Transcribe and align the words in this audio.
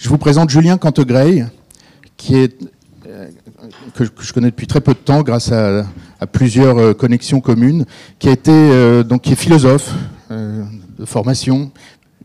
Je 0.00 0.08
vous 0.08 0.16
présente 0.16 0.48
Julien 0.48 0.78
Cantegrey, 0.78 1.44
qui 2.16 2.34
est 2.34 2.56
euh, 3.06 3.28
que, 3.94 4.04
je 4.18 4.32
connais 4.32 4.48
depuis 4.50 4.66
très 4.66 4.80
peu 4.80 4.94
de 4.94 4.98
temps 4.98 5.22
grâce 5.22 5.52
à, 5.52 5.84
plusieurs 6.32 6.78
euh, 6.78 6.94
connexions 6.94 7.42
communes, 7.42 7.84
qui 8.18 8.30
a 8.30 8.32
été 8.32 8.50
euh, 8.50 9.02
donc 9.02 9.20
qui 9.20 9.32
est 9.32 9.36
philosophe 9.36 9.92
de 10.30 11.04
formation, 11.04 11.70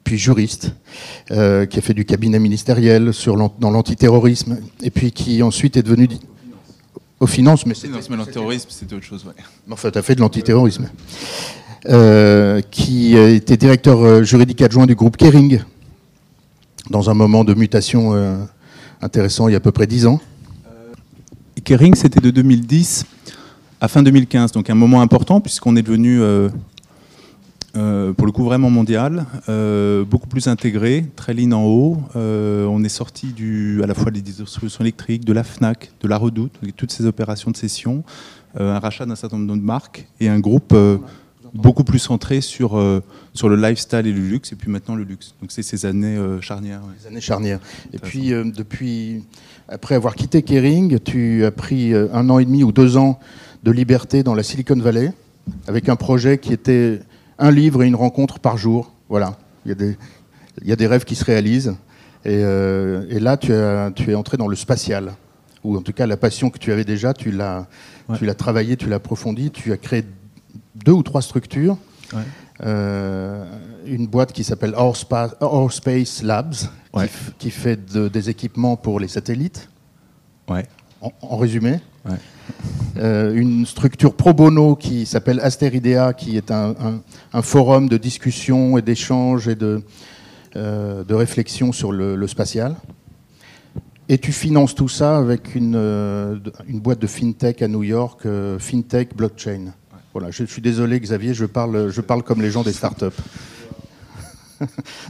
puis 0.06 0.18
juriste, 0.18 0.72
qui 1.28 1.34
a 1.36 1.82
fait 1.82 1.94
du 1.94 2.06
cabinet 2.06 2.40
ministériel 2.40 3.14
sur 3.14 3.36
dans 3.36 3.72
l'antiterrorisme, 3.72 4.60
et 4.82 4.90
puis 4.90 5.12
qui 5.12 5.44
ensuite 5.44 5.76
est 5.76 5.84
devenu 5.84 6.08
aux 7.20 7.28
finances, 7.28 7.66
mais 7.66 7.74
c'est 7.74 7.90
l'antiterrorisme, 7.90 8.70
c'est 8.70 8.94
autre 8.94 9.04
chose. 9.04 9.26
Ouais. 9.26 9.34
Enfin, 9.70 9.92
tu 9.92 9.98
as 9.98 10.02
fait 10.02 10.16
de 10.16 10.22
l'antiterrorisme. 10.22 10.88
qui 12.72 13.18
était 13.18 13.58
directeur 13.58 14.24
juridique 14.24 14.62
adjoint 14.62 14.86
du 14.86 14.96
groupe 14.96 15.18
Kering, 15.18 15.60
dans 16.90 17.10
un 17.10 17.14
moment 17.14 17.44
de 17.44 17.54
mutation 17.54 18.14
intéressant 19.02 19.48
il 19.48 19.52
y 19.52 19.56
a 19.56 19.58
à 19.58 19.62
peu 19.62 19.72
près 19.72 19.88
dix 19.88 20.06
ans. 20.06 20.20
Kering, 21.66 21.96
c'était 21.96 22.22
de 22.22 22.30
2010 22.30 23.06
à 23.82 23.88
fin 23.88 24.04
2015, 24.04 24.52
donc 24.52 24.70
un 24.70 24.76
moment 24.76 25.02
important 25.02 25.42
puisqu'on 25.42 25.76
est 25.76 25.82
devenu, 25.82 26.22
euh, 26.22 26.50
euh, 27.76 28.14
pour 28.14 28.28
le 28.28 28.32
coup, 28.32 28.44
vraiment 28.44 28.70
mondial, 28.70 29.26
euh, 29.50 30.06
beaucoup 30.06 30.28
plus 30.28 30.48
intégré, 30.48 31.06
très 31.16 31.34
ligne 31.34 31.54
en 31.54 31.66
haut. 31.66 31.98
on 32.16 32.84
est 32.84 32.90
sorti 32.90 33.34
du, 33.34 33.82
à 33.84 33.88
la 33.88 33.94
fois 33.94 34.12
des 34.12 34.22
distributions 34.22 34.82
électriques, 34.82 35.26
de 35.26 35.34
la 35.34 35.44
FNAC, 35.44 35.92
de 36.02 36.08
la 36.08 36.18
Redoute, 36.18 36.54
toutes 36.78 36.92
ces 36.92 37.06
opérations 37.06 37.52
de 37.52 37.58
cession, 37.58 38.04
un 38.58 38.80
rachat 38.80 39.06
d'un 39.06 39.16
certain 39.16 39.38
nombre 39.38 39.56
de 39.56 39.66
marques 39.66 40.08
et 40.20 40.30
un 40.30 40.40
groupe 40.40 40.76
beaucoup 41.54 41.84
plus 41.84 42.00
centré 42.00 42.42
sur, 42.42 42.82
sur 43.34 43.50
le 43.50 43.56
lifestyle 43.56 44.08
et 44.08 44.12
le 44.12 44.22
luxe, 44.22 44.52
et 44.52 44.56
puis 44.56 44.72
maintenant 44.72 44.96
le 44.96 45.04
luxe. 45.04 45.36
Donc 45.42 45.52
c'est 45.52 45.64
ces 45.64 45.86
années 45.86 46.18
charnières. 46.42 46.82
Les 47.00 47.08
années 47.08 47.22
charnières. 47.22 47.60
Et 47.94 48.00
puis 48.00 48.30
depuis 48.30 49.24
après 49.68 49.96
avoir 49.96 50.16
quitté 50.16 50.44
Kering, 50.44 51.00
tu 51.00 51.44
as 51.44 51.52
pris 51.52 51.94
euh, 51.94 52.08
un 52.14 52.30
an 52.30 52.40
et 52.40 52.46
demi 52.46 52.64
ou 52.64 52.72
deux 52.72 52.98
ans 52.98 53.20
de 53.64 53.72
liberté 53.72 54.22
dans 54.22 54.36
la 54.36 54.44
Silicon 54.44 54.76
Valley, 54.76 55.12
avec 55.68 55.90
un 55.90 55.96
projet 55.96 56.38
qui 56.38 56.54
était 56.54 57.00
un 57.40 57.52
livre 57.52 57.84
et 57.84 57.88
une 57.88 57.96
rencontre 57.96 58.40
par 58.40 58.58
jour. 58.58 58.92
Voilà, 59.10 59.38
il 59.66 59.70
y 59.70 59.72
a 59.72 59.76
des, 59.76 59.98
il 60.62 60.68
y 60.68 60.72
a 60.72 60.76
des 60.76 60.88
rêves 60.88 61.04
qui 61.04 61.16
se 61.16 61.26
réalisent. 61.26 61.76
Et, 62.26 62.42
euh, 62.44 63.06
et 63.10 63.20
là, 63.20 63.38
tu, 63.38 63.54
as, 63.54 63.92
tu, 63.92 64.12
es 64.12 64.16
entré 64.16 64.38
dans 64.38 64.48
le 64.48 64.56
spatial, 64.56 65.14
ou 65.64 65.78
en 65.78 65.82
tout 65.82 65.94
cas 65.94 66.06
la 66.06 66.18
passion 66.18 66.50
que 66.50 66.60
tu 66.60 66.72
avais 66.72 66.86
déjà, 66.86 67.14
tu 67.14 67.32
l'as 67.32 67.68
tu 68.20 68.26
l'as 68.26 68.36
travaillé, 68.36 68.78
tu 68.78 68.88
l'as 68.88 68.98
approfondi, 68.98 69.50
tu 69.50 69.72
as 69.72 69.78
créé 69.78 70.04
deux 70.76 70.92
ou 70.92 71.04
trois 71.04 71.22
structures. 71.22 71.78
Ouais. 72.14 72.22
Euh, 72.64 73.44
une 73.86 74.08
boîte 74.08 74.32
qui 74.32 74.44
s'appelle 74.44 74.74
Our, 74.76 75.72
Space 75.72 76.24
Labs, 76.24 76.56
qui, 77.38 77.52
fait 77.52 77.80
des 77.94 78.30
équipements 78.30 78.78
pour 78.78 79.00
les 79.00 79.08
satellites. 79.08 79.70
Ouais. 80.50 80.66
En, 81.02 81.38
résumé. 81.38 81.80
Euh, 82.98 83.34
une 83.36 83.66
structure 83.66 84.16
pro 84.16 84.34
bono 84.34 84.76
qui 84.76 85.06
s'appelle 85.06 85.40
Asteridea, 85.42 86.14
qui 86.14 86.38
est 86.38 86.52
un, 86.52 87.02
forum 87.42 87.90
de 87.90 87.98
discussion 87.98 88.78
et 88.78 88.82
d'échange 88.82 89.48
et 89.48 89.56
de, 89.56 89.84
euh, 90.56 91.04
de 91.04 91.14
réflexion 91.14 91.72
sur 91.72 91.92
le, 91.92 92.28
spatial. 92.28 92.76
Et 94.08 94.18
tu 94.18 94.32
finances 94.32 94.76
tout 94.76 94.88
ça 94.88 95.18
avec 95.18 95.56
une, 95.56 95.76
une 96.68 96.80
boîte 96.80 97.00
de 97.00 97.08
fintech 97.08 97.62
à 97.62 97.68
New 97.68 97.84
York, 97.84 98.26
FinTech 98.60 99.16
Blockchain. 99.16 99.74
Voilà, 100.16 100.32
je 100.32 100.46
suis 100.46 100.62
désolé 100.62 100.98
Xavier, 100.98 101.34
je 101.34 101.44
parle, 101.44 101.92
je 101.92 102.00
parle 102.00 102.24
comme 102.24 102.42
les 102.42 102.50
gens 102.50 102.64
des 102.64 102.72
startups. 102.72 103.22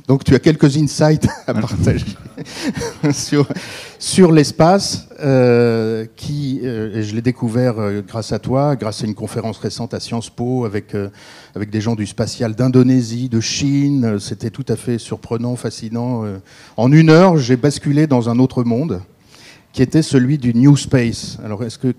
Donc 0.07 0.23
tu 0.23 0.33
as 0.33 0.39
quelques 0.39 0.77
insights 0.77 1.27
à 1.45 1.53
partager 1.53 2.07
sur, 3.13 3.47
sur 3.99 4.31
l'espace 4.31 5.07
euh, 5.19 6.07
qui, 6.15 6.61
euh, 6.63 6.95
et 6.95 7.03
je 7.03 7.13
l'ai 7.13 7.21
découvert 7.21 7.77
euh, 7.77 8.01
grâce 8.01 8.31
à 8.31 8.39
toi, 8.39 8.75
grâce 8.75 9.03
à 9.03 9.05
une 9.05 9.13
conférence 9.13 9.59
récente 9.59 9.93
à 9.93 9.99
Sciences 9.99 10.31
Po 10.31 10.65
avec, 10.65 10.95
avec 11.53 11.69
des 11.69 11.81
gens 11.81 11.93
du 11.93 12.07
spatial 12.07 12.55
d'Indonésie, 12.55 13.29
de 13.29 13.41
Chine. 13.41 14.19
C'était 14.19 14.49
tout 14.49 14.65
à 14.69 14.75
fait 14.75 14.97
surprenant, 14.97 15.55
fascinant. 15.55 16.23
En 16.77 16.91
une 16.91 17.11
heure, 17.11 17.37
j'ai 17.37 17.57
basculé 17.57 18.07
dans 18.07 18.27
un 18.27 18.39
autre 18.39 18.63
monde 18.63 19.03
qui 19.71 19.83
était 19.83 20.01
celui 20.01 20.39
du 20.39 20.55
New 20.55 20.75
Space. 20.75 21.37
Alors 21.45 21.63
est-ce 21.63 21.77
que 21.77 21.93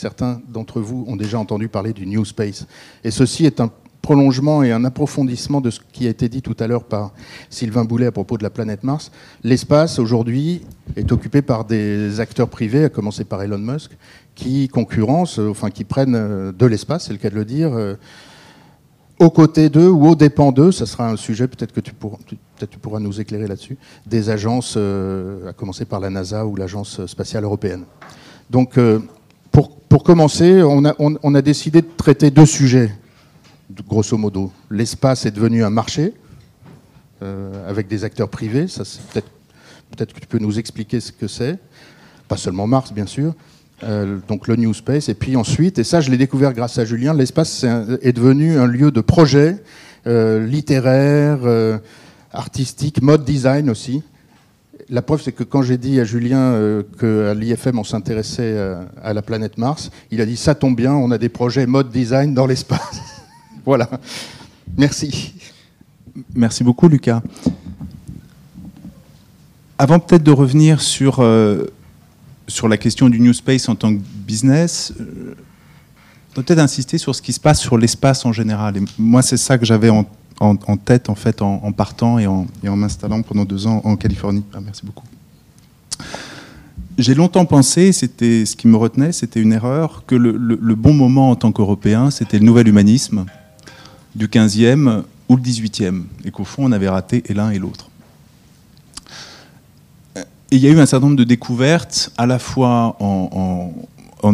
Certains 0.00 0.40
d'entre 0.48 0.80
vous 0.80 1.04
ont 1.08 1.16
déjà 1.16 1.38
entendu 1.38 1.68
parler 1.68 1.92
du 1.92 2.06
New 2.06 2.24
Space. 2.24 2.66
Et 3.04 3.10
ceci 3.10 3.44
est 3.44 3.60
un 3.60 3.70
prolongement 4.00 4.62
et 4.62 4.72
un 4.72 4.86
approfondissement 4.86 5.60
de 5.60 5.68
ce 5.68 5.78
qui 5.92 6.06
a 6.06 6.08
été 6.08 6.30
dit 6.30 6.40
tout 6.40 6.56
à 6.58 6.66
l'heure 6.66 6.84
par 6.84 7.12
Sylvain 7.50 7.84
Boulet 7.84 8.06
à 8.06 8.10
propos 8.10 8.38
de 8.38 8.42
la 8.42 8.48
planète 8.48 8.82
Mars. 8.82 9.12
L'espace, 9.44 9.98
aujourd'hui, 9.98 10.62
est 10.96 11.12
occupé 11.12 11.42
par 11.42 11.66
des 11.66 12.18
acteurs 12.18 12.48
privés, 12.48 12.84
à 12.84 12.88
commencer 12.88 13.24
par 13.24 13.42
Elon 13.42 13.58
Musk, 13.58 13.90
qui 14.34 14.68
concurrencent, 14.68 15.38
euh, 15.38 15.50
enfin 15.50 15.68
qui 15.68 15.84
prennent 15.84 16.14
euh, 16.14 16.50
de 16.50 16.64
l'espace, 16.64 17.08
c'est 17.08 17.12
le 17.12 17.18
cas 17.18 17.28
de 17.28 17.34
le 17.34 17.44
dire, 17.44 17.74
euh, 17.74 17.96
aux 19.18 19.28
côtés 19.28 19.68
d'eux 19.68 19.90
ou 19.90 20.06
aux 20.06 20.14
dépens 20.14 20.50
d'eux, 20.50 20.72
ça 20.72 20.86
sera 20.86 21.10
un 21.10 21.16
sujet, 21.16 21.46
peut-être 21.46 21.72
que 21.72 21.80
tu 21.80 21.92
pourras, 21.92 22.16
tu 22.58 22.78
pourras 22.78 23.00
nous 23.00 23.20
éclairer 23.20 23.46
là-dessus, 23.46 23.76
des 24.06 24.30
agences, 24.30 24.78
à 24.78 25.52
commencer 25.52 25.84
par 25.84 26.00
la 26.00 26.08
NASA 26.08 26.46
ou 26.46 26.56
l'Agence 26.56 27.04
spatiale 27.04 27.44
européenne. 27.44 27.84
Donc, 28.48 28.78
pour 29.90 30.04
commencer, 30.04 30.62
on 30.62 31.34
a, 31.34 31.42
décidé 31.42 31.82
de 31.82 31.88
traiter 31.96 32.30
deux 32.30 32.46
sujets, 32.46 32.92
grosso 33.88 34.16
modo. 34.16 34.52
L'espace 34.70 35.26
est 35.26 35.32
devenu 35.32 35.64
un 35.64 35.70
marché 35.70 36.14
euh, 37.22 37.68
avec 37.68 37.88
des 37.88 38.04
acteurs 38.04 38.28
privés. 38.28 38.66
peut-être, 38.66 40.12
que 40.14 40.20
tu 40.20 40.28
peux 40.28 40.38
nous 40.38 40.60
expliquer 40.60 41.00
ce 41.00 41.10
que 41.10 41.26
c'est. 41.26 41.58
Pas 42.28 42.36
seulement 42.36 42.68
Mars, 42.68 42.92
bien 42.92 43.06
sûr. 43.06 43.34
Euh, 43.82 44.18
donc 44.28 44.46
le 44.46 44.54
New 44.54 44.72
Space. 44.72 45.08
Et 45.08 45.14
puis 45.14 45.34
ensuite, 45.34 45.80
et 45.80 45.84
ça 45.84 46.00
je 46.00 46.10
l'ai 46.10 46.18
découvert 46.18 46.52
grâce 46.52 46.78
à 46.78 46.84
Julien, 46.84 47.12
l'espace 47.12 47.64
est, 47.64 48.12
devenu 48.12 48.58
un 48.58 48.66
lieu 48.66 48.92
de 48.92 49.00
projet 49.00 49.56
euh, 50.06 50.46
littéraire, 50.46 51.40
artistique, 52.32 53.02
mode 53.02 53.24
design 53.24 53.68
aussi 53.70 54.04
la 54.90 55.02
preuve, 55.02 55.22
c'est 55.22 55.32
que 55.32 55.44
quand 55.44 55.62
j'ai 55.62 55.78
dit 55.78 56.00
à 56.00 56.04
Julien 56.04 56.40
euh, 56.40 56.82
qu'à 56.98 57.32
l'IFM, 57.34 57.78
on 57.78 57.84
s'intéressait 57.84 58.42
euh, 58.42 58.82
à 59.02 59.14
la 59.14 59.22
planète 59.22 59.56
Mars, 59.56 59.90
il 60.10 60.20
a 60.20 60.26
dit 60.26 60.36
Ça 60.36 60.54
tombe 60.54 60.76
bien, 60.76 60.92
on 60.92 61.10
a 61.12 61.18
des 61.18 61.28
projets 61.28 61.66
mode 61.66 61.90
design 61.90 62.34
dans 62.34 62.46
l'espace. 62.46 63.00
voilà. 63.64 63.88
Merci. 64.76 65.34
Merci 66.34 66.64
beaucoup, 66.64 66.88
Lucas. 66.88 67.22
Avant 69.78 70.00
peut-être 70.00 70.24
de 70.24 70.32
revenir 70.32 70.80
sur, 70.80 71.20
euh, 71.20 71.66
sur 72.48 72.68
la 72.68 72.76
question 72.76 73.08
du 73.08 73.20
New 73.20 73.32
Space 73.32 73.68
en 73.68 73.76
tant 73.76 73.94
que 73.94 74.00
business, 74.26 74.92
peut-être 76.34 76.58
insister 76.58 76.98
sur 76.98 77.14
ce 77.14 77.22
qui 77.22 77.32
se 77.32 77.40
passe 77.40 77.60
sur 77.60 77.78
l'espace 77.78 78.26
en 78.26 78.32
général. 78.32 78.76
Et 78.76 78.82
moi, 78.98 79.22
c'est 79.22 79.36
ça 79.36 79.56
que 79.56 79.64
j'avais 79.64 79.88
en 79.88 80.04
en, 80.40 80.56
tête 80.76 81.10
en 81.10 81.14
fait 81.14 81.42
en, 81.42 81.72
partant 81.72 82.18
et 82.18 82.26
en, 82.26 82.46
m'installant 82.64 83.22
pendant 83.22 83.44
deux 83.44 83.66
ans 83.66 83.82
en 83.84 83.96
Californie. 83.96 84.42
Ah, 84.54 84.60
merci 84.64 84.84
beaucoup. 84.84 85.04
J'ai 86.98 87.14
longtemps 87.14 87.44
pensé, 87.44 87.92
c'était 87.92 88.44
ce 88.44 88.56
qui 88.56 88.66
me 88.66 88.76
retenait, 88.76 89.12
c'était 89.12 89.40
une 89.40 89.52
erreur, 89.52 90.04
que 90.06 90.14
le, 90.14 90.74
bon 90.74 90.92
moment 90.92 91.30
en 91.30 91.36
tant 91.36 91.52
qu'Européen, 91.52 92.10
c'était 92.10 92.38
le 92.38 92.44
nouvel 92.44 92.68
humanisme 92.68 93.26
du 94.14 94.26
15e 94.26 95.02
ou 95.28 95.36
le 95.36 95.42
18e, 95.42 96.02
et 96.24 96.30
qu'au 96.30 96.44
fond, 96.44 96.64
on 96.64 96.72
avait 96.72 96.88
raté 96.88 97.22
et 97.26 97.34
l'un 97.34 97.50
et 97.50 97.58
l'autre. 97.58 97.88
Et 100.16 100.56
il 100.56 100.58
y 100.58 100.66
a 100.66 100.70
eu 100.70 100.80
un 100.80 100.86
certain 100.86 101.06
nombre 101.06 101.18
de 101.18 101.24
découvertes, 101.24 102.12
à 102.18 102.26
la 102.26 102.38
fois 102.38 102.96
en, 102.98 103.30
en 103.32 103.72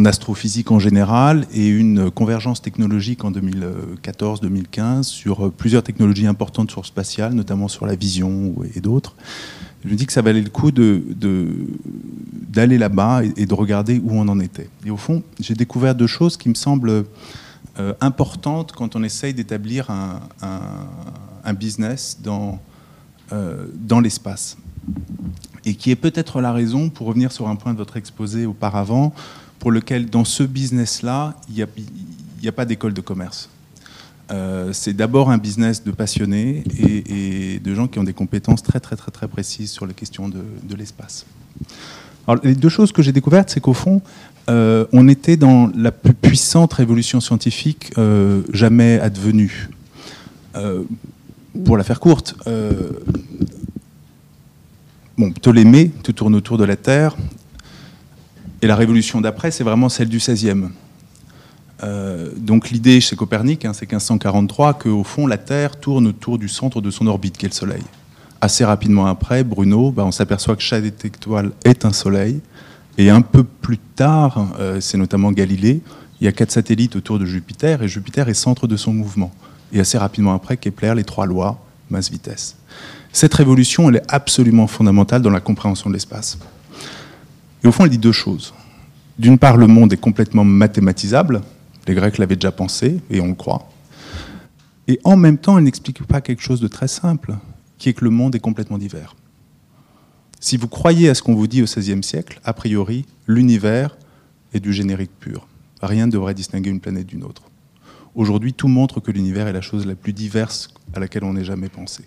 astrophysique 0.05 0.71
en 0.71 0.79
général 0.79 1.47
et 1.53 1.67
une 1.67 2.11
convergence 2.11 2.61
technologique 2.61 3.23
en 3.23 3.31
2014-2015 3.31 5.03
sur 5.03 5.51
plusieurs 5.51 5.83
technologies 5.83 6.27
importantes 6.27 6.71
sur 6.71 6.81
le 6.81 6.85
spatial, 6.85 7.33
notamment 7.33 7.67
sur 7.67 7.85
la 7.85 7.95
vision 7.95 8.55
et 8.75 8.81
d'autres. 8.81 9.15
Je 9.83 9.89
me 9.89 9.95
dis 9.95 10.05
que 10.05 10.13
ça 10.13 10.21
valait 10.21 10.41
le 10.41 10.49
coup 10.49 10.71
d'aller 10.71 12.77
là-bas 12.77 13.21
et, 13.37 13.45
de 13.45 13.53
regarder 13.53 14.01
où 14.03 14.11
on 14.11 14.27
en 14.27 14.39
était. 14.39 14.69
Et 14.85 14.89
au 14.89 14.97
fond, 14.97 15.23
j'ai 15.39 15.53
découvert 15.53 15.95
deux 15.95 16.07
choses 16.07 16.35
qui 16.35 16.49
me 16.49 16.55
semblent 16.55 17.05
euh, 17.79 17.93
importantes 18.01 18.73
quand 18.73 18.95
on 18.95 19.03
essaye 19.03 19.33
d'établir 19.33 19.89
un, 19.89 21.53
business 21.53 22.19
euh, 23.31 23.67
dans 23.75 24.01
l'espace. 24.01 24.57
Et 25.63 25.75
qui 25.75 25.91
est 25.91 25.95
peut-être 25.95 26.41
la 26.41 26.51
raison, 26.51 26.89
pour 26.89 27.07
revenir 27.07 27.31
sur 27.31 27.47
un 27.47 27.55
point 27.55 27.71
de 27.71 27.77
votre 27.77 27.97
exposé 27.97 28.45
auparavant, 28.45 29.13
pour 29.59 29.71
lequel, 29.71 30.09
dans 30.09 30.25
ce 30.25 30.43
business-là, 30.43 31.35
il 31.49 31.55
n'y 31.55 32.47
a, 32.47 32.51
pas 32.51 32.65
d'école 32.65 32.93
de 32.93 33.01
commerce. 33.01 33.49
Euh, 34.29 34.73
c'est 34.73 34.93
d'abord 34.93 35.31
un 35.31 35.37
business 35.37 35.83
de 35.83 35.91
passionnés 35.91 36.63
et, 36.79 37.59
de 37.59 37.73
gens 37.73 37.87
qui 37.87 37.97
ont 37.97 38.03
des 38.03 38.13
compétences 38.13 38.61
très 38.61 38.79
très 38.81 38.97
très 38.97 39.09
très 39.11 39.27
précises 39.27 39.71
sur 39.71 39.85
les 39.85 39.93
questions 39.93 40.27
de, 40.27 40.75
l'espace. 40.75 41.25
Les 42.43 42.55
deux 42.55 42.69
choses 42.69 42.91
que 42.91 43.01
j'ai 43.01 43.13
découvertes, 43.13 43.49
c'est 43.49 43.61
qu'au 43.61 43.73
fond, 43.73 44.01
euh, 44.49 44.85
on 44.91 45.07
était 45.07 45.37
dans 45.37 45.71
la 45.75 45.93
plus 45.93 46.13
puissante 46.13 46.73
révolution 46.73 47.21
scientifique 47.21 47.93
euh, 47.97 48.41
jamais 48.51 48.99
advenue. 48.99 49.69
pour 51.63 51.77
la 51.77 51.83
faire 51.83 51.99
courte, 51.99 52.35
bon, 55.17 55.31
Ptolémée, 55.31 55.91
tout 56.03 56.13
tourne 56.13 56.35
autour 56.35 56.57
de 56.57 56.65
la 56.65 56.75
Terre. 56.75 57.15
Et 58.61 58.67
la 58.67 58.75
révolution 58.75 59.21
d'après, 59.21 59.51
c'est 59.51 59.63
vraiment 59.63 59.89
celle 59.89 60.09
du 60.09 60.17
XVIe. 60.17 60.69
Euh, 61.83 62.31
donc 62.35 62.71
l'idée 62.71 62.99
chez 63.01 63.15
Copernic, 63.15 63.65
hein, 63.65 63.73
c'est 63.73 63.85
1543, 63.85 64.73
qu'au 64.75 65.03
fond, 65.03 65.27
la 65.27 65.37
Terre 65.37 65.79
tourne 65.79 66.07
autour 66.07 66.39
du 66.39 66.49
centre 66.49 66.81
de 66.81 66.89
son 66.89 67.05
orbite, 67.07 67.37
qui 67.37 67.45
est 67.45 67.49
le 67.49 67.53
Soleil. 67.53 67.83
Assez 68.41 68.65
rapidement 68.65 69.05
après, 69.05 69.43
Bruno, 69.43 69.91
bah, 69.91 70.03
on 70.05 70.11
s'aperçoit 70.11 70.55
que 70.55 70.61
chaque 70.61 70.85
étoile 70.85 71.51
est 71.65 71.85
un 71.85 71.93
Soleil. 71.93 72.41
Et 72.97 73.11
un 73.11 73.21
peu 73.21 73.43
plus 73.43 73.77
tard, 73.77 74.53
euh, 74.59 74.81
c'est 74.81 74.97
notamment 74.97 75.31
Galilée, 75.31 75.81
il 76.19 76.25
y 76.25 76.27
a 76.27 76.31
quatre 76.31 76.51
satellites 76.51 76.95
autour 76.95 77.19
de 77.19 77.25
Jupiter, 77.25 77.83
et 77.83 77.87
Jupiter 77.87 78.27
est 78.27 78.33
centre 78.33 78.65
de 78.65 78.75
son 78.75 78.91
mouvement. 78.91 79.31
Et 79.71 79.79
assez 79.79 79.99
rapidement 79.99 80.33
après, 80.33 80.57
Kepler, 80.57 80.93
les 80.95 81.03
trois 81.03 81.27
lois, 81.27 81.59
masse-vitesse. 81.91 82.55
Cette 83.13 83.33
révolution, 83.35 83.89
elle 83.89 83.97
est 83.97 84.11
absolument 84.11 84.65
fondamentale 84.65 85.21
dans 85.21 85.29
la 85.29 85.39
compréhension 85.39 85.89
de 85.89 85.93
l'espace. 85.93 86.39
Et 87.63 87.67
au 87.67 87.71
fond, 87.71 87.85
elle 87.85 87.89
dit 87.89 87.97
deux 87.97 88.11
choses. 88.11 88.53
D'une 89.17 89.37
part, 89.37 89.57
le 89.57 89.67
monde 89.67 89.93
est 89.93 89.97
complètement 89.97 90.43
mathématisable, 90.43 91.41
les 91.87 91.95
Grecs 91.95 92.17
l'avaient 92.17 92.35
déjà 92.35 92.51
pensé, 92.51 93.01
et 93.09 93.19
on 93.21 93.27
le 93.27 93.33
croit. 93.33 93.69
Et 94.87 94.99
en 95.03 95.17
même 95.17 95.37
temps, 95.37 95.57
elle 95.57 95.63
n'explique 95.63 96.03
pas 96.03 96.21
quelque 96.21 96.41
chose 96.41 96.61
de 96.61 96.67
très 96.67 96.87
simple, 96.87 97.35
qui 97.77 97.89
est 97.89 97.93
que 97.93 98.03
le 98.03 98.11
monde 98.11 98.35
est 98.35 98.39
complètement 98.39 98.77
divers. 98.77 99.15
Si 100.39 100.55
vous 100.55 100.67
croyez 100.67 101.09
à 101.09 101.15
ce 101.15 101.23
qu'on 101.23 101.33
vous 101.33 101.47
dit 101.47 101.61
au 101.61 101.65
XVIe 101.65 102.03
siècle, 102.03 102.39
a 102.43 102.53
priori, 102.53 103.05
l'univers 103.25 103.97
est 104.53 104.59
du 104.59 104.71
générique 104.71 105.11
pur. 105.19 105.47
Rien 105.81 106.05
ne 106.05 106.11
devrait 106.11 106.33
distinguer 106.33 106.69
une 106.69 106.79
planète 106.79 107.07
d'une 107.07 107.23
autre. 107.23 107.43
Aujourd'hui, 108.15 108.53
tout 108.53 108.67
montre 108.67 108.99
que 108.99 109.11
l'univers 109.11 109.47
est 109.47 109.53
la 109.53 109.61
chose 109.61 109.85
la 109.85 109.95
plus 109.95 110.13
diverse 110.13 110.69
à 110.93 110.99
laquelle 110.99 111.23
on 111.23 111.33
n'ait 111.33 111.43
jamais 111.43 111.69
pensé. 111.69 112.03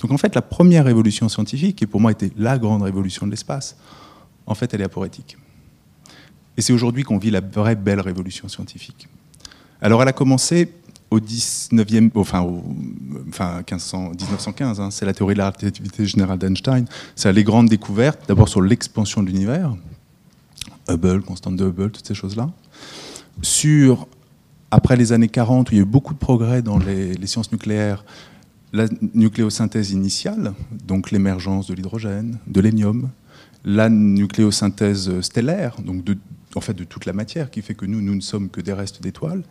Donc 0.00 0.10
en 0.12 0.18
fait, 0.18 0.34
la 0.34 0.42
première 0.42 0.84
révolution 0.84 1.28
scientifique, 1.28 1.76
qui 1.76 1.86
pour 1.86 2.00
moi 2.00 2.12
était 2.12 2.30
la 2.36 2.58
grande 2.58 2.82
révolution 2.82 3.26
de 3.26 3.30
l'espace, 3.30 3.76
en 4.46 4.54
fait, 4.54 4.72
elle 4.74 4.80
est 4.80 4.84
aporétique. 4.84 5.36
Et 6.56 6.62
c'est 6.62 6.72
aujourd'hui 6.72 7.02
qu'on 7.02 7.18
vit 7.18 7.30
la 7.30 7.40
vraie 7.40 7.74
belle 7.74 8.00
révolution 8.00 8.48
scientifique. 8.48 9.08
Alors 9.80 10.02
elle 10.02 10.08
a 10.08 10.12
commencé 10.12 10.72
au 11.10 11.20
19e, 11.20 12.10
enfin, 12.14 12.42
au, 12.42 12.64
enfin 13.28 13.58
1500, 13.58 14.12
1915, 14.20 14.80
hein, 14.80 14.90
c'est 14.90 15.04
la 15.04 15.12
théorie 15.12 15.34
de 15.34 15.38
la 15.38 15.50
relativité 15.50 16.06
générale 16.06 16.38
d'Einstein. 16.38 16.86
C'est 17.14 17.32
les 17.32 17.44
grandes 17.44 17.68
découvertes, 17.68 18.20
d'abord 18.28 18.48
sur 18.48 18.62
l'expansion 18.62 19.22
de 19.22 19.28
l'univers, 19.28 19.74
Hubble, 20.88 21.22
constante 21.22 21.56
de 21.56 21.66
Hubble, 21.66 21.90
toutes 21.90 22.06
ces 22.06 22.14
choses-là. 22.14 22.50
Sur, 23.42 24.06
après 24.70 24.96
les 24.96 25.12
années 25.12 25.28
40, 25.28 25.70
où 25.70 25.74
il 25.74 25.76
y 25.76 25.80
a 25.80 25.82
eu 25.82 25.86
beaucoup 25.86 26.14
de 26.14 26.18
progrès 26.18 26.62
dans 26.62 26.78
les, 26.78 27.14
les 27.14 27.26
sciences 27.26 27.52
nucléaires, 27.52 28.04
la 28.72 28.86
nucléosynthèse 29.14 29.92
initiale, 29.92 30.52
donc 30.84 31.12
l'émergence 31.12 31.68
de 31.68 31.74
l'hydrogène, 31.74 32.38
de 32.48 32.60
l'hélium, 32.60 33.10
la 33.64 33.88
nucléosynthèse 33.88 35.20
stellaire, 35.20 35.76
donc 35.80 36.04
de, 36.04 36.16
en 36.54 36.60
fait 36.60 36.74
de 36.74 36.84
toute 36.84 37.06
la 37.06 37.12
matière, 37.12 37.50
qui 37.50 37.62
fait 37.62 37.74
que 37.74 37.86
nous, 37.86 38.00
nous 38.00 38.14
ne 38.14 38.20
sommes 38.20 38.48
que 38.48 38.60
des 38.60 38.72
restes 38.72 39.02
d'étoiles. 39.02 39.42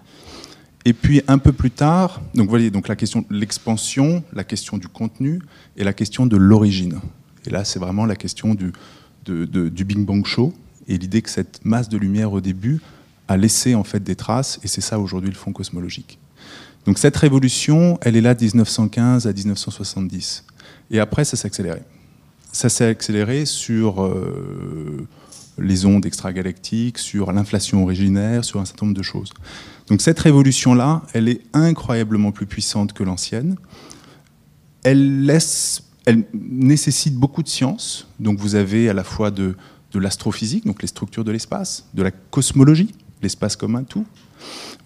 Et 0.85 0.93
puis 0.93 1.21
un 1.27 1.37
peu 1.37 1.53
plus 1.53 1.71
tard, 1.71 2.21
donc 2.35 2.49
voyez, 2.49 2.69
donc 2.69 2.87
la 2.87 2.95
question 2.95 3.21
de 3.21 3.35
l'expansion, 3.35 4.23
la 4.33 4.43
question 4.43 4.77
du 4.77 4.87
contenu 4.87 5.41
et 5.77 5.83
la 5.83 5.93
question 5.93 6.25
de 6.25 6.35
l'origine. 6.35 6.99
Et 7.45 7.49
là, 7.49 7.63
c'est 7.63 7.79
vraiment 7.79 8.05
la 8.05 8.15
question 8.15 8.53
du, 8.53 8.73
du 9.25 9.85
Big 9.85 9.99
Bang 9.99 10.25
Show 10.25 10.53
et 10.87 10.97
l'idée 10.97 11.21
que 11.21 11.29
cette 11.29 11.63
masse 11.63 11.89
de 11.89 11.97
lumière 11.97 12.33
au 12.33 12.41
début 12.41 12.81
a 13.27 13.37
laissé 13.37 13.75
en 13.75 13.83
fait 13.83 14.03
des 14.03 14.15
traces, 14.15 14.59
et 14.63 14.67
c'est 14.67 14.81
ça 14.81 14.99
aujourd'hui 14.99 15.29
le 15.29 15.35
fond 15.35 15.53
cosmologique. 15.53 16.19
Donc 16.85 16.97
cette 16.97 17.15
révolution, 17.15 17.97
elle 18.01 18.17
est 18.17 18.21
là 18.21 18.35
de 18.35 18.43
1915 18.43 19.27
à 19.27 19.33
1970. 19.33 20.45
Et 20.91 20.99
après, 20.99 21.23
ça 21.23 21.37
s'est 21.37 21.47
accéléré. 21.47 21.81
Ça 22.53 22.69
s'est 22.69 22.85
accéléré 22.85 23.45
sur 23.45 24.03
euh, 24.03 25.05
les 25.57 25.85
ondes 25.85 26.05
extragalactiques, 26.05 26.99
sur 26.99 27.31
l'inflation 27.31 27.83
originaire, 27.83 28.45
sur 28.45 28.61
un 28.61 28.65
certain 28.65 28.85
nombre 28.85 28.97
de 28.97 29.03
choses. 29.03 29.33
Donc 29.87 30.01
cette 30.01 30.19
révolution-là, 30.19 31.01
elle 31.13 31.27
est 31.27 31.41
incroyablement 31.51 32.31
plus 32.31 32.45
puissante 32.45 32.93
que 32.93 33.03
l'ancienne. 33.03 33.57
Elle, 34.83 35.25
laisse, 35.25 35.83
elle 36.05 36.23
nécessite 36.33 37.15
beaucoup 37.15 37.43
de 37.43 37.49
science. 37.49 38.07
Donc 38.19 38.39
vous 38.39 38.55
avez 38.55 38.87
à 38.87 38.93
la 38.93 39.03
fois 39.03 39.31
de, 39.31 39.55
de 39.91 39.99
l'astrophysique, 39.99 40.65
donc 40.65 40.81
les 40.81 40.87
structures 40.87 41.23
de 41.23 41.31
l'espace, 41.31 41.87
de 41.93 42.03
la 42.03 42.11
cosmologie, 42.11 42.93
l'espace 43.21 43.55
comme 43.55 43.75
un 43.75 43.83
tout. 43.83 44.05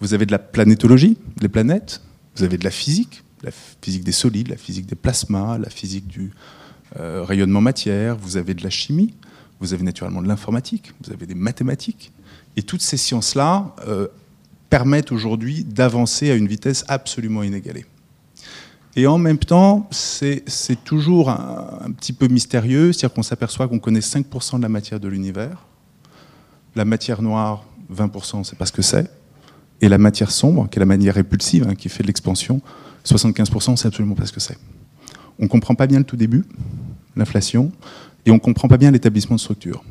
Vous 0.00 0.14
avez 0.14 0.26
de 0.26 0.32
la 0.32 0.38
planétologie, 0.38 1.18
les 1.40 1.48
planètes. 1.48 2.00
Vous 2.36 2.44
avez 2.44 2.56
de 2.56 2.64
la 2.64 2.70
physique, 2.70 3.24
la 3.42 3.50
physique 3.82 4.04
des 4.04 4.12
solides, 4.12 4.48
la 4.48 4.56
physique 4.56 4.86
des 4.86 4.94
plasmas, 4.94 5.58
la 5.58 5.70
physique 5.70 6.06
du 6.06 6.30
euh, 6.98 7.22
rayonnement 7.24 7.60
matière. 7.60 8.16
Vous 8.16 8.36
avez 8.36 8.54
de 8.54 8.62
la 8.62 8.70
chimie. 8.70 9.14
Vous 9.60 9.74
avez 9.74 9.82
naturellement 9.82 10.22
de 10.22 10.28
l'informatique. 10.28 10.92
Vous 11.02 11.12
avez 11.12 11.26
des 11.26 11.34
mathématiques. 11.34 12.12
Et 12.56 12.62
toutes 12.62 12.82
ces 12.82 12.96
sciences-là 12.96 13.74
euh, 13.86 14.08
permettent 14.70 15.12
aujourd'hui 15.12 15.64
d'avancer 15.64 16.30
à 16.30 16.34
une 16.34 16.46
vitesse 16.46 16.84
absolument 16.88 17.42
inégalée. 17.42 17.86
Et 18.96 19.06
en 19.06 19.18
même 19.18 19.38
temps, 19.38 19.88
c'est 19.92 20.42
toujours 20.84 21.30
un, 21.30 21.92
petit 21.96 22.12
peu 22.12 22.26
mystérieux, 22.26 22.92
c'est-à-dire 22.92 23.14
qu'on 23.14 23.22
s'aperçoit 23.22 23.68
qu'on 23.68 23.78
connaît 23.78 24.00
5% 24.00 24.56
de 24.56 24.62
la 24.62 24.68
matière 24.68 24.98
de 24.98 25.06
l'univers. 25.06 25.66
La 26.74 26.84
matière 26.84 27.22
noire, 27.22 27.64
20%, 27.94 28.34
on 28.34 28.38
ne 28.38 28.44
sait 28.44 28.56
pas 28.56 28.66
ce 28.66 28.72
que 28.72 28.82
c'est. 28.82 29.08
Et 29.80 29.88
la 29.88 29.98
matière 29.98 30.32
sombre, 30.32 30.68
qui 30.68 30.78
est 30.78 30.80
la 30.80 30.86
matière 30.86 31.14
répulsive, 31.14 31.66
hein, 31.68 31.76
qui 31.76 31.88
fait 31.88 32.02
de 32.02 32.08
l'expansion, 32.08 32.60
75%, 33.04 33.68
on 33.68 33.72
ne 33.72 33.76
sait 33.76 33.86
absolument 33.86 34.16
pas 34.16 34.26
ce 34.26 34.32
que 34.32 34.40
c'est. 34.40 34.58
On 35.38 35.44
ne 35.44 35.48
comprend 35.48 35.74
pas 35.74 35.86
bien 35.86 35.98
le 35.98 36.04
tout 36.04 36.16
début, 36.16 36.44
l'inflation, 37.16 37.72
et 38.26 38.30
on 38.30 38.34
ne 38.34 38.40
comprend 38.40 38.68
pas 38.68 38.76
bien 38.76 38.90
l'établissement 38.90 39.36
de 39.36 39.40
structure. 39.40 39.84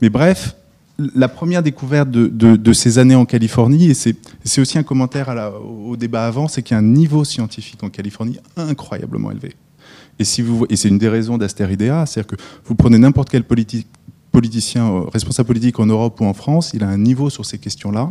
Mais 0.00 0.10
bref, 0.10 0.56
la 1.14 1.28
première 1.28 1.62
découverte 1.62 2.10
de, 2.10 2.72
ces 2.72 2.98
années 2.98 3.14
en 3.14 3.24
Californie, 3.24 3.90
et 3.90 3.94
c'est 3.94 4.60
aussi 4.60 4.78
un 4.78 4.82
commentaire 4.82 5.28
au 5.64 5.96
débat 5.96 6.26
avant, 6.26 6.48
c'est 6.48 6.62
qu'il 6.62 6.74
y 6.74 6.76
a 6.76 6.78
un 6.78 6.86
niveau 6.86 7.24
scientifique 7.24 7.82
en 7.82 7.88
Californie 7.88 8.38
incroyablement 8.56 9.30
élevé. 9.30 9.54
Et, 10.18 10.24
si 10.24 10.42
vous, 10.42 10.66
et 10.68 10.76
c'est 10.76 10.88
une 10.88 10.98
des 10.98 11.08
raisons 11.08 11.38
d'Asteridea, 11.38 12.04
c'est-à-dire 12.04 12.36
que 12.36 12.42
vous 12.66 12.74
prenez 12.74 12.98
n'importe 12.98 13.30
quel 13.30 13.44
politicien, 14.30 14.90
euh, 14.90 15.00
responsable 15.10 15.46
politique 15.46 15.80
en 15.80 15.86
Europe 15.86 16.20
ou 16.20 16.26
en 16.26 16.34
France, 16.34 16.72
il 16.74 16.84
a 16.84 16.88
un 16.88 16.98
niveau 16.98 17.30
sur 17.30 17.46
ces 17.46 17.58
questions-là 17.58 18.10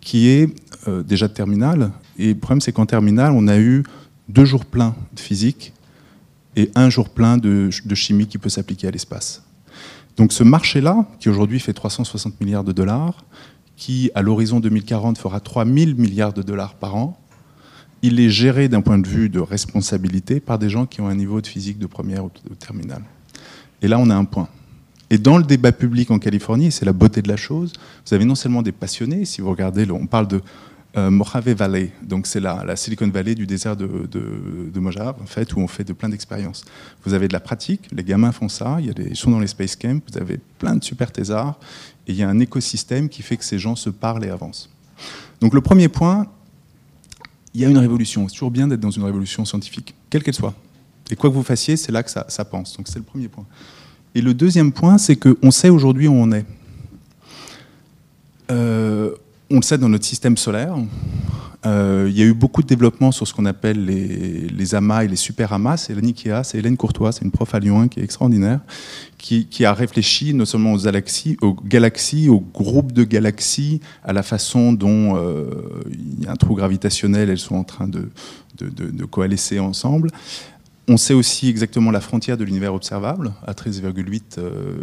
qui 0.00 0.28
est 0.28 0.48
euh, 0.88 1.02
déjà 1.02 1.28
de 1.28 1.34
terminale. 1.34 1.90
Et 2.18 2.28
le 2.28 2.38
problème, 2.38 2.62
c'est 2.62 2.72
qu'en 2.72 2.86
terminale, 2.86 3.32
on 3.34 3.46
a 3.46 3.58
eu 3.58 3.82
deux 4.28 4.44
jours 4.44 4.64
pleins 4.64 4.94
de 5.14 5.20
physique 5.20 5.72
et 6.56 6.70
un 6.74 6.90
jour 6.90 7.08
plein 7.08 7.38
de, 7.38 7.70
chimie 7.70 8.26
qui 8.26 8.38
peut 8.38 8.48
s'appliquer 8.48 8.88
à 8.88 8.90
l'espace. 8.90 9.44
Donc 10.16 10.32
ce 10.32 10.42
marché-là, 10.42 11.06
qui 11.20 11.28
aujourd'hui 11.28 11.60
fait 11.60 11.72
360 11.72 12.40
milliards 12.40 12.64
de 12.64 12.72
dollars, 12.72 13.24
qui 13.76 14.10
à 14.14 14.22
l'horizon 14.22 14.58
2040 14.58 15.18
fera 15.18 15.38
3000 15.38 15.94
milliards 15.94 16.32
de 16.32 16.42
dollars 16.42 16.74
par 16.74 16.96
an, 16.96 17.20
il 18.02 18.20
est 18.20 18.28
géré 18.28 18.68
d'un 18.68 18.80
point 18.80 18.98
de 18.98 19.06
vue 19.06 19.28
de 19.28 19.40
responsabilité 19.40 20.40
par 20.40 20.58
des 20.58 20.68
gens 20.68 20.86
qui 20.86 21.00
ont 21.00 21.08
un 21.08 21.14
niveau 21.14 21.40
de 21.40 21.46
physique 21.46 21.78
de 21.78 21.86
première 21.86 22.24
ou 22.24 22.30
de 22.48 22.54
terminale. 22.54 23.02
Et 23.82 23.88
là, 23.88 23.98
on 23.98 24.10
a 24.10 24.14
un 24.14 24.24
point. 24.24 24.48
Et 25.10 25.18
dans 25.18 25.38
le 25.38 25.44
débat 25.44 25.72
public 25.72 26.10
en 26.10 26.18
Californie, 26.18 26.70
c'est 26.70 26.84
la 26.84 26.92
beauté 26.92 27.22
de 27.22 27.28
la 27.28 27.36
chose, 27.36 27.72
vous 28.06 28.14
avez 28.14 28.24
non 28.24 28.34
seulement 28.34 28.62
des 28.62 28.72
passionnés, 28.72 29.24
si 29.24 29.40
vous 29.40 29.50
regardez, 29.50 29.90
on 29.90 30.06
parle 30.06 30.28
de 30.28 30.42
Mojave 31.10 31.50
Valley, 31.50 31.92
donc 32.02 32.26
c'est 32.26 32.40
la, 32.40 32.76
Silicon 32.76 33.08
Valley 33.08 33.34
du 33.34 33.46
désert 33.46 33.76
de, 33.76 33.86
de, 34.06 34.80
Mojave, 34.80 35.16
en 35.22 35.26
fait, 35.26 35.54
où 35.54 35.60
on 35.60 35.68
fait 35.68 35.84
de 35.84 35.92
plein 35.92 36.08
d'expériences. 36.08 36.64
Vous 37.04 37.14
avez 37.14 37.28
de 37.28 37.32
la 37.32 37.40
pratique, 37.40 37.88
les 37.92 38.04
gamins 38.04 38.32
font 38.32 38.48
ça, 38.48 38.78
ils 38.80 39.16
sont 39.16 39.30
dans 39.30 39.40
les 39.40 39.46
space 39.46 39.76
camps, 39.76 40.00
vous 40.10 40.18
avez 40.18 40.38
plein 40.58 40.76
de 40.76 40.84
super 40.84 41.12
thésards, 41.12 41.58
et 42.06 42.12
il 42.12 42.16
y 42.16 42.22
a 42.22 42.28
un 42.28 42.38
écosystème 42.38 43.08
qui 43.08 43.22
fait 43.22 43.36
que 43.36 43.44
ces 43.44 43.58
gens 43.58 43.76
se 43.76 43.90
parlent 43.90 44.24
et 44.24 44.30
avancent. 44.30 44.70
Donc 45.40 45.54
le 45.54 45.60
premier 45.60 45.88
point, 45.88 46.26
il 47.54 47.60
y 47.60 47.64
a 47.64 47.68
une 47.68 47.78
révolution. 47.78 48.26
C'est 48.28 48.34
toujours 48.34 48.50
bien 48.50 48.68
d'être 48.68 48.80
dans 48.80 48.90
une 48.90 49.04
révolution 49.04 49.44
scientifique, 49.44 49.94
quelle 50.10 50.22
qu'elle 50.22 50.34
soit. 50.34 50.54
Et 51.10 51.16
quoi 51.16 51.30
que 51.30 51.34
vous 51.34 51.42
fassiez, 51.42 51.76
c'est 51.76 51.92
là 51.92 52.02
que 52.02 52.10
ça, 52.10 52.26
ça 52.28 52.44
pense. 52.44 52.76
Donc 52.76 52.88
c'est 52.88 52.98
le 52.98 53.04
premier 53.04 53.28
point. 53.28 53.46
Et 54.14 54.20
le 54.20 54.34
deuxième 54.34 54.72
point, 54.72 54.98
c'est 54.98 55.16
qu'on 55.16 55.50
sait 55.50 55.68
aujourd'hui 55.68 56.08
où 56.08 56.12
on 56.12 56.32
est. 56.32 56.44
Euh, 58.50 59.14
on 59.50 59.56
le 59.56 59.62
sait 59.62 59.78
dans 59.78 59.88
notre 59.88 60.04
système 60.04 60.36
solaire. 60.36 60.74
Euh, 61.66 62.06
il 62.08 62.16
y 62.16 62.22
a 62.22 62.24
eu 62.24 62.34
beaucoup 62.34 62.62
de 62.62 62.68
développement 62.68 63.10
sur 63.10 63.26
ce 63.26 63.34
qu'on 63.34 63.44
appelle 63.44 63.84
les, 63.84 64.74
amas 64.74 65.02
et 65.04 65.08
les 65.08 65.16
super 65.16 65.52
amas. 65.52 65.76
C'est 65.76 65.92
Hélène 65.92 66.14
c'est 66.44 66.58
Hélène 66.58 66.76
Courtois, 66.76 67.10
c'est 67.10 67.24
une 67.24 67.32
prof 67.32 67.52
à 67.54 67.58
Lyon 67.58 67.88
qui 67.88 67.98
est 67.98 68.04
extraordinaire, 68.04 68.60
qui, 69.16 69.64
a 69.64 69.72
réfléchi 69.72 70.34
non 70.34 70.44
seulement 70.44 70.72
aux 70.72 70.78
galaxies, 70.78 71.36
aux 71.42 71.54
galaxies, 71.54 72.28
aux 72.28 72.40
groupes 72.40 72.92
de 72.92 73.02
galaxies, 73.02 73.80
à 74.04 74.12
la 74.12 74.22
façon 74.22 74.72
dont 74.72 75.16
euh, 75.16 75.50
il 75.90 76.24
y 76.24 76.26
a 76.28 76.32
un 76.32 76.36
trou 76.36 76.54
gravitationnel, 76.54 77.28
elles 77.28 77.38
sont 77.38 77.56
en 77.56 77.64
train 77.64 77.88
de, 77.88 78.08
de, 78.58 78.68
de, 78.68 78.90
de 78.90 79.04
coalescer 79.04 79.58
ensemble. 79.58 80.10
On 80.90 80.96
sait 80.96 81.12
aussi 81.12 81.50
exactement 81.50 81.90
la 81.90 82.00
frontière 82.00 82.38
de 82.38 82.44
l'univers 82.44 82.72
observable, 82.72 83.32
à 83.46 83.52
13,8 83.52 84.38
euh, 84.38 84.74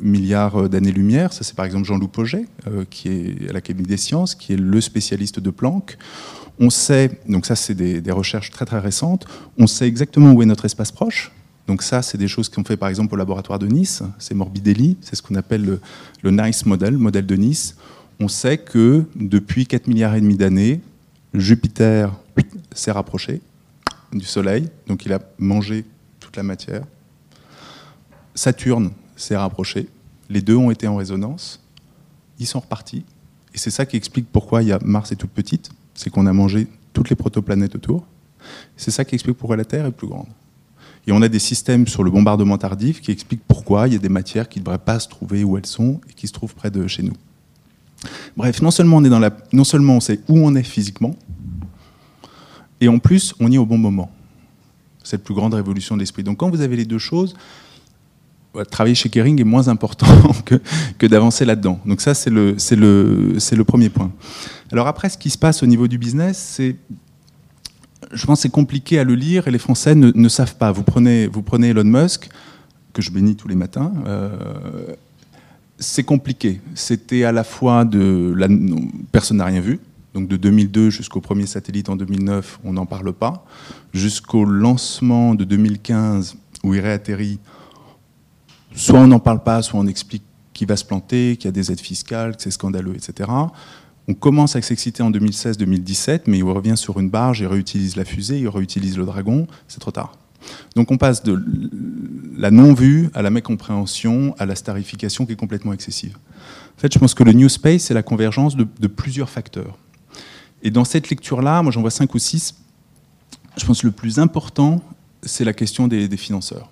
milliards 0.00 0.68
d'années-lumière. 0.68 1.32
Ça, 1.32 1.42
c'est 1.42 1.56
par 1.56 1.64
exemple 1.64 1.86
Jean-Loup 1.86 2.06
Pauget, 2.06 2.46
euh, 2.68 2.84
qui 2.88 3.08
est 3.08 3.50
à 3.50 3.52
l'Académie 3.52 3.88
des 3.88 3.96
sciences, 3.96 4.36
qui 4.36 4.52
est 4.52 4.56
le 4.56 4.80
spécialiste 4.80 5.40
de 5.40 5.50
Planck. 5.50 5.98
On 6.60 6.70
sait, 6.70 7.20
donc 7.28 7.46
ça, 7.46 7.56
c'est 7.56 7.74
des, 7.74 8.00
des, 8.00 8.12
recherches 8.12 8.52
très 8.52 8.64
très 8.64 8.78
récentes, 8.78 9.26
on 9.58 9.66
sait 9.66 9.88
exactement 9.88 10.30
où 10.30 10.40
est 10.40 10.46
notre 10.46 10.66
espace 10.66 10.92
proche. 10.92 11.32
Donc 11.66 11.82
ça, 11.82 12.00
c'est 12.02 12.18
des 12.18 12.28
choses 12.28 12.48
qu'on 12.48 12.62
fait 12.62 12.76
par 12.76 12.88
exemple 12.88 13.14
au 13.14 13.16
laboratoire 13.16 13.58
de 13.58 13.66
Nice, 13.66 14.04
c'est 14.18 14.34
Morbidelli, 14.34 14.98
c'est 15.00 15.16
ce 15.16 15.22
qu'on 15.22 15.34
appelle 15.34 15.64
le, 15.64 15.80
le, 16.22 16.30
NICE 16.30 16.66
model, 16.66 16.96
modèle 16.96 17.26
de 17.26 17.34
Nice. 17.34 17.76
On 18.20 18.28
sait 18.28 18.58
que 18.58 19.04
depuis 19.16 19.66
4 19.66 19.88
milliards 19.88 20.14
et 20.14 20.20
demi 20.20 20.36
d'années, 20.36 20.80
Jupiter 21.34 22.12
s'est 22.72 22.92
rapproché 22.92 23.40
du 24.12 24.24
Soleil, 24.24 24.68
donc 24.86 25.04
il 25.06 25.12
a 25.12 25.20
mangé 25.38 25.84
toute 26.18 26.36
la 26.36 26.42
matière. 26.42 26.82
Saturne 28.34 28.92
s'est 29.16 29.36
rapproché, 29.36 29.88
les 30.28 30.40
deux 30.40 30.56
ont 30.56 30.70
été 30.70 30.86
en 30.88 30.96
résonance, 30.96 31.60
ils 32.38 32.46
sont 32.46 32.60
repartis, 32.60 33.04
et 33.54 33.58
c'est 33.58 33.70
ça 33.70 33.86
qui 33.86 33.96
explique 33.96 34.26
pourquoi 34.30 34.62
il 34.62 34.68
y 34.68 34.72
a 34.72 34.78
Mars 34.82 35.12
est 35.12 35.16
toute 35.16 35.30
petite, 35.30 35.70
c'est 35.94 36.10
qu'on 36.10 36.26
a 36.26 36.32
mangé 36.32 36.68
toutes 36.92 37.10
les 37.10 37.16
protoplanètes 37.16 37.74
autour. 37.74 38.06
C'est 38.76 38.90
ça 38.90 39.04
qui 39.04 39.14
explique 39.14 39.36
pourquoi 39.36 39.56
la 39.56 39.64
Terre 39.64 39.86
est 39.86 39.92
plus 39.92 40.06
grande. 40.06 40.28
Et 41.06 41.12
on 41.12 41.22
a 41.22 41.28
des 41.28 41.38
systèmes 41.38 41.86
sur 41.86 42.04
le 42.04 42.10
bombardement 42.10 42.58
tardif 42.58 43.00
qui 43.00 43.10
expliquent 43.10 43.42
pourquoi 43.46 43.88
il 43.88 43.94
y 43.94 43.96
a 43.96 43.98
des 43.98 44.08
matières 44.08 44.48
qui 44.48 44.60
ne 44.60 44.64
devraient 44.64 44.78
pas 44.78 45.00
se 45.00 45.08
trouver 45.08 45.44
où 45.44 45.56
elles 45.56 45.66
sont 45.66 46.00
et 46.08 46.12
qui 46.12 46.26
se 46.26 46.32
trouvent 46.32 46.54
près 46.54 46.70
de 46.70 46.86
chez 46.86 47.02
nous. 47.02 47.14
Bref, 48.36 48.62
non 48.62 48.70
seulement 48.70 48.98
on, 48.98 49.04
est 49.04 49.08
dans 49.10 49.18
la, 49.18 49.30
non 49.52 49.64
seulement 49.64 49.96
on 49.96 50.00
sait 50.00 50.20
où 50.28 50.38
on 50.38 50.54
est 50.54 50.62
physiquement, 50.62 51.16
et 52.80 52.88
en 52.88 52.98
plus 52.98 53.34
on 53.40 53.50
y 53.50 53.54
est 53.54 53.58
au 53.58 53.66
bon 53.66 53.78
moment. 53.78 54.10
C'est 55.02 55.16
la 55.16 55.22
plus 55.22 55.34
grande 55.34 55.54
révolution 55.54 55.96
de 55.96 56.00
l'esprit. 56.00 56.22
Donc 56.22 56.38
quand 56.38 56.50
vous 56.50 56.60
avez 56.60 56.76
les 56.76 56.84
deux 56.84 56.98
choses, 56.98 57.34
travailler 58.70 58.94
chez 58.94 59.08
Kering 59.08 59.40
est 59.40 59.44
moins 59.44 59.68
important 59.68 60.06
que, 60.44 60.60
que 60.98 61.06
d'avancer 61.06 61.44
là-dedans. 61.44 61.80
Donc 61.86 62.00
ça, 62.00 62.14
c'est 62.14 62.30
le, 62.30 62.56
le, 62.72 63.36
le 63.56 63.64
premier 63.64 63.88
point. 63.88 64.12
Alors 64.72 64.86
après, 64.86 65.08
ce 65.08 65.18
qui 65.18 65.30
se 65.30 65.38
passe 65.38 65.62
au 65.62 65.66
niveau 65.66 65.88
du 65.88 65.98
business, 65.98 66.38
c'est 66.38 66.76
je 68.12 68.26
pense 68.26 68.40
c'est 68.40 68.50
compliqué 68.50 68.98
à 68.98 69.04
le 69.04 69.14
lire 69.14 69.46
et 69.46 69.50
les 69.50 69.58
Français 69.58 69.94
ne, 69.94 70.28
savent 70.28 70.56
pas. 70.56 70.72
Vous 70.72 70.82
prenez, 70.82 71.26
vous 71.26 71.42
prenez 71.42 71.68
Elon 71.68 71.84
Musk, 71.84 72.28
que 72.92 73.02
je 73.02 73.10
bénis 73.10 73.36
tous 73.36 73.46
les 73.46 73.54
matins, 73.54 73.92
euh, 74.06 74.30
c'est 75.78 76.02
compliqué. 76.02 76.60
C'était 76.74 77.24
à 77.24 77.32
la 77.32 77.44
fois 77.44 77.84
de... 77.84 78.34
Personne 79.12 79.36
n'a 79.36 79.44
rien 79.44 79.60
vu, 79.60 79.80
donc 80.14 80.28
de 80.28 80.36
2002 80.36 80.90
jusqu'au 80.90 81.20
premier 81.20 81.46
satellite 81.46 81.88
en 81.88 81.96
2009, 81.96 82.60
on 82.64 82.72
n'en 82.72 82.86
parle 82.86 83.12
pas, 83.12 83.44
jusqu'au 83.92 84.44
lancement 84.44 85.34
de 85.34 85.44
2015 85.44 86.36
où 86.64 86.74
il 86.74 86.80
réatterrit, 86.80 87.38
soit 88.74 88.98
on 88.98 89.06
n'en 89.06 89.20
parle 89.20 89.42
pas, 89.42 89.62
soit 89.62 89.80
on 89.80 89.86
explique 89.86 90.24
qu'il 90.52 90.68
va 90.68 90.76
se 90.76 90.84
planter, 90.84 91.36
qu'il 91.36 91.46
y 91.46 91.48
a 91.48 91.52
des 91.52 91.72
aides 91.72 91.80
fiscales, 91.80 92.36
que 92.36 92.42
c'est 92.42 92.50
scandaleux, 92.50 92.94
etc. 92.94 93.30
On 94.08 94.14
commence 94.14 94.56
à 94.56 94.62
s'exciter 94.62 95.02
en 95.02 95.10
2016-2017, 95.10 96.22
mais 96.26 96.38
il 96.38 96.44
revient 96.44 96.76
sur 96.76 96.98
une 96.98 97.08
barge, 97.08 97.40
il 97.40 97.46
réutilise 97.46 97.96
la 97.96 98.04
fusée, 98.04 98.40
il 98.40 98.48
réutilise 98.48 98.98
le 98.98 99.04
dragon, 99.04 99.46
c'est 99.68 99.80
trop 99.80 99.92
tard. 99.92 100.12
Donc 100.74 100.90
on 100.90 100.96
passe 100.96 101.22
de 101.22 101.40
la 102.36 102.50
non-vue 102.50 103.10
à 103.14 103.22
la 103.22 103.30
mécompréhension, 103.30 104.34
à 104.38 104.46
la 104.46 104.54
starification 104.54 105.26
qui 105.26 105.32
est 105.32 105.36
complètement 105.36 105.72
excessive. 105.72 106.16
En 106.76 106.80
fait, 106.80 106.92
je 106.92 106.98
pense 106.98 107.14
que 107.14 107.24
le 107.24 107.32
New 107.32 107.48
Space, 107.48 107.82
c'est 107.82 107.94
la 107.94 108.02
convergence 108.02 108.56
de, 108.56 108.86
plusieurs 108.86 109.28
facteurs. 109.28 109.78
Et 110.62 110.70
dans 110.70 110.84
cette 110.84 111.10
lecture-là, 111.10 111.62
moi 111.62 111.72
j'en 111.72 111.80
vois 111.80 111.90
cinq 111.90 112.14
ou 112.14 112.18
six, 112.18 112.54
je 113.56 113.64
pense 113.66 113.82
que 113.82 113.86
le 113.86 113.92
plus 113.92 114.18
important, 114.18 114.82
c'est 115.22 115.44
la 115.44 115.52
question 115.52 115.88
des, 115.88 116.16
financeurs. 116.16 116.70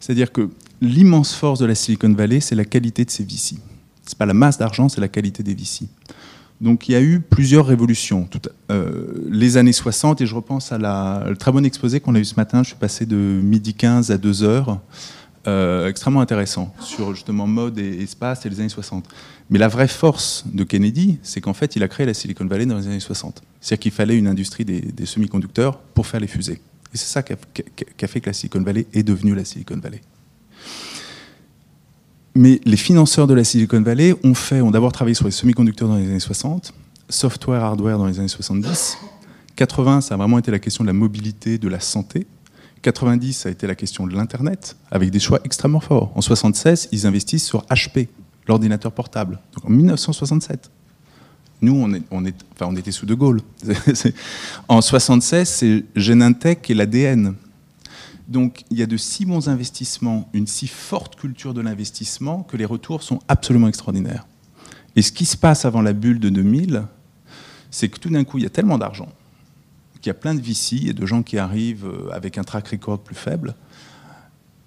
C'est-à-dire 0.00 0.32
que 0.32 0.50
l'immense 0.80 1.34
force 1.34 1.58
de 1.58 1.66
la 1.66 1.74
Silicon 1.74 2.12
Valley, 2.12 2.40
c'est 2.40 2.54
la 2.54 2.64
qualité 2.64 3.04
de 3.04 3.10
ses 3.10 3.24
VC. 3.24 3.56
Ce 4.04 4.14
n'est 4.14 4.18
pas 4.18 4.26
la 4.26 4.34
masse 4.34 4.58
d'argent, 4.58 4.88
c'est 4.88 5.00
la 5.00 5.08
qualité 5.08 5.42
des 5.42 5.54
VC. 5.54 5.86
Donc 6.60 6.88
il 6.88 6.92
y 6.92 6.94
a 6.94 7.02
eu 7.02 7.20
plusieurs 7.20 7.66
révolutions. 7.66 8.28
Euh, 8.70 9.26
les 9.28 9.56
années 9.56 9.72
60, 9.72 10.20
et 10.20 10.26
je 10.26 10.34
repense 10.34 10.70
à 10.70 10.78
la, 10.78 11.24
le 11.28 11.36
très 11.36 11.50
bon 11.50 11.64
exposé 11.64 11.98
qu'on 12.00 12.14
a 12.14 12.20
eu 12.20 12.24
ce 12.24 12.36
matin, 12.36 12.62
je 12.62 12.68
suis 12.68 12.76
passé 12.76 13.06
de 13.06 13.16
midi 13.16 13.74
15 13.74 14.12
à 14.12 14.18
2 14.18 14.42
heures, 14.44 14.80
euh, 15.48 15.88
extrêmement 15.88 16.20
intéressant, 16.20 16.72
sur 16.80 17.14
justement 17.14 17.48
mode 17.48 17.76
et 17.78 18.02
espace 18.02 18.46
et 18.46 18.48
les 18.48 18.60
années 18.60 18.68
60. 18.68 19.04
Mais 19.50 19.58
la 19.58 19.66
vraie 19.66 19.88
force 19.88 20.44
de 20.46 20.62
Kennedy, 20.62 21.18
c'est 21.24 21.40
qu'en 21.40 21.52
fait, 21.52 21.74
il 21.74 21.82
a 21.82 21.88
créé 21.88 22.06
la 22.06 22.14
Silicon 22.14 22.44
Valley 22.46 22.64
dans 22.64 22.78
les 22.78 22.86
années 22.86 23.00
60. 23.00 23.42
C'est-à-dire 23.60 23.82
qu'il 23.82 23.90
fallait 23.90 24.16
une 24.16 24.28
industrie 24.28 24.64
des, 24.64 25.06
semi-conducteurs 25.06 25.78
pour 25.78 26.06
faire 26.06 26.20
les 26.20 26.28
fusées. 26.28 26.60
Et 26.94 26.96
c'est 26.96 27.06
ça 27.06 27.24
qui 27.24 27.32
a, 27.32 28.06
fait 28.06 28.20
que 28.20 28.26
la 28.26 28.32
Silicon 28.32 28.60
Valley 28.60 28.86
est 28.92 29.02
devenue 29.02 29.34
la 29.34 29.44
Silicon 29.44 29.78
Valley. 29.82 30.00
Mais 32.34 32.60
les 32.64 32.76
financeurs 32.76 33.26
de 33.26 33.34
la 33.34 33.42
Silicon 33.42 33.82
Valley 33.82 34.14
ont 34.22 34.70
d'abord 34.70 34.92
travaillé 34.92 35.14
sur 35.14 35.24
les 35.24 35.32
semi-conducteurs 35.32 35.88
dans 35.88 35.96
les 35.96 36.06
années 36.06 36.20
60, 36.20 36.72
software, 37.08 37.64
hardware 37.64 37.98
dans 37.98 38.06
les 38.06 38.20
années 38.20 38.28
70. 38.28 38.96
80, 39.56 40.02
ça 40.02 40.14
a 40.14 40.16
vraiment 40.16 40.38
été 40.38 40.52
la 40.52 40.60
question 40.60 40.84
de 40.84 40.86
la 40.86 40.94
mobilité, 40.94 41.58
de 41.58 41.68
la 41.68 41.80
santé. 41.80 42.26
90, 42.82 43.32
ça 43.32 43.48
a 43.48 43.52
été 43.52 43.66
la 43.66 43.74
question 43.74 44.06
de 44.06 44.14
l'Internet, 44.14 44.76
avec 44.90 45.10
des 45.10 45.20
choix 45.20 45.40
extrêmement 45.44 45.80
forts. 45.80 46.12
En 46.14 46.20
76, 46.20 46.88
ils 46.92 47.06
investissent 47.06 47.46
sur 47.46 47.62
HP, 47.66 48.08
l'ordinateur 48.46 48.92
portable. 48.92 49.38
Donc 49.54 49.64
en 49.66 49.70
1967. 49.70 50.70
Nous, 51.62 51.74
on, 52.10 52.24
on 52.60 52.76
était 52.76 52.90
sous 52.90 53.06
De 53.06 53.14
Gaulle. 53.14 53.40
en 54.68 54.80
76, 54.80 55.48
c'est 55.48 55.84
Genentech 55.94 56.68
et 56.70 56.74
l'ADN. 56.74 57.34
Donc 58.26 58.64
il 58.70 58.78
y 58.78 58.82
a 58.82 58.86
de 58.86 58.96
si 58.96 59.24
bons 59.24 59.48
investissements, 59.48 60.28
une 60.32 60.48
si 60.48 60.66
forte 60.66 61.16
culture 61.16 61.54
de 61.54 61.60
l'investissement 61.60 62.42
que 62.42 62.56
les 62.56 62.64
retours 62.64 63.02
sont 63.02 63.20
absolument 63.28 63.68
extraordinaires. 63.68 64.26
Et 64.96 65.02
ce 65.02 65.12
qui 65.12 65.24
se 65.24 65.36
passe 65.36 65.64
avant 65.64 65.82
la 65.82 65.92
bulle 65.92 66.18
de 66.18 66.28
2000, 66.28 66.84
c'est 67.70 67.88
que 67.88 67.98
tout 67.98 68.10
d'un 68.10 68.24
coup, 68.24 68.38
il 68.38 68.44
y 68.44 68.46
a 68.46 68.50
tellement 68.50 68.78
d'argent 68.78 69.08
qu'il 70.02 70.10
y 70.10 70.10
a 70.10 70.14
plein 70.14 70.34
de 70.34 70.40
VC 70.40 70.88
et 70.88 70.92
de 70.92 71.06
gens 71.06 71.22
qui 71.22 71.38
arrivent 71.38 71.86
euh, 71.86 72.10
avec 72.12 72.36
un 72.36 72.44
track 72.44 72.68
record 72.68 72.98
plus 72.98 73.14
faible. 73.14 73.54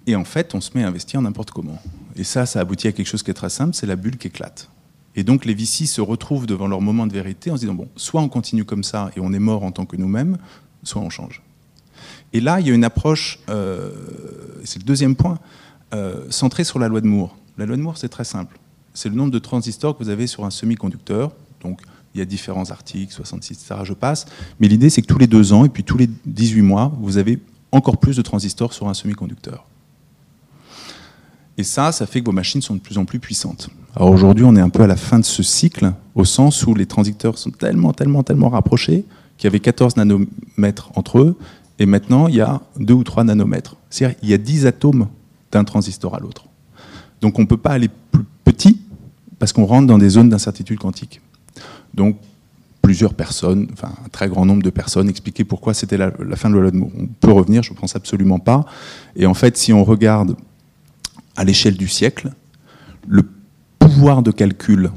Et 0.06 0.16
en 0.16 0.24
fait, 0.24 0.54
on 0.54 0.60
se 0.60 0.70
met 0.74 0.82
à 0.82 0.88
investir 0.88 1.20
n'importe 1.20 1.50
comment. 1.50 1.80
Et 2.16 2.24
ça, 2.24 2.46
ça 2.46 2.60
aboutit 2.60 2.88
à 2.88 2.92
quelque 2.92 3.06
chose 3.06 3.22
qui 3.22 3.30
est 3.30 3.34
très 3.34 3.50
simple, 3.50 3.74
c'est 3.74 3.86
la 3.86 3.96
bulle 3.96 4.16
qui 4.16 4.28
éclate. 4.28 4.70
Et 5.14 5.24
donc 5.24 5.44
les 5.44 5.54
VC 5.54 5.86
se 5.86 6.00
retrouvent 6.00 6.46
devant 6.46 6.66
leur 6.66 6.80
moment 6.80 7.06
de 7.06 7.12
vérité 7.12 7.50
en 7.50 7.56
se 7.56 7.60
disant, 7.60 7.74
bon, 7.74 7.88
soit 7.96 8.20
on 8.20 8.28
continue 8.28 8.64
comme 8.64 8.84
ça 8.84 9.10
et 9.16 9.20
on 9.20 9.32
est 9.32 9.38
mort 9.38 9.62
en 9.62 9.72
tant 9.72 9.86
que 9.86 9.96
nous-mêmes, 9.96 10.38
soit 10.82 11.02
on 11.02 11.10
change. 11.10 11.42
Et 12.32 12.40
là, 12.40 12.60
il 12.60 12.66
y 12.66 12.70
a 12.70 12.74
une 12.74 12.84
approche, 12.84 13.38
euh, 13.48 13.90
c'est 14.64 14.78
le 14.78 14.84
deuxième 14.84 15.16
point, 15.16 15.38
euh, 15.94 16.26
centrée 16.30 16.64
sur 16.64 16.78
la 16.78 16.88
loi 16.88 17.00
de 17.00 17.06
Moore. 17.06 17.36
La 17.56 17.66
loi 17.66 17.76
de 17.76 17.82
Moore, 17.82 17.96
c'est 17.96 18.08
très 18.08 18.24
simple. 18.24 18.58
C'est 18.92 19.08
le 19.08 19.14
nombre 19.14 19.30
de 19.30 19.38
transistors 19.38 19.96
que 19.96 20.02
vous 20.02 20.10
avez 20.10 20.26
sur 20.26 20.44
un 20.44 20.50
semi-conducteur. 20.50 21.32
Donc, 21.62 21.80
il 22.16 22.20
y 22.20 22.22
a 22.22 22.24
différents 22.24 22.70
articles, 22.70 23.12
66, 23.12 23.52
etc. 23.52 23.80
Je 23.84 23.92
passe. 23.92 24.24
Mais 24.58 24.68
l'idée, 24.68 24.88
c'est 24.88 25.02
que 25.02 25.06
tous 25.06 25.18
les 25.18 25.26
deux 25.26 25.52
ans, 25.52 25.64
et 25.66 25.68
puis 25.68 25.84
tous 25.84 25.98
les 25.98 26.08
18 26.24 26.62
mois, 26.62 26.92
vous 27.00 27.18
avez 27.18 27.38
encore 27.72 27.98
plus 27.98 28.16
de 28.16 28.22
transistors 28.22 28.72
sur 28.72 28.88
un 28.88 28.94
semi-conducteur. 28.94 29.66
Et 31.58 31.62
ça, 31.62 31.92
ça 31.92 32.06
fait 32.06 32.20
que 32.20 32.26
vos 32.26 32.32
machines 32.32 32.62
sont 32.62 32.74
de 32.74 32.80
plus 32.80 32.96
en 32.96 33.04
plus 33.04 33.18
puissantes. 33.18 33.68
Alors 33.94 34.10
aujourd'hui, 34.10 34.44
on 34.44 34.56
est 34.56 34.60
un 34.60 34.70
peu 34.70 34.82
à 34.82 34.86
la 34.86 34.96
fin 34.96 35.18
de 35.18 35.24
ce 35.24 35.42
cycle, 35.42 35.92
au 36.14 36.24
sens 36.24 36.66
où 36.66 36.74
les 36.74 36.86
transistors 36.86 37.38
sont 37.38 37.50
tellement, 37.50 37.92
tellement, 37.92 38.22
tellement 38.22 38.48
rapprochés 38.48 39.04
qu'il 39.36 39.48
y 39.48 39.48
avait 39.48 39.60
14 39.60 39.96
nanomètres 39.96 40.90
entre 40.94 41.18
eux, 41.18 41.36
et 41.78 41.84
maintenant, 41.84 42.28
il 42.28 42.36
y 42.36 42.40
a 42.40 42.62
2 42.78 42.94
ou 42.94 43.04
3 43.04 43.24
nanomètres. 43.24 43.76
C'est-à-dire 43.90 44.16
il 44.22 44.30
y 44.30 44.34
a 44.34 44.38
10 44.38 44.64
atomes 44.64 45.08
d'un 45.52 45.64
transistor 45.64 46.14
à 46.14 46.20
l'autre. 46.20 46.46
Donc 47.20 47.38
on 47.38 47.42
ne 47.42 47.46
peut 47.46 47.58
pas 47.58 47.70
aller 47.70 47.88
plus 48.10 48.24
petit 48.44 48.80
parce 49.38 49.52
qu'on 49.52 49.66
rentre 49.66 49.86
dans 49.86 49.98
des 49.98 50.08
zones 50.08 50.30
d'incertitude 50.30 50.78
quantique. 50.78 51.20
Donc 51.96 52.16
plusieurs 52.82 53.14
personnes, 53.14 53.66
enfin 53.72 53.90
un 54.04 54.08
très 54.10 54.28
grand 54.28 54.46
nombre 54.46 54.62
de 54.62 54.70
personnes 54.70 55.08
expliquaient 55.08 55.44
pourquoi 55.44 55.74
c'était 55.74 55.96
la, 55.96 56.12
fin 56.36 56.50
de 56.50 56.58
la 56.58 56.70
de 56.70 56.76
Moore. 56.76 56.90
On 56.96 57.06
peut 57.06 57.32
revenir, 57.32 57.62
je 57.62 57.72
ne 57.72 57.76
pense 57.76 57.96
absolument 57.96 58.38
pas. 58.38 58.64
Et 59.16 59.26
en 59.26 59.34
fait, 59.34 59.56
si 59.56 59.72
on 59.72 59.82
regarde 59.82 60.36
à 61.34 61.42
l'échelle 61.42 61.76
du 61.76 61.88
siècle, 61.88 62.30
le 63.08 63.28
pouvoir 63.78 64.22
de 64.22 64.30
calcul, 64.30 64.90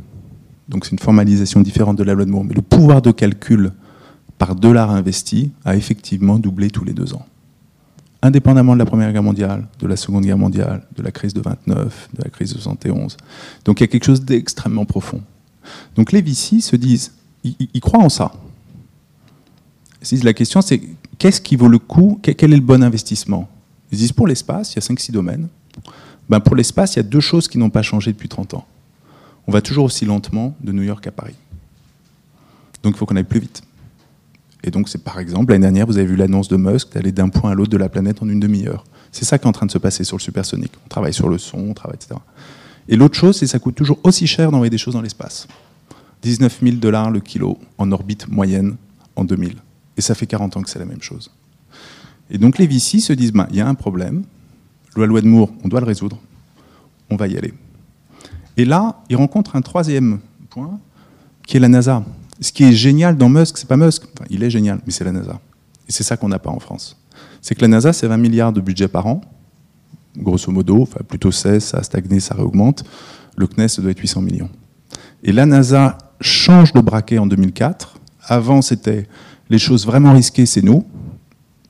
donc 0.67 0.85
c'est 0.85 0.91
une 0.91 0.99
formalisation 0.99 1.61
différente 1.61 1.97
de 1.97 2.03
la 2.03 2.13
loi 2.13 2.25
de 2.25 2.29
Moore, 2.29 2.43
mais 2.43 2.53
le 2.53 2.61
pouvoir 2.61 3.01
de 3.01 3.11
calcul 3.11 3.71
par 4.37 4.55
dollar 4.55 4.91
investi 4.91 5.51
a 5.65 5.75
effectivement 5.75 6.37
doublé 6.37 6.69
tous 6.69 6.85
les 6.85 6.93
deux 6.93 7.13
ans. 7.13 7.25
Indépendamment 8.21 8.73
de 8.73 8.79
la 8.79 8.85
Première 8.85 9.11
Guerre 9.11 9.23
mondiale, 9.23 9.67
de 9.79 9.87
la 9.87 9.95
Seconde 9.95 10.25
Guerre 10.25 10.37
mondiale, 10.37 10.83
de 10.95 11.01
la 11.01 11.11
crise 11.11 11.33
de 11.33 11.41
29, 11.41 12.09
de 12.13 12.23
la 12.23 12.29
crise 12.29 12.53
de 12.53 12.59
71. 12.59 13.17
Donc 13.65 13.79
il 13.79 13.83
y 13.83 13.85
a 13.85 13.87
quelque 13.87 14.05
chose 14.05 14.23
d'extrêmement 14.23 14.85
profond. 14.85 15.21
Donc 15.95 16.11
les 16.11 16.21
VC 16.21 16.61
se 16.61 16.75
disent, 16.75 17.13
ils, 17.43 17.81
croient 17.81 18.03
en 18.03 18.09
ça. 18.09 18.31
La 20.23 20.33
question 20.33 20.61
c'est, 20.61 20.81
qu'est-ce 21.17 21.41
qui 21.41 21.55
vaut 21.55 21.67
le 21.67 21.79
coup 21.79 22.19
Quel 22.21 22.53
est 22.53 22.57
le 22.57 22.61
bon 22.61 22.83
investissement? 22.83 23.49
Ils 23.91 23.97
disent, 23.97 24.11
pour 24.11 24.27
l'espace, 24.27 24.73
il 24.73 24.75
y 24.75 24.79
a 24.79 24.81
5-6 24.81 25.11
domaines. 25.11 25.47
Ben 26.29 26.39
pour 26.39 26.55
l'espace, 26.55 26.95
il 26.95 26.97
y 26.97 26.99
a 26.99 27.03
deux 27.03 27.19
choses 27.19 27.47
qui 27.47 27.57
n'ont 27.57 27.71
pas 27.71 27.81
changé 27.81 28.11
depuis 28.11 28.29
30 28.29 28.53
ans. 28.53 28.65
On 29.47 29.51
va 29.51 29.61
toujours 29.61 29.85
aussi 29.85 30.05
lentement 30.05 30.55
de 30.61 30.71
New 30.71 30.83
York 30.83 31.05
à 31.07 31.11
Paris. 31.11 31.33
Donc 32.83 32.93
il 32.95 32.97
faut 32.97 33.05
qu'on 33.05 33.15
aille 33.15 33.23
plus 33.23 33.39
vite. 33.39 33.63
Et 34.63 34.71
donc, 34.71 34.89
c'est 34.89 35.03
par 35.03 35.19
exemple, 35.19 35.51
l'année 35.51 35.63
dernière, 35.63 35.87
vous 35.87 35.97
avez 35.97 36.05
vu 36.05 36.15
l'annonce 36.15 36.49
de 36.49 36.57
Musk 36.57 36.93
d'aller 36.93 37.11
d'un 37.11 37.29
point 37.29 37.51
à 37.51 37.53
l'autre 37.55 37.71
de 37.71 37.77
la 37.77 37.89
planète 37.89 38.21
en 38.21 38.29
une 38.29 38.39
demi-heure. 38.39 38.83
C'est 39.11 39.25
ça 39.25 39.37
qui 39.37 39.45
est 39.45 39.47
en 39.47 39.53
train 39.53 39.65
de 39.65 39.71
se 39.71 39.77
passer 39.77 40.03
sur 40.03 40.17
le 40.17 40.21
supersonique. 40.21 40.73
On 40.85 40.89
travaille 40.89 41.13
sur 41.13 41.29
le 41.29 41.37
son, 41.37 41.57
on 41.69 41.73
travaille, 41.73 41.95
etc. 41.95 42.19
Et 42.89 42.95
l'autre 42.95 43.15
chose, 43.15 43.37
c'est 43.37 43.45
que 43.45 43.51
ça 43.51 43.59
coûte 43.59 43.75
toujours 43.75 43.99
aussi 44.03 44.25
cher 44.27 44.51
d'envoyer 44.51 44.71
des 44.71 44.79
choses 44.79 44.95
dans 44.95 45.01
l'espace. 45.01 45.47
19 46.23 46.59
000 46.61 46.75
dollars 46.77 47.11
le 47.11 47.19
kilo 47.19 47.57
en 47.77 47.91
orbite 47.91 48.27
moyenne 48.27 48.75
en 49.15 49.23
2000. 49.23 49.55
Et 49.95 50.01
ça 50.01 50.15
fait 50.15 50.25
40 50.25 50.57
ans 50.57 50.61
que 50.61 50.69
c'est 50.69 50.79
la 50.79 50.85
même 50.85 51.01
chose. 51.01 51.31
Et 52.31 52.37
donc 52.37 52.57
les 52.57 52.67
VC 52.67 52.99
se 52.99 53.13
disent, 53.13 53.31
ben, 53.31 53.47
il 53.51 53.57
y 53.57 53.61
a 53.61 53.67
un 53.67 53.75
problème, 53.75 54.23
la 54.97 55.05
loi 55.05 55.21
de 55.21 55.27
Moore, 55.27 55.51
on 55.63 55.67
doit 55.67 55.79
le 55.79 55.85
résoudre, 55.85 56.19
on 57.09 57.15
va 57.15 57.27
y 57.27 57.37
aller. 57.37 57.53
Et 58.57 58.65
là, 58.65 59.01
ils 59.09 59.15
rencontrent 59.15 59.55
un 59.55 59.61
troisième 59.61 60.19
point, 60.49 60.79
qui 61.45 61.57
est 61.57 61.59
la 61.59 61.69
NASA. 61.69 62.03
Ce 62.41 62.51
qui 62.51 62.63
est 62.63 62.73
génial 62.73 63.17
dans 63.17 63.29
Musk, 63.29 63.57
c'est 63.57 63.67
pas 63.67 63.77
Musk, 63.77 64.03
il 64.29 64.43
est 64.43 64.49
génial, 64.49 64.81
mais 64.85 64.91
c'est 64.91 65.03
la 65.03 65.11
NASA. 65.11 65.39
Et 65.87 65.91
c'est 65.91 66.03
ça 66.03 66.17
qu'on 66.17 66.29
n'a 66.29 66.39
pas 66.39 66.49
en 66.49 66.59
France. 66.59 66.97
C'est 67.41 67.55
que 67.55 67.61
la 67.61 67.67
NASA, 67.67 67.93
c'est 67.93 68.07
20 68.07 68.17
milliards 68.17 68.51
de 68.51 68.61
budget 68.61 68.87
par 68.87 69.07
an, 69.07 69.21
grosso 70.17 70.51
modo, 70.51 70.81
enfin 70.81 70.99
plutôt 71.07 71.31
16, 71.31 71.63
ça 71.63 71.77
a 71.77 71.83
stagné, 71.83 72.19
ça 72.19 72.35
réaugmente. 72.35 72.83
Le 73.37 73.47
CNES, 73.47 73.67
ça 73.69 73.81
doit 73.81 73.91
être 73.91 73.99
800 73.99 74.21
millions. 74.21 74.49
Et 75.23 75.31
la 75.31 75.45
NASA 75.45 75.97
change 76.21 76.73
de 76.73 76.81
braquet 76.81 77.17
en 77.17 77.27
2004. 77.27 77.95
Avant, 78.23 78.61
c'était 78.61 79.07
les 79.49 79.57
choses 79.57 79.85
vraiment 79.85 80.13
risquées, 80.13 80.45
c'est 80.45 80.61
nous. 80.61 80.85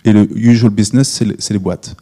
Et 0.05 0.13
le 0.13 0.27
usual 0.37 0.71
business, 0.71 1.09
c'est 1.09 1.53
les, 1.53 1.59
boîtes. 1.59 1.95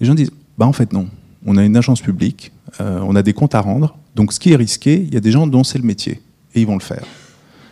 Les 0.00 0.06
gens 0.06 0.14
disent, 0.14 0.32
bah 0.56 0.66
en 0.66 0.72
fait 0.72 0.92
non. 0.92 1.08
On 1.46 1.56
a 1.56 1.64
une 1.64 1.76
agence 1.76 2.00
publique, 2.00 2.52
euh, 2.80 3.00
on 3.02 3.14
a 3.14 3.22
des 3.22 3.32
comptes 3.32 3.54
à 3.54 3.60
rendre. 3.60 3.96
Donc 4.14 4.32
ce 4.32 4.40
qui 4.40 4.52
est 4.52 4.56
risqué, 4.56 5.00
il 5.00 5.14
y 5.14 5.16
a 5.16 5.20
des 5.20 5.30
gens 5.30 5.46
dont 5.46 5.64
c'est 5.64 5.78
le 5.78 5.84
métier. 5.84 6.20
Et 6.54 6.60
ils 6.60 6.66
vont 6.66 6.76
le 6.76 6.82
faire. 6.82 7.04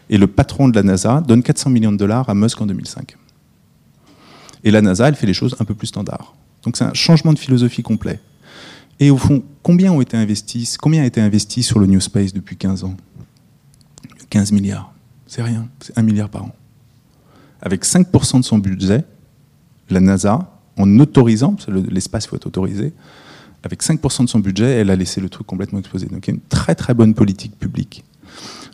Et 0.08 0.18
le 0.18 0.28
patron 0.28 0.68
de 0.68 0.76
la 0.76 0.82
NASA 0.82 1.20
donne 1.20 1.42
400 1.42 1.70
millions 1.70 1.92
de 1.92 1.96
dollars 1.96 2.28
à 2.28 2.34
Musk 2.34 2.60
en 2.60 2.66
2005. 2.66 3.16
Et 4.62 4.70
la 4.70 4.80
NASA, 4.80 5.08
elle 5.08 5.16
fait 5.16 5.26
les 5.26 5.34
choses 5.34 5.56
un 5.58 5.64
peu 5.64 5.74
plus 5.74 5.88
standards. 5.88 6.34
Donc 6.66 6.76
c'est 6.76 6.84
un 6.84 6.94
changement 6.94 7.32
de 7.32 7.38
philosophie 7.38 7.82
complet. 7.82 8.20
Et 8.98 9.10
au 9.10 9.16
fond, 9.16 9.44
combien 9.62 9.92
ont 9.92 10.00
été 10.00 10.16
investis, 10.16 10.76
combien 10.76 11.02
a 11.02 11.06
été 11.06 11.20
investi 11.20 11.62
sur 11.62 11.78
le 11.78 11.86
New 11.86 12.00
Space 12.00 12.32
depuis 12.32 12.56
15 12.56 12.82
ans? 12.82 12.96
15 14.30 14.50
milliards. 14.50 14.92
C'est 15.28 15.42
rien, 15.42 15.68
c'est 15.80 15.96
1 15.96 16.02
milliard 16.02 16.28
par 16.28 16.44
an. 16.44 16.54
Avec 17.62 17.84
5% 17.84 18.40
de 18.40 18.44
son 18.44 18.58
budget, 18.58 19.04
la 19.90 20.00
NASA, 20.00 20.60
en 20.76 20.98
autorisant, 20.98 21.54
parce 21.54 21.66
que 21.66 21.70
l'espace 21.70 22.26
faut 22.26 22.34
être 22.34 22.46
autorisé, 22.46 22.92
avec 23.62 23.82
5% 23.82 24.24
de 24.24 24.28
son 24.28 24.40
budget, 24.40 24.80
elle 24.80 24.90
a 24.90 24.96
laissé 24.96 25.20
le 25.20 25.28
truc 25.28 25.46
complètement 25.46 25.78
exploser. 25.78 26.06
Donc 26.06 26.26
il 26.26 26.30
y 26.30 26.32
a 26.32 26.34
une 26.34 26.48
très 26.48 26.74
très 26.74 26.94
bonne 26.94 27.14
politique 27.14 27.56
publique. 27.56 28.04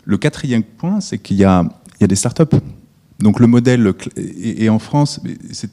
Le 0.05 0.17
quatrième 0.17 0.63
point, 0.63 1.01
c'est 1.01 1.19
qu'il 1.19 1.37
y 1.37 1.41
y 1.41 1.45
a 1.45 1.69
des 2.01 2.17
startups. 2.17 2.57
Donc 3.23 3.41
le 3.41 3.47
modèle, 3.47 3.93
et, 4.17 4.69
en 4.69 4.79
France, 4.79 5.21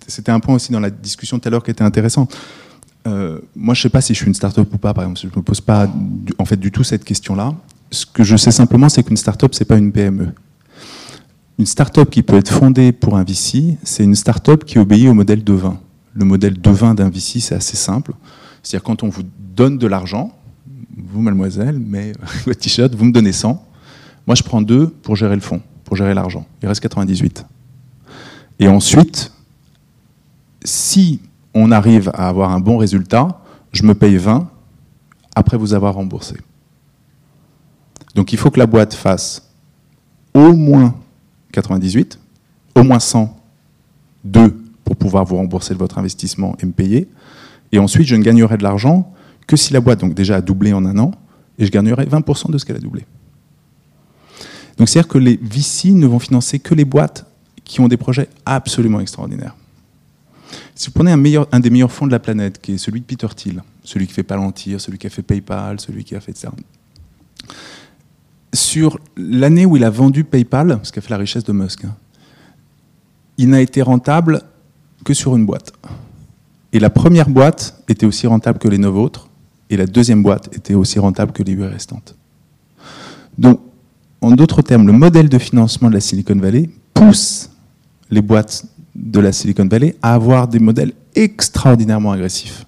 c'était 0.08 0.32
un 0.32 0.40
point 0.40 0.56
aussi 0.56 0.72
dans 0.72 0.80
la 0.80 0.90
discussion 0.90 1.40
tout 1.40 1.48
à 1.48 1.52
l'heure 1.52 1.64
qui 1.64 1.72
était 1.72 1.84
intéressant. 1.84 2.28
Euh, 3.08 3.40
moi, 3.56 3.74
je 3.74 3.80
ne 3.80 3.84
sais 3.84 3.90
pas 3.90 4.02
si 4.02 4.14
je 4.14 4.20
suis 4.20 4.28
une 4.28 4.34
startup 4.34 4.72
ou 4.74 4.78
pas, 4.78 4.94
par 4.94 5.04
exemple. 5.04 5.20
Je 5.22 5.28
ne 5.28 5.36
me 5.36 5.42
pose 5.42 5.62
pas 5.62 5.88
en 6.38 6.46
fait 6.46 6.58
du 6.58 6.72
tout 6.72 6.84
cette 6.84 7.04
question-là. 7.04 7.56
Ce 7.92 8.06
que 8.06 8.24
je 8.24 8.38
sais 8.38 8.52
simplement, 8.52 8.88
c'est 8.88 9.04
qu'une 9.04 9.18
startup, 9.18 9.54
ce 9.54 9.62
n'est 9.62 9.66
pas 9.66 9.78
une 9.78 9.92
PME. 9.92 10.30
Une 11.58 11.66
startup 11.66 12.10
qui 12.10 12.22
peut 12.22 12.38
être 12.38 12.52
fondée 12.52 12.92
pour 12.92 13.18
un 13.18 13.24
VC, 13.24 13.78
c'est 13.84 14.04
une 14.04 14.16
startup 14.16 14.64
qui 14.64 14.78
obéit 14.78 15.10
au 15.10 15.14
modèle 15.14 15.44
de 15.44 15.54
vin. 15.54 15.80
Le 16.14 16.26
modèle 16.26 16.60
de 16.60 16.70
vin 16.70 16.94
d'un 16.94 17.10
VC, 17.10 17.40
c'est 17.40 17.56
assez 17.56 17.76
simple. 17.76 18.14
C'est-à-dire 18.64 18.84
quand 18.84 19.04
on 19.04 19.10
vous 19.10 19.24
donne 19.56 19.78
de 19.78 19.88
l'argent, 19.88 20.32
vous, 20.96 21.22
mademoiselle, 21.22 21.80
mais 21.80 22.14
votre 22.46 22.60
t-shirt, 22.60 22.94
vous 22.94 23.06
me 23.06 23.12
donnez 23.12 23.32
100, 23.32 23.62
moi 24.28 24.36
je 24.36 24.44
prends 24.44 24.62
2 24.62 24.88
pour 24.88 25.16
gérer 25.16 25.36
le 25.36 25.42
fonds, 25.42 25.62
pour 25.90 25.98
gérer 25.98 26.14
l'argent. 26.14 26.46
Il 26.62 26.68
reste 26.68 26.82
98. 26.82 27.48
Et 28.60 28.68
ensuite, 28.68 29.32
si 30.64 31.20
on 31.56 31.72
arrive 31.72 32.12
à 32.14 32.30
avoir 32.30 32.52
un 32.52 32.60
bon 32.60 32.78
résultat, 32.78 33.42
je 33.72 33.82
me 33.82 33.96
paye 33.96 34.18
20 34.18 34.48
après 35.36 35.58
vous 35.58 35.74
avoir 35.74 35.96
remboursé. 35.96 36.36
Donc 38.14 38.34
il 38.34 38.38
faut 38.38 38.52
que 38.52 38.60
la 38.60 38.68
boîte 38.68 38.94
fasse 38.94 39.50
au 40.36 40.54
moins 40.54 40.94
98, 41.54 42.20
au 42.76 42.84
moins 42.84 43.00
100, 43.00 43.36
2 44.26 44.62
pour 44.84 44.96
pouvoir 44.96 45.26
vous 45.26 45.38
rembourser 45.38 45.74
votre 45.74 45.98
investissement 45.98 46.56
et 46.62 46.68
me 46.68 46.72
payer. 46.72 47.10
Et 47.72 47.80
ensuite, 47.80 48.06
je 48.06 48.16
ne 48.16 48.22
gagnerai 48.22 48.58
de 48.58 48.64
l'argent 48.64 49.12
que 49.48 49.56
si 49.56 49.74
la 49.74 49.82
boîte, 49.82 50.02
donc 50.02 50.14
déjà, 50.14 50.36
a 50.36 50.42
doublé 50.42 50.72
en 50.72 50.86
un 50.86 51.00
an, 51.00 51.12
et 51.58 51.66
je 51.66 51.72
gagnerai 51.72 52.06
20% 52.06 52.52
de 52.52 52.60
ce 52.60 52.66
qu'elle 52.66 52.76
a 52.76 52.80
doublé. 52.80 53.06
Donc 54.80 54.88
c'est-à-dire 54.88 55.10
que 55.10 55.18
les 55.18 55.38
VC 55.42 55.92
ne 55.92 56.08
vont 56.08 56.20
financer 56.20 56.58
que 56.60 56.74
les 56.74 56.86
boîtes 56.86 57.26
qui 57.66 57.82
ont 57.82 57.88
des 57.88 57.98
projets 57.98 58.30
absolument 58.46 59.02
extraordinaires. 59.02 59.56
Si 60.74 60.88
vous 60.88 60.94
prenez 60.94 61.12
un, 61.12 61.60
des 61.60 61.70
meilleurs 61.70 61.92
fonds 61.92 62.08
de 62.08 62.12
la 62.12 62.20
planète, 62.20 62.60
qui 62.60 62.74
est 62.74 62.78
celui 62.78 63.02
de 63.02 63.06
Peter 63.06 63.28
Thiel, 63.36 63.62
celui 63.84 64.08
qui 64.08 64.14
fait 64.14 64.24
Palantir, 64.24 64.82
celui 64.82 64.98
qui 64.98 65.06
a 65.06 65.10
fait 65.10 65.22
PayPal, 65.22 65.80
celui 65.80 66.04
qui 66.04 66.16
a 66.16 66.22
fait 66.22 66.36
ça, 66.36 66.52
sur 68.54 69.00
l'année 69.16 69.66
où 69.66 69.78
il 69.78 69.84
a 69.84 69.90
vendu 69.90 70.24
PayPal, 70.24 70.80
ce 70.82 70.92
qui 70.92 71.00
a 71.00 71.02
fait 71.02 71.12
la 71.12 71.18
richesse 71.18 71.44
de 71.44 71.52
Musk, 71.52 71.84
hein, 71.84 71.96
il 73.38 73.50
n'a 73.50 73.62
été 73.62 73.82
rentable 73.82 74.42
que 75.04 75.14
sur 75.14 75.36
une 75.36 75.46
boîte. 75.46 75.74
Et 76.72 76.80
la 76.80 76.90
première 76.90 77.30
boîte 77.30 77.84
était 77.88 78.06
aussi 78.06 78.26
rentable 78.26 78.58
que 78.58 78.68
les 78.68 78.78
neuf 78.78 78.96
autres, 78.96 79.30
et 79.70 79.78
la 79.78 79.86
deuxième 79.86 80.24
boîte 80.24 80.50
était 80.56 80.74
aussi 80.74 80.98
rentable 80.98 81.32
que 81.32 81.44
les 81.44 81.52
huit 81.52 81.68
restantes. 81.68 82.16
Donc, 83.38 83.60
en 84.22 84.32
d'autres 84.32 84.62
termes, 84.62 84.88
le 84.88 84.94
modèle 84.94 85.30
de 85.30 85.38
financement 85.38 85.90
de 85.90 85.94
la 85.94 86.00
Silicon 86.00 86.36
Valley 86.36 86.70
pousse 86.94 87.50
les 88.12 88.22
boîtes 88.22 88.66
de 88.96 89.20
la 89.20 89.32
Silicon 89.32 89.68
Valley 89.68 89.96
à 90.02 90.14
avoir 90.14 90.48
des 90.48 90.60
modèles 90.60 90.94
extraordinairement 91.16 92.12
agressifs. 92.12 92.66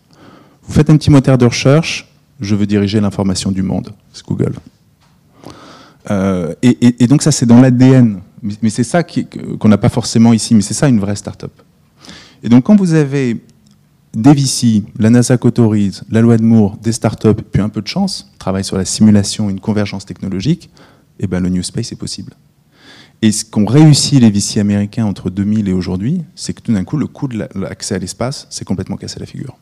Vous 0.63 0.73
faites 0.73 0.89
un 0.89 0.97
petit 0.97 1.09
moteur 1.09 1.37
de 1.37 1.45
recherche, 1.45 2.07
je 2.39 2.55
veux 2.55 2.65
diriger 2.65 3.01
l'information 3.01 3.51
du 3.51 3.61
monde, 3.63 3.93
c'est 4.13 4.25
Google. 4.25 4.53
Euh, 6.09 6.53
et, 6.61 7.05
donc 7.07 7.21
ça, 7.21 7.31
c'est 7.31 7.45
dans 7.45 7.61
l'ADN. 7.61 8.21
Mais 8.61 8.71
c'est 8.71 8.83
ça 8.83 9.03
qu'on 9.03 9.69
n'a 9.69 9.77
pas 9.77 9.89
forcément 9.89 10.33
ici, 10.33 10.55
mais 10.55 10.61
c'est 10.61 10.73
ça 10.73 10.87
une 10.87 10.99
vraie 10.99 11.15
start-up. 11.15 11.51
Et 12.41 12.49
donc 12.49 12.63
quand 12.63 12.75
vous 12.75 12.95
avez 12.95 13.39
des 14.15 14.33
VC, 14.33 14.83
la 14.97 15.11
NASA 15.11 15.37
qu'autorise, 15.37 16.03
la 16.09 16.21
loi 16.21 16.37
de 16.37 16.43
Moore, 16.43 16.77
des 16.77 16.91
start-up, 16.91 17.41
puis 17.51 17.61
un 17.61 17.69
peu 17.69 17.81
de 17.81 17.87
chance, 17.87 18.31
travaille 18.39 18.63
sur 18.63 18.77
la 18.77 18.85
simulation, 18.85 19.49
une 19.49 19.59
convergence 19.59 20.05
technologique, 20.05 20.71
eh 21.21 21.27
ben 21.27 21.39
le 21.39 21.49
New 21.49 21.63
Space 21.63 21.91
est 21.91 21.97
possible. 21.97 22.33
Et 23.21 23.31
ce 23.31 23.45
qu'ont 23.45 23.65
réussi 23.65 24.19
les 24.19 24.31
VC 24.31 24.59
américains 24.59 25.05
entre 25.05 25.29
2000 25.29 25.69
et 25.69 25.73
aujourd'hui, 25.73 26.23
c'est 26.35 26.53
que 26.53 26.61
tout 26.61 26.73
d'un 26.73 26.83
coup, 26.83 26.97
le 26.97 27.05
coût 27.05 27.27
de 27.27 27.47
l'accès 27.55 27.95
à 27.95 27.99
l'espace 27.99 28.47
s'est 28.49 28.65
complètement 28.65 28.97
cassé 28.97 29.19
la 29.19 29.27
figure. 29.27 29.55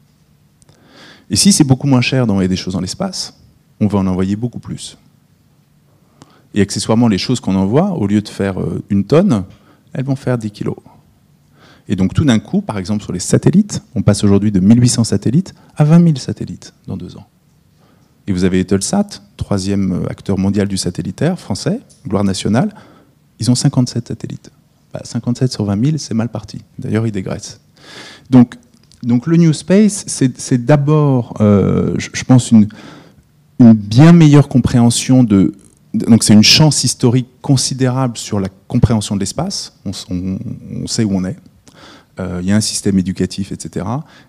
Et 1.30 1.36
si 1.36 1.52
c'est 1.52 1.66
beaucoup 1.66 1.88
moins 1.88 2.02
cher 2.02 2.26
d'envoyer 2.26 2.48
des 2.48 2.56
choses 2.56 2.74
dans 2.74 2.82
l'espace, 2.82 3.38
on 3.82 3.88
va 3.88 4.00
en 4.00 4.08
envoyer 4.08 4.38
beaucoup 4.38 4.60
plus. 4.60 4.98
Et 6.54 6.62
accessoirement, 6.62 7.10
les 7.10 7.18
choses 7.18 7.42
qu'on 7.42 7.56
envoie, 7.56 7.92
au 7.92 8.08
lieu 8.08 8.22
de 8.22 8.30
faire 8.30 8.60
euh, 8.60 8.84
une 8.90 9.04
tonne, 9.04 9.44
elles 9.94 10.06
vont 10.06 10.16
faire 10.16 10.38
10 10.38 10.52
kilos. 10.52 10.78
Et 11.90 11.96
donc 11.96 12.14
tout 12.14 12.24
d'un 12.24 12.40
coup, 12.40 12.62
par 12.62 12.78
exemple 12.78 13.04
sur 13.04 13.12
les 13.12 13.20
satellites, 13.20 13.84
on 13.96 14.04
passe 14.04 14.24
aujourd'hui 14.24 14.52
de 14.52 14.60
1800 14.60 15.04
satellites 15.04 15.54
à 15.76 15.84
20 15.84 16.04
000 16.04 16.16
satellites 16.18 16.74
dans 16.88 16.98
deux 16.98 17.18
ans. 17.18 17.28
Et 18.30 18.32
vous 18.32 18.44
avez 18.44 18.60
Eutelsat, 18.60 19.08
troisième 19.38 19.92
euh, 19.92 20.08
acteur 20.08 20.38
mondial 20.38 20.68
du 20.68 20.78
satellitaire 20.78 21.40
français, 21.40 21.80
gloire 22.08 22.24
nationale, 22.24 22.70
ils 23.40 23.50
ont 23.50 23.56
57 23.56 24.08
satellites. 24.08 24.52
57 25.04 25.50
bah, 25.50 25.52
sur 25.52 25.66
20 25.66 25.84
000, 25.84 25.98
c'est 25.98 26.14
mal 26.14 26.30
parti. 26.30 26.62
D'ailleurs, 26.78 27.08
ils 27.08 27.12
dégraissent. 27.12 27.60
Donc, 28.30 28.56
donc 29.02 29.26
le 29.26 29.36
New 29.38 29.52
Space, 29.52 30.06
c'est 30.08 30.64
d'abord, 30.64 31.38
euh, 31.42 31.96
je, 31.98 32.24
pense, 32.24 32.52
une, 32.52 32.68
bien 33.60 34.12
meilleure 34.12 34.48
compréhension 34.48 35.24
de 35.24 35.54
donc 35.96 36.24
c'est 36.24 36.36
une 36.36 36.44
chance 36.44 36.84
historique 36.84 37.30
considérable 37.42 38.16
sur 38.16 38.40
la 38.40 38.50
compréhension 38.68 39.16
de 39.16 39.22
l'espace. 39.22 39.74
On, 39.86 40.86
sait 40.86 41.04
où 41.04 41.16
on 41.16 41.26
est. 41.26 41.36
Euh, 42.20 42.42
il 42.44 42.48
y 42.48 42.52
a 42.52 42.56
un 42.56 42.62
système 42.62 43.00
éducatif, 43.00 43.52
etc. 43.52 43.88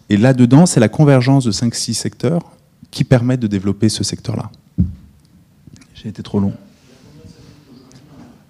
Et 0.08 0.16
là-dedans, 0.16 0.64
c'est 0.64 0.80
la 0.80 0.88
convergence 0.88 1.44
de 1.44 1.52
5-6 1.52 1.92
secteurs 1.92 2.40
qui 2.90 3.04
permettent 3.04 3.40
de 3.40 3.46
développer 3.46 3.88
ce 3.88 4.04
secteur-là. 4.04 4.50
J'ai 5.94 6.08
été 6.08 6.22
trop 6.22 6.40
long. 6.40 6.52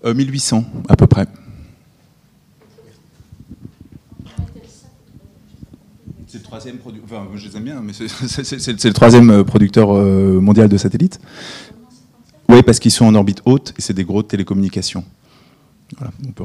1800 0.04 0.64
euh, 0.64 0.80
à 0.88 0.96
peu 0.96 1.06
près. 1.06 1.26
C'est 6.26 6.38
le 6.38 6.44
troisième 6.44 6.78
producteur. 6.78 7.20
Enfin, 7.20 7.30
je 7.34 7.48
les 7.48 7.56
aime 7.56 7.64
bien, 7.64 7.80
mais 7.82 7.92
c'est 7.92 8.86
le 8.88 8.92
troisième 8.92 9.44
producteur 9.44 9.92
mondial 9.92 10.68
de 10.68 10.76
satellites. 10.76 11.20
Oui, 12.48 12.62
parce 12.62 12.80
qu'ils 12.80 12.90
sont 12.90 13.04
en 13.04 13.14
orbite 13.14 13.42
haute 13.44 13.74
et 13.78 13.80
c'est 13.80 13.94
des 13.94 14.04
gros 14.04 14.24
télécommunications. 14.24 15.04
Voilà, 15.96 16.12
on 16.26 16.32
peut 16.32 16.44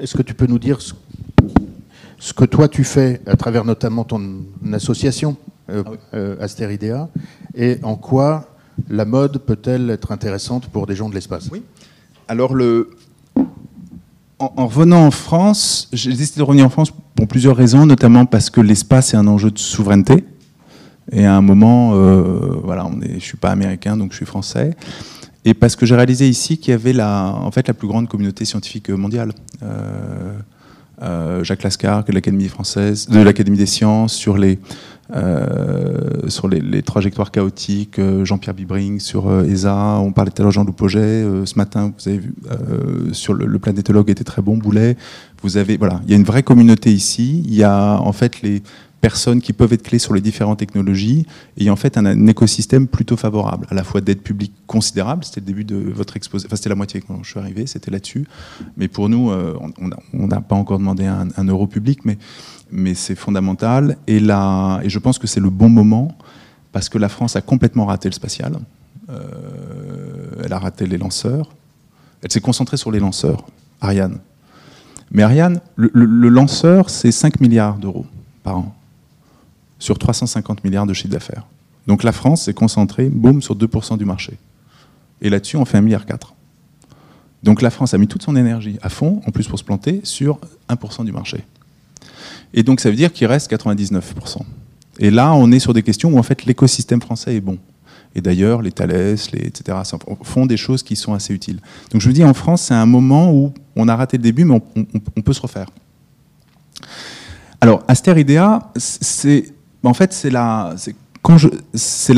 Est-ce 0.00 0.16
que 0.16 0.22
tu 0.22 0.34
peux 0.34 0.46
nous 0.46 0.58
dire 0.58 0.80
ce, 0.80 2.32
que 2.32 2.44
toi 2.44 2.68
tu 2.68 2.82
fais 2.82 3.20
à 3.26 3.36
travers 3.36 3.64
notamment 3.64 4.02
ton 4.02 4.44
association 4.72 5.36
euh, 5.70 5.82
ah 5.86 5.90
euh, 6.14 6.36
Astéridea 6.40 7.08
et 7.54 7.78
en 7.82 7.96
quoi 7.96 8.54
la 8.88 9.04
mode 9.04 9.38
peut-elle 9.38 9.90
être 9.90 10.12
intéressante 10.12 10.68
pour 10.68 10.86
des 10.86 10.94
gens 10.94 11.08
de 11.08 11.14
l'espace? 11.14 11.48
Oui. 11.52 11.62
Alors 12.28 12.54
le, 12.54 12.90
en, 14.38 14.66
revenant 14.66 15.04
en 15.06 15.10
France, 15.10 15.88
j'ai 15.92 16.12
décidé 16.12 16.38
de 16.38 16.44
revenir 16.44 16.66
en 16.66 16.70
France 16.70 16.92
pour 17.14 17.26
plusieurs 17.26 17.56
raisons, 17.56 17.86
notamment 17.86 18.24
parce 18.26 18.50
que 18.50 18.60
l'espace 18.60 19.14
est 19.14 19.16
un 19.16 19.26
enjeu 19.26 19.50
de 19.50 19.58
souveraineté. 19.58 20.24
Et 21.10 21.24
à 21.24 21.34
un 21.34 21.40
moment, 21.40 21.94
euh, 21.94 22.60
voilà, 22.62 22.86
on 22.86 23.00
est, 23.00 23.14
je 23.14 23.24
suis 23.24 23.38
pas 23.38 23.50
américain, 23.50 23.96
donc 23.96 24.12
je 24.12 24.16
suis 24.16 24.26
français. 24.26 24.76
Et 25.44 25.54
parce 25.54 25.74
que 25.74 25.86
j'ai 25.86 25.96
réalisé 25.96 26.28
ici 26.28 26.58
qu'il 26.58 26.72
y 26.72 26.74
avait 26.74 26.92
la, 26.92 27.34
en 27.34 27.50
fait, 27.50 27.66
la 27.66 27.74
plus 27.74 27.88
grande 27.88 28.08
communauté 28.08 28.44
scientifique 28.44 28.90
mondiale. 28.90 29.32
Euh, 31.00 31.44
Jacques 31.44 31.62
Lascar 31.62 32.04
de 32.04 32.12
l'Académie 32.12 32.48
française, 32.48 33.08
de 33.08 33.20
l'Académie 33.20 33.56
des 33.56 33.66
sciences, 33.66 34.14
sur 34.14 34.36
les 34.36 34.58
euh, 35.14 36.28
sur 36.28 36.48
les, 36.48 36.82
trajectoires 36.82 37.30
chaotiques, 37.30 37.98
euh, 37.98 38.26
Jean-Pierre 38.26 38.54
Bibring 38.54 39.00
sur 39.00 39.42
ESA, 39.42 39.98
on 40.00 40.12
parlait 40.12 40.30
tout 40.30 40.42
à 40.42 40.44
l'heure 40.44 40.52
Jean-Loup 40.52 40.74
ce 40.88 41.56
matin, 41.56 41.92
vous 41.96 42.08
avez 42.08 42.18
vu, 42.18 42.34
sur 43.12 43.32
le, 43.32 43.58
planétologue 43.58 44.10
était 44.10 44.24
très 44.24 44.42
bon, 44.42 44.56
Boulet. 44.56 44.96
Vous 45.42 45.56
avez, 45.56 45.76
voilà, 45.76 46.00
il 46.04 46.10
y 46.10 46.14
a 46.14 46.16
une 46.16 46.24
vraie 46.24 46.42
communauté 46.42 46.92
ici. 46.92 47.42
Il 47.46 47.54
y 47.54 47.62
a 47.62 47.98
en 48.00 48.12
fait 48.12 48.42
les 48.42 48.62
personnes 49.00 49.40
qui 49.40 49.52
peuvent 49.52 49.72
être 49.72 49.84
clés 49.84 50.00
sur 50.00 50.12
les 50.12 50.20
différentes 50.20 50.58
technologies 50.58 51.24
et 51.56 51.60
il 51.60 51.66
y 51.66 51.68
a 51.68 51.72
en 51.72 51.76
fait 51.76 51.96
un, 51.96 52.26
écosystème 52.26 52.88
plutôt 52.88 53.16
favorable, 53.16 53.66
à 53.70 53.74
la 53.74 53.84
fois 53.84 54.00
d'aide 54.00 54.20
publique 54.20 54.52
considérable, 54.66 55.24
c'était 55.24 55.40
le 55.40 55.46
début 55.46 55.64
de 55.64 55.76
votre 55.76 56.16
exposé, 56.16 56.46
enfin 56.46 56.56
c'était 56.56 56.68
la 56.68 56.74
moitié 56.74 57.00
quand 57.00 57.22
je 57.22 57.30
suis 57.30 57.38
arrivé, 57.38 57.66
c'était 57.66 57.92
là-dessus, 57.92 58.26
mais 58.76 58.88
pour 58.88 59.08
nous, 59.08 59.30
on 59.30 60.26
n'a 60.26 60.40
pas 60.40 60.56
encore 60.56 60.78
demandé 60.78 61.06
un 61.06 61.44
euro 61.44 61.68
public, 61.68 62.00
mais 62.04 62.18
mais 62.70 62.94
c'est 62.94 63.14
fondamental. 63.14 63.96
Et, 64.06 64.16
et 64.16 64.88
je 64.88 64.98
pense 64.98 65.18
que 65.18 65.26
c'est 65.26 65.40
le 65.40 65.50
bon 65.50 65.68
moment 65.68 66.16
parce 66.72 66.88
que 66.88 66.98
la 66.98 67.08
France 67.08 67.36
a 67.36 67.40
complètement 67.40 67.86
raté 67.86 68.08
le 68.08 68.14
spatial. 68.14 68.58
Euh, 69.10 70.42
elle 70.44 70.52
a 70.52 70.58
raté 70.58 70.86
les 70.86 70.98
lanceurs. 70.98 71.50
Elle 72.22 72.30
s'est 72.30 72.40
concentrée 72.40 72.76
sur 72.76 72.90
les 72.90 72.98
lanceurs, 72.98 73.44
Ariane. 73.80 74.18
Mais 75.10 75.22
Ariane, 75.22 75.60
le, 75.76 76.28
lanceur, 76.28 76.90
c'est 76.90 77.12
5 77.12 77.40
milliards 77.40 77.76
d'euros 77.76 78.06
par 78.42 78.58
an 78.58 78.74
sur 79.78 79.98
350 79.98 80.64
milliards 80.64 80.86
de 80.86 80.92
chiffre 80.92 81.12
d'affaires. 81.12 81.46
Donc 81.86 82.02
la 82.02 82.12
France 82.12 82.42
s'est 82.42 82.54
concentrée, 82.54 83.08
boum, 83.08 83.40
sur 83.40 83.56
2% 83.56 83.96
du 83.96 84.04
marché. 84.04 84.36
Et 85.22 85.30
là-dessus, 85.30 85.56
on 85.56 85.64
fait 85.64 85.78
1,4 85.78 85.82
milliard. 85.82 86.04
Donc 87.42 87.62
la 87.62 87.70
France 87.70 87.94
a 87.94 87.98
mis 87.98 88.08
toute 88.08 88.22
son 88.22 88.36
énergie 88.36 88.78
à 88.82 88.88
fond, 88.88 89.22
en 89.26 89.30
plus 89.30 89.46
pour 89.46 89.58
se 89.58 89.64
planter, 89.64 90.00
sur 90.02 90.40
1% 90.68 91.04
du 91.04 91.12
marché. 91.12 91.44
Et 92.54 92.62
donc 92.62 92.80
ça 92.80 92.90
veut 92.90 92.96
dire 92.96 93.12
qu'il 93.12 93.26
reste 93.26 93.50
99%. 93.50 94.38
Et 94.98 95.10
là, 95.10 95.32
on 95.34 95.52
est 95.52 95.58
sur 95.58 95.74
des 95.74 95.82
questions 95.82 96.12
où 96.12 96.18
en 96.18 96.22
fait 96.22 96.44
l'écosystème 96.44 97.00
français 97.00 97.36
est 97.36 97.40
bon. 97.40 97.58
Et 98.14 98.20
d'ailleurs, 98.20 98.62
les 98.62 98.72
Thales, 98.72 99.16
les, 99.32 99.46
etc., 99.46 99.78
font 100.22 100.46
des 100.46 100.56
choses 100.56 100.82
qui 100.82 100.96
sont 100.96 101.14
assez 101.14 101.32
utiles. 101.34 101.60
Donc 101.92 102.00
je 102.00 102.08
me 102.08 102.12
dis, 102.12 102.24
en 102.24 102.34
France, 102.34 102.62
c'est 102.62 102.74
un 102.74 102.86
moment 102.86 103.32
où 103.32 103.52
on 103.76 103.86
a 103.88 103.94
raté 103.94 104.16
le 104.16 104.22
début, 104.22 104.44
mais 104.44 104.60
on, 104.74 105.20
peut 105.20 105.32
se 105.32 105.40
refaire. 105.40 105.68
Alors, 107.60 107.84
Asteridea, 107.86 108.72
c'est, 108.76 109.52
en 109.84 109.94
fait, 109.94 110.12
c'est 110.12 110.30
la 110.30 110.74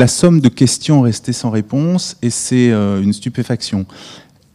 somme 0.07 0.39
de 0.39 0.49
questions 0.49 1.01
restées 1.01 1.33
sans 1.33 1.49
réponse 1.49 2.17
et 2.21 2.29
c'est 2.29 2.71
euh, 2.71 3.01
une 3.01 3.13
stupéfaction 3.13 3.85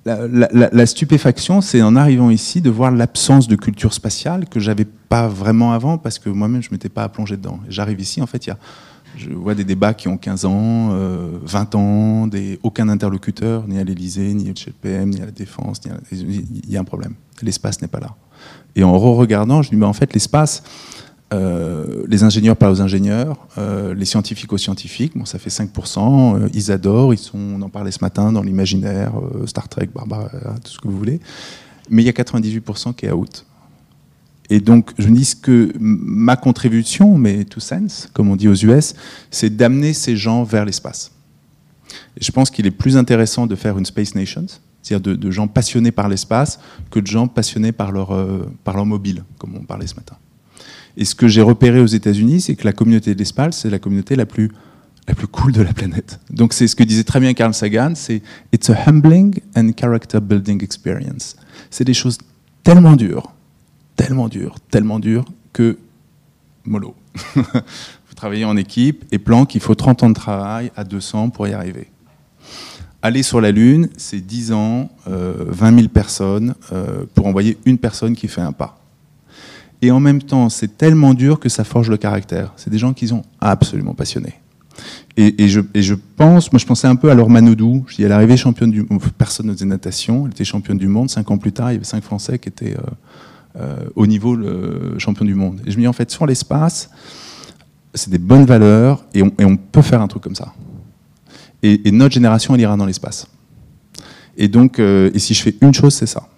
la, 0.06 0.86
stupéfaction, 0.86 1.60
c'est 1.60 1.82
en 1.82 1.96
arrivant 1.96 2.30
ici 2.30 2.60
de 2.60 2.70
voir 2.70 2.90
l'absence 2.90 3.48
de 3.48 3.56
culture 3.56 3.92
spatiale 3.92 4.48
que 4.48 4.60
j'avais 4.60 4.84
pas 4.84 5.26
vraiment 5.26 5.72
avant 5.72 5.98
parce 5.98 6.18
que 6.18 6.28
moi-même 6.28 6.62
je 6.62 6.68
m'étais 6.70 6.88
pas 6.88 7.08
plongé 7.08 7.36
dedans. 7.36 7.58
J'arrive 7.68 8.00
ici, 8.00 8.22
en 8.22 8.26
fait, 8.26 8.46
il 8.46 8.50
y 8.50 8.52
a, 8.52 8.58
je 9.16 9.30
vois 9.30 9.54
des 9.54 9.64
débats 9.64 9.94
qui 9.94 10.08
ont 10.08 10.16
15 10.16 10.44
ans, 10.44 10.88
20 10.90 10.94
euh, 10.94 11.78
ans, 11.78 12.26
des, 12.28 12.60
aucun 12.62 12.88
interlocuteur, 12.88 13.66
ni 13.66 13.78
à 13.78 13.84
l'Élysée, 13.84 14.32
ni 14.32 14.54
chez 14.54 14.70
le 14.70 14.76
PM, 14.80 15.10
ni 15.10 15.20
à 15.20 15.26
la 15.26 15.32
Défense, 15.32 15.80
il 16.12 16.70
y 16.70 16.76
a 16.76 16.80
un 16.80 16.84
problème. 16.84 17.14
L'espace 17.42 17.82
n'est 17.82 17.88
pas 17.88 18.00
là. 18.00 18.14
Et 18.76 18.84
en 18.84 18.96
re-regardant, 18.96 19.62
je 19.62 19.70
dis, 19.70 19.76
mais 19.76 19.86
en 19.86 19.92
fait, 19.92 20.12
l'espace, 20.12 20.62
euh, 21.34 22.04
les 22.06 22.22
ingénieurs 22.22 22.56
parlent 22.56 22.74
aux 22.74 22.80
ingénieurs, 22.80 23.48
euh, 23.58 23.94
les 23.94 24.04
scientifiques 24.04 24.52
aux 24.52 24.58
scientifiques, 24.58 25.16
bon, 25.16 25.24
ça 25.24 25.40
fait 25.40 25.50
5%, 25.50 26.36
euh, 26.36 26.48
ils 26.54 26.70
adorent, 26.70 27.14
ils 27.14 27.18
sont, 27.18 27.38
on 27.38 27.60
en 27.62 27.68
parlait 27.68 27.90
ce 27.90 27.98
matin 28.00 28.30
dans 28.30 28.42
l'imaginaire, 28.42 29.12
Star 29.46 29.68
Trek, 29.68 29.88
Barbara, 29.92 30.28
tout 30.62 30.70
ce 30.70 30.78
que 30.78 30.86
vous 30.86 30.96
voulez, 30.96 31.20
mais 31.90 32.02
il 32.02 32.06
y 32.06 32.08
a 32.08 32.12
98% 32.12 32.94
qui 32.94 33.06
est 33.06 33.12
out. 33.12 33.44
Et 34.50 34.60
donc, 34.60 34.92
je 34.98 35.08
me 35.08 35.16
dis 35.16 35.34
que 35.42 35.72
ma 35.80 36.36
contribution, 36.36 37.18
mais 37.18 37.44
to 37.44 37.58
sense, 37.58 38.08
comme 38.12 38.30
on 38.30 38.36
dit 38.36 38.46
aux 38.46 38.54
US, 38.54 38.94
c'est 39.32 39.50
d'amener 39.50 39.92
ces 39.92 40.16
gens 40.16 40.44
vers 40.44 40.64
l'espace. 40.64 41.10
Et 42.16 42.24
je 42.24 42.30
pense 42.30 42.50
qu'il 42.50 42.66
est 42.66 42.70
plus 42.70 42.96
intéressant 42.96 43.48
de 43.48 43.56
faire 43.56 43.76
une 43.76 43.84
Space 43.84 44.14
Nations, 44.14 44.46
c'est-à-dire 44.80 45.16
de, 45.16 45.30
gens 45.32 45.48
passionnés 45.48 45.90
par 45.90 46.08
l'espace, 46.08 46.60
que 46.92 47.00
de 47.00 47.08
gens 47.08 47.26
passionnés 47.26 47.72
par 47.72 47.90
leur, 47.90 48.16
par 48.62 48.76
leur 48.76 48.86
mobile, 48.86 49.24
comme 49.38 49.56
on 49.56 49.64
parlait 49.64 49.88
ce 49.88 49.96
matin. 49.96 50.16
Et 50.96 51.04
ce 51.04 51.14
que 51.14 51.28
j'ai 51.28 51.42
repéré 51.42 51.80
aux 51.80 51.86
États-Unis, 51.86 52.42
c'est 52.42 52.54
que 52.54 52.64
la 52.64 52.72
communauté 52.72 53.14
de 53.14 53.18
l'espace, 53.18 53.58
c'est 53.58 53.70
la 53.70 53.78
communauté 53.78 54.16
la 54.16 54.26
plus, 54.26 54.50
la 55.06 55.14
plus 55.14 55.26
cool 55.26 55.52
de 55.52 55.62
la 55.62 55.72
planète. 55.72 56.20
Donc 56.30 56.52
c'est 56.52 56.66
ce 56.66 56.74
que 56.74 56.84
disait 56.84 57.04
très 57.04 57.20
bien 57.20 57.34
Carl 57.34 57.52
Sagan, 57.52 57.92
c'est 57.94 58.22
It's 58.52 58.70
a 58.70 58.76
humbling 58.86 59.38
and 59.56 59.70
character 59.76 60.20
building 60.20 60.62
experience. 60.62 61.36
C'est 61.70 61.84
des 61.84 61.94
choses 61.94 62.18
tellement 62.62 62.96
dures, 62.96 63.32
tellement 63.94 64.28
dures, 64.28 64.56
tellement 64.70 64.98
dures 64.98 65.26
que 65.52 65.78
mollo. 66.64 66.94
Vous 67.34 68.14
travaillez 68.14 68.46
en 68.46 68.56
équipe 68.56 69.04
et 69.12 69.18
plan 69.18 69.44
qu'il 69.44 69.60
faut 69.60 69.74
30 69.74 70.02
ans 70.04 70.08
de 70.08 70.14
travail 70.14 70.72
à 70.76 70.84
200 70.84 71.30
pour 71.30 71.46
y 71.46 71.52
arriver. 71.52 71.88
Aller 73.02 73.22
sur 73.22 73.40
la 73.40 73.52
Lune, 73.52 73.90
c'est 73.98 74.20
10 74.20 74.52
ans, 74.52 74.90
20 75.06 75.12
euh, 75.12 75.76
000 75.76 75.88
personnes 75.88 76.54
euh, 76.72 77.04
pour 77.14 77.26
envoyer 77.26 77.58
une 77.66 77.78
personne 77.78 78.16
qui 78.16 78.26
fait 78.26 78.40
un 78.40 78.52
pas. 78.52 78.85
Et 79.82 79.90
en 79.90 80.00
même 80.00 80.22
temps, 80.22 80.48
c'est 80.48 80.78
tellement 80.78 81.14
dur 81.14 81.38
que 81.38 81.48
ça 81.48 81.64
forge 81.64 81.90
le 81.90 81.96
caractère. 81.96 82.52
C'est 82.56 82.70
des 82.70 82.78
gens 82.78 82.92
qui 82.92 83.08
sont 83.08 83.22
absolument 83.40 83.94
passionnés. 83.94 84.34
Et, 85.18 85.48
je, 85.48 85.94
pense, 86.16 86.52
moi 86.52 86.58
je 86.58 86.66
pensais 86.66 86.86
un 86.86 86.96
peu 86.96 87.10
à 87.10 87.14
Laure 87.14 87.30
Manodou. 87.30 87.84
Je 87.88 87.96
dis, 87.96 88.02
elle 88.02 88.10
est 88.10 88.14
arrivée 88.14 88.36
championne 88.36 88.70
du 88.70 88.82
monde. 88.82 89.00
Personne 89.16 89.46
ne 89.46 89.52
faisait 89.52 89.64
natation. 89.64 90.26
Elle 90.26 90.32
était 90.32 90.44
championne 90.44 90.76
du 90.76 90.88
monde. 90.88 91.08
Cinq 91.08 91.30
ans 91.30 91.38
plus 91.38 91.52
tard, 91.52 91.70
il 91.70 91.74
y 91.74 91.76
avait 91.76 91.84
cinq 91.84 92.02
Français 92.02 92.38
qui 92.38 92.50
étaient 92.50 92.76
euh, 92.76 93.60
euh, 93.60 93.76
au 93.94 94.06
niveau 94.06 94.34
le 94.34 94.96
champion 94.98 95.24
du 95.24 95.34
monde. 95.34 95.62
Et 95.66 95.70
je 95.70 95.76
me 95.76 95.82
dis, 95.82 95.88
en 95.88 95.94
fait, 95.94 96.10
sur 96.10 96.26
l'espace, 96.26 96.90
c'est 97.94 98.10
des 98.10 98.18
bonnes 98.18 98.44
valeurs 98.44 99.04
et 99.14 99.22
on, 99.22 99.56
peut 99.56 99.82
faire 99.82 100.02
un 100.02 100.08
truc 100.08 100.22
comme 100.22 100.34
ça. 100.34 100.52
Et, 101.62 101.90
notre 101.90 102.14
génération, 102.14 102.54
elle 102.54 102.60
ira 102.60 102.76
dans 102.76 102.86
l'espace. 102.86 103.26
Et 104.36 104.48
donc, 104.48 104.78
euh, 104.78 105.10
et 105.14 105.18
si 105.18 105.32
je 105.32 105.42
fais 105.42 105.54
une 105.62 105.72
chose, 105.72 105.94
c'est 105.94 106.06
ça. 106.06 106.28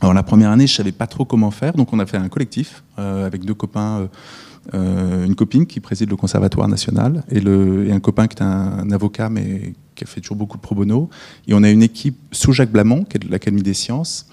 Alors 0.00 0.14
la 0.14 0.22
première 0.22 0.50
année, 0.50 0.66
je 0.66 0.74
savais 0.74 0.92
pas 0.92 1.06
trop 1.06 1.24
comment 1.24 1.50
faire, 1.50 1.72
donc 1.74 1.92
on 1.92 1.98
a 1.98 2.06
fait 2.06 2.16
un 2.16 2.28
collectif 2.28 2.82
euh, 2.98 3.26
avec 3.26 3.44
deux 3.44 3.54
copains, 3.54 4.00
euh, 4.00 4.06
euh, 4.74 5.24
une 5.24 5.34
copine 5.34 5.66
qui 5.66 5.80
préside 5.80 6.10
le 6.10 6.16
Conservatoire 6.16 6.68
national 6.68 7.22
et, 7.30 7.40
un 7.90 8.00
copain 8.00 8.26
qui 8.26 8.36
est 8.36 8.42
un, 8.42 8.90
avocat 8.90 9.28
mais 9.30 9.74
qui 9.94 10.04
a 10.04 10.06
fait 10.06 10.20
toujours 10.20 10.36
beaucoup 10.36 10.56
de 10.56 10.62
pro 10.62 10.74
bono. 10.74 11.08
Et 11.46 11.54
on 11.54 11.62
a 11.62 11.70
une 11.70 11.82
équipe 11.82 12.18
sous 12.32 12.52
Jacques 12.52 12.72
Blamont, 12.72 13.04
qui 13.04 13.16
est 13.16 13.20
de 13.20 13.30
l'Académie 13.30 13.62
des 13.62 13.74
sciences, 13.74 14.26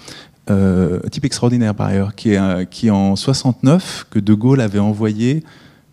un 0.47 1.07
type 1.09 1.23
extraordinaire 1.23 1.73
par 1.75 1.87
ailleurs, 1.87 2.15
qui 2.15 2.33
est 2.33 2.89
en 2.89 3.15
69 3.15 4.07
que 4.09 4.19
De 4.19 4.33
Gaulle 4.33 4.59
avait 4.59 4.79
envoyé, 4.79 5.43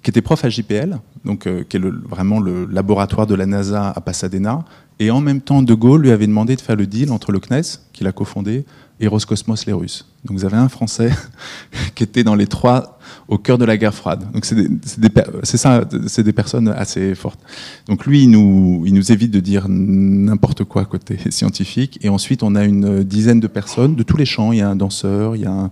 qui 0.02 0.10
était 0.10 0.22
prof 0.22 0.44
à 0.44 0.48
JPL, 0.48 0.98
donc 1.24 1.46
qui 1.68 1.76
est 1.76 1.80
vraiment 1.80 2.40
le 2.40 2.66
laboratoire 2.66 3.28
de 3.28 3.36
la 3.36 3.46
NASA 3.46 3.90
à 3.90 4.00
Pasadena, 4.00 4.64
et 4.98 5.12
en 5.12 5.20
même 5.20 5.40
temps 5.40 5.62
De 5.62 5.74
Gaulle 5.74 6.02
lui 6.02 6.10
avait 6.10 6.26
demandé 6.26 6.56
de 6.56 6.60
faire 6.60 6.74
le 6.74 6.86
deal 6.86 7.12
entre 7.12 7.30
le 7.30 7.38
CNES, 7.38 7.78
qu'il 7.92 8.08
a 8.08 8.12
cofondé, 8.12 8.64
et 9.00 9.06
Roscosmos 9.06 9.66
les 9.66 9.72
Russes. 9.72 10.06
Donc 10.24 10.38
vous 10.38 10.44
avez 10.44 10.56
un 10.56 10.68
Français 10.68 11.10
qui 11.94 12.02
était 12.02 12.24
dans 12.24 12.34
les 12.34 12.46
trois 12.46 12.98
au 13.28 13.38
cœur 13.38 13.58
de 13.58 13.64
la 13.64 13.76
guerre 13.76 13.94
froide. 13.94 14.30
Donc 14.32 14.44
c'est 14.44 15.56
ça, 15.56 15.84
c'est 16.06 16.22
des 16.22 16.32
personnes 16.32 16.68
assez 16.68 17.14
fortes. 17.14 17.40
Donc 17.86 18.06
lui, 18.06 18.24
il 18.24 18.30
nous, 18.30 18.82
il 18.86 18.94
nous 18.94 19.12
évite 19.12 19.30
de 19.30 19.40
dire 19.40 19.66
n'importe 19.68 20.64
quoi 20.64 20.84
côté 20.84 21.18
scientifique. 21.30 21.98
Et 22.02 22.08
ensuite, 22.08 22.42
on 22.42 22.54
a 22.54 22.64
une 22.64 23.04
dizaine 23.04 23.40
de 23.40 23.46
personnes 23.46 23.94
de 23.94 24.02
tous 24.02 24.16
les 24.16 24.26
champs. 24.26 24.52
Il 24.52 24.58
y 24.58 24.62
a 24.62 24.68
un 24.68 24.76
danseur, 24.76 25.36
il 25.36 25.42
y 25.42 25.46
a 25.46 25.70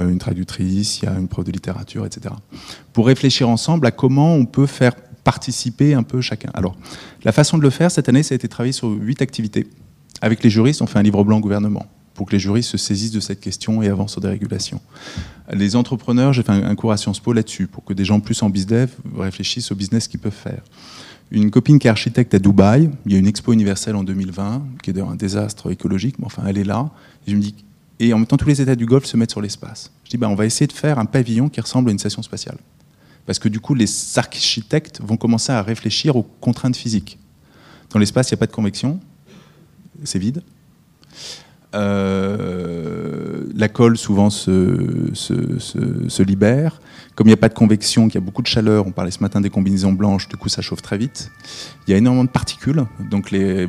euh, 0.00 0.08
une 0.08 0.18
traductrice, 0.18 1.00
il 1.00 1.06
y 1.06 1.08
a 1.08 1.18
une 1.18 1.28
prof 1.28 1.44
de 1.44 1.52
littérature, 1.52 2.06
etc. 2.06 2.34
Pour 2.92 3.06
réfléchir 3.06 3.48
ensemble 3.48 3.86
à 3.86 3.90
comment 3.90 4.34
on 4.34 4.46
peut 4.46 4.66
faire 4.66 4.92
participer 5.24 5.94
un 5.94 6.02
peu 6.02 6.20
chacun. 6.20 6.50
Alors, 6.54 6.76
la 7.24 7.32
façon 7.32 7.56
de 7.56 7.62
le 7.62 7.70
faire 7.70 7.90
cette 7.90 8.08
année, 8.08 8.22
ça 8.22 8.34
a 8.34 8.36
été 8.36 8.48
travaillé 8.48 8.72
sur 8.72 8.88
huit 8.88 9.22
activités. 9.22 9.66
Avec 10.20 10.42
les 10.42 10.50
juristes, 10.50 10.82
on 10.82 10.86
fait 10.86 10.98
un 10.98 11.02
livre 11.02 11.24
blanc 11.24 11.40
gouvernement 11.40 11.86
pour 12.22 12.28
que 12.28 12.36
les 12.36 12.38
juristes 12.38 12.70
se 12.70 12.78
saisissent 12.78 13.10
de 13.10 13.18
cette 13.18 13.40
question 13.40 13.82
et 13.82 13.88
avancent 13.88 14.12
sur 14.12 14.20
des 14.20 14.28
régulations. 14.28 14.80
Les 15.52 15.74
entrepreneurs, 15.74 16.32
j'ai 16.32 16.44
fait 16.44 16.52
un, 16.52 16.74
cours 16.76 16.92
à 16.92 16.96
Sciences 16.96 17.18
Po 17.18 17.32
là-dessus, 17.32 17.66
pour 17.66 17.84
que 17.84 17.92
des 17.92 18.04
gens 18.04 18.20
plus 18.20 18.40
en 18.44 18.48
bizdev 18.48 18.90
réfléchissent 19.18 19.72
au 19.72 19.74
business 19.74 20.06
qu'ils 20.06 20.20
peuvent 20.20 20.30
faire. 20.32 20.62
Une 21.32 21.50
copine 21.50 21.80
qui 21.80 21.88
est 21.88 21.90
architecte 21.90 22.32
à 22.32 22.38
Dubaï, 22.38 22.88
il 23.06 23.12
y 23.12 23.16
a 23.16 23.18
une 23.18 23.26
expo 23.26 23.52
universelle 23.52 23.96
en 23.96 24.04
2020, 24.04 24.62
qui 24.84 24.90
est 24.90 25.00
un 25.00 25.16
désastre 25.16 25.72
écologique, 25.72 26.20
mais 26.20 26.26
enfin 26.26 26.44
elle 26.46 26.58
est 26.58 26.64
là. 26.64 26.90
Et 27.26 27.32
je 27.32 27.36
me 27.36 27.40
dis, 27.40 27.56
et 27.98 28.14
en 28.14 28.18
même 28.18 28.26
temps, 28.28 28.36
tous 28.36 28.46
les 28.46 28.62
États 28.62 28.76
du 28.76 28.86
Golfe 28.86 29.06
se 29.06 29.16
mettent 29.16 29.32
sur 29.32 29.42
l'espace. 29.42 29.90
Je 30.04 30.10
dis, 30.10 30.16
ben, 30.16 30.28
on 30.28 30.36
va 30.36 30.46
essayer 30.46 30.68
de 30.68 30.72
faire 30.72 31.00
un 31.00 31.06
pavillon 31.06 31.48
qui 31.48 31.60
ressemble 31.60 31.88
à 31.88 31.92
une 31.92 31.98
station 31.98 32.22
spatiale. 32.22 32.58
Parce 33.26 33.40
que 33.40 33.48
du 33.48 33.58
coup, 33.58 33.74
les 33.74 33.88
architectes 34.16 35.00
vont 35.02 35.16
commencer 35.16 35.50
à 35.50 35.60
réfléchir 35.60 36.14
aux 36.14 36.22
contraintes 36.22 36.76
physiques. 36.76 37.18
Dans 37.90 37.98
l'espace, 37.98 38.30
il 38.30 38.34
n'y 38.34 38.38
a 38.38 38.42
pas 38.42 38.46
de 38.46 38.52
convection, 38.52 39.00
c'est 40.04 40.20
vide. 40.20 40.44
Euh, 41.74 43.44
la 43.54 43.68
colle 43.68 43.96
souvent 43.96 44.30
se, 44.30 46.22
libère. 46.22 46.80
Comme 47.14 47.26
il 47.26 47.30
n'y 47.30 47.34
a 47.34 47.38
pas 47.38 47.50
de 47.50 47.54
convection, 47.54 48.06
qu'il 48.06 48.14
y 48.14 48.18
a 48.18 48.24
beaucoup 48.24 48.40
de 48.40 48.46
chaleur, 48.46 48.86
on 48.86 48.90
parlait 48.90 49.10
ce 49.10 49.20
matin 49.20 49.40
des 49.40 49.50
combinaisons 49.50 49.92
blanches, 49.92 50.28
du 50.28 50.36
coup 50.36 50.48
ça 50.48 50.62
chauffe 50.62 50.80
très 50.80 50.96
vite. 50.96 51.30
Il 51.86 51.90
y 51.90 51.94
a 51.94 51.98
énormément 51.98 52.24
de 52.24 52.30
particules, 52.30 52.84
donc 53.10 53.30
les, 53.30 53.66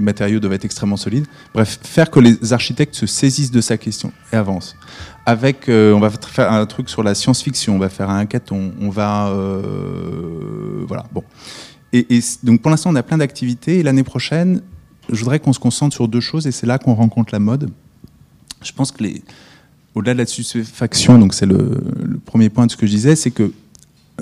matériaux 0.00 0.38
doivent 0.38 0.52
être 0.52 0.64
extrêmement 0.64 0.96
solides. 0.96 1.26
Bref, 1.54 1.80
faire 1.82 2.08
que 2.08 2.20
les 2.20 2.52
architectes 2.52 2.94
se 2.94 3.06
saisissent 3.06 3.50
de 3.50 3.60
sa 3.60 3.76
question 3.76 4.12
et 4.32 4.36
avancent. 4.36 4.76
Avec, 5.26 5.68
euh, 5.68 5.92
on 5.92 5.98
va 5.98 6.10
faire 6.10 6.52
un 6.52 6.64
truc 6.66 6.88
sur 6.88 7.02
la 7.02 7.16
science-fiction, 7.16 7.74
on 7.74 7.80
va 7.80 7.88
faire 7.88 8.10
un 8.10 8.18
hackathon, 8.20 8.72
on 8.80 8.90
va, 8.90 9.28
euh, 9.30 10.84
voilà, 10.86 11.04
bon. 11.12 11.24
Et, 11.92 12.20
donc 12.42 12.62
pour 12.62 12.70
l'instant, 12.70 12.90
on 12.90 12.96
a 12.96 13.02
plein 13.02 13.18
d'activités. 13.18 13.82
L'année 13.82 14.04
prochaine, 14.04 14.60
je 15.08 15.18
voudrais 15.18 15.40
qu'on 15.40 15.52
se 15.52 15.58
concentre 15.58 15.94
sur 15.94 16.08
deux 16.08 16.20
choses, 16.20 16.46
et 16.46 16.52
c'est 16.52 16.66
là 16.66 16.78
qu'on 16.78 16.94
rencontre 16.94 17.32
la 17.32 17.38
mode. 17.38 17.70
Je 18.62 18.72
pense 18.72 18.90
que 18.90 19.04
au-delà 19.94 20.14
de 20.14 20.18
la 20.18 20.26
stupéfaction, 20.26 21.18
donc 21.18 21.34
c'est 21.34 21.46
le, 21.46 22.20
premier 22.24 22.50
point 22.50 22.66
de 22.66 22.70
ce 22.70 22.76
que 22.76 22.86
je 22.86 22.92
disais, 22.92 23.16
c'est 23.16 23.30
que 23.30 23.52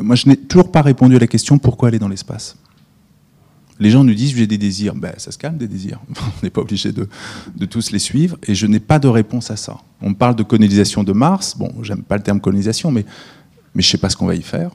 moi 0.01 0.17
je 0.17 0.29
n'ai 0.29 0.37
toujours 0.37 0.71
pas 0.71 0.83
répondu 0.83 1.17
à 1.17 1.19
la 1.19 1.27
question 1.27 1.59
pourquoi 1.59 1.89
aller 1.89 1.99
dans 1.99 2.09
l'espace? 2.09 2.57
Les 3.81 3.91
gens 3.91 4.05
nous 4.05 4.15
disent 4.15 4.37
j'ai 4.37 4.47
des 4.47 4.59
désirs, 4.59 4.95
ben, 4.95 5.13
ça 5.17 5.33
se 5.33 5.39
calme 5.39 5.57
des 5.57 5.67
désirs, 5.67 6.01
on 6.11 6.45
n'est 6.45 6.51
pas 6.51 6.61
obligé 6.61 6.93
de, 6.93 7.09
tous 7.67 7.91
les 7.91 7.99
suivre, 7.99 8.37
et 8.47 8.55
je 8.55 8.67
n'ai 8.67 8.81
pas 8.81 8.99
de 8.99 9.09
réponse 9.09 9.51
à 9.51 9.57
ça. 9.57 9.79
On 10.01 10.15
parle 10.15 10.37
de 10.37 10.43
colonisation 10.43 11.03
de 11.03 11.13
Mars, 11.13 11.57
bon 11.57 11.73
j'aime 11.83 12.03
pas 12.03 12.17
le 12.17 12.23
terme 12.23 12.41
colonisation, 12.41 12.93
mais, 12.93 13.05
mais 13.75 13.83
je 13.83 13.89
ne 13.89 13.91
sais 13.93 13.99
pas 13.99 14.11
ce 14.11 14.17
qu'on 14.17 14.27
va 14.27 14.35
y 14.35 14.43
faire, 14.43 14.71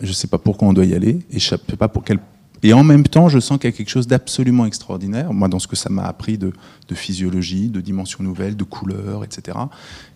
je 0.00 0.08
ne 0.08 0.12
sais 0.12 0.28
pas 0.28 0.38
pourquoi 0.38 0.68
on 0.68 0.72
doit 0.72 0.84
y 0.84 0.94
aller, 0.94 1.20
et 1.30 1.38
je 1.38 1.54
ne 1.54 1.58
sais 1.58 1.76
pas 1.76 1.88
pour 1.88 2.04
quel 2.04 2.18
et 2.64 2.72
en 2.72 2.82
même 2.82 3.04
temps, 3.04 3.28
je 3.28 3.38
sens 3.40 3.58
qu'il 3.58 3.68
y 3.68 3.74
a 3.74 3.76
quelque 3.76 3.90
chose 3.90 4.06
d'absolument 4.06 4.64
extraordinaire, 4.64 5.34
moi, 5.34 5.48
dans 5.48 5.58
ce 5.58 5.68
que 5.68 5.76
ça 5.76 5.90
m'a 5.90 6.04
appris 6.04 6.38
de, 6.38 6.50
physiologie, 6.94 7.68
de 7.68 7.82
dimensions 7.82 8.24
nouvelles, 8.24 8.56
de 8.56 8.64
couleurs, 8.64 9.22
etc. 9.22 9.58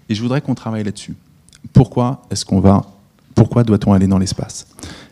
Et 0.08 0.14
je 0.14 0.22
voudrais 0.22 0.40
qu'on 0.40 0.54
travaille 0.54 0.82
là-dessus. 0.82 1.14
Pourquoi 1.74 2.22
est-ce 2.30 2.46
qu'on 2.46 2.60
va, 2.60 2.86
pourquoi 3.34 3.64
doit-on 3.64 3.92
aller 3.92 4.06
dans 4.06 4.16
l'espace? 4.16 4.66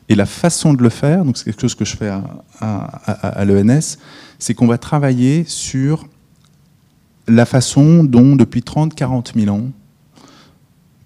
Et 0.08 0.14
la 0.14 0.24
façon 0.24 0.72
de 0.72 0.82
le 0.82 0.88
faire, 0.88 1.26
donc 1.26 1.36
c'est 1.36 1.44
quelque 1.44 1.60
chose 1.60 1.74
que 1.74 1.84
je 1.84 1.94
fais 1.94 2.10
à, 2.58 3.44
l'ENS, 3.44 3.98
c'est 4.38 4.54
qu'on 4.54 4.66
va 4.66 4.78
travailler 4.78 5.44
sur 5.46 6.06
la 7.28 7.44
façon 7.44 8.02
dont, 8.02 8.34
depuis 8.34 8.62
30, 8.62 8.94
40 8.94 9.34
000 9.36 9.54
ans, 9.54 9.68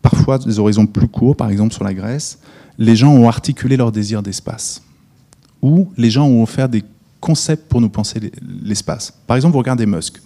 parfois 0.00 0.38
des 0.38 0.60
horizons 0.60 0.86
plus 0.86 1.08
courts, 1.08 1.34
par 1.34 1.50
exemple 1.50 1.74
sur 1.74 1.82
la 1.82 1.92
Grèce, 1.92 2.38
les 2.78 2.94
gens 2.94 3.10
ont 3.10 3.26
articulé 3.26 3.76
leur 3.76 3.90
désir 3.90 4.22
d'espace 4.22 4.82
où 5.62 5.90
les 5.96 6.10
gens 6.10 6.26
ont 6.26 6.42
offert 6.42 6.68
des 6.68 6.84
concepts 7.20 7.68
pour 7.68 7.80
nous 7.80 7.90
penser 7.90 8.32
l'espace. 8.62 9.12
Par 9.26 9.36
exemple, 9.36 9.52
vous 9.52 9.58
regardez 9.58 9.86
Musk. 9.86 10.20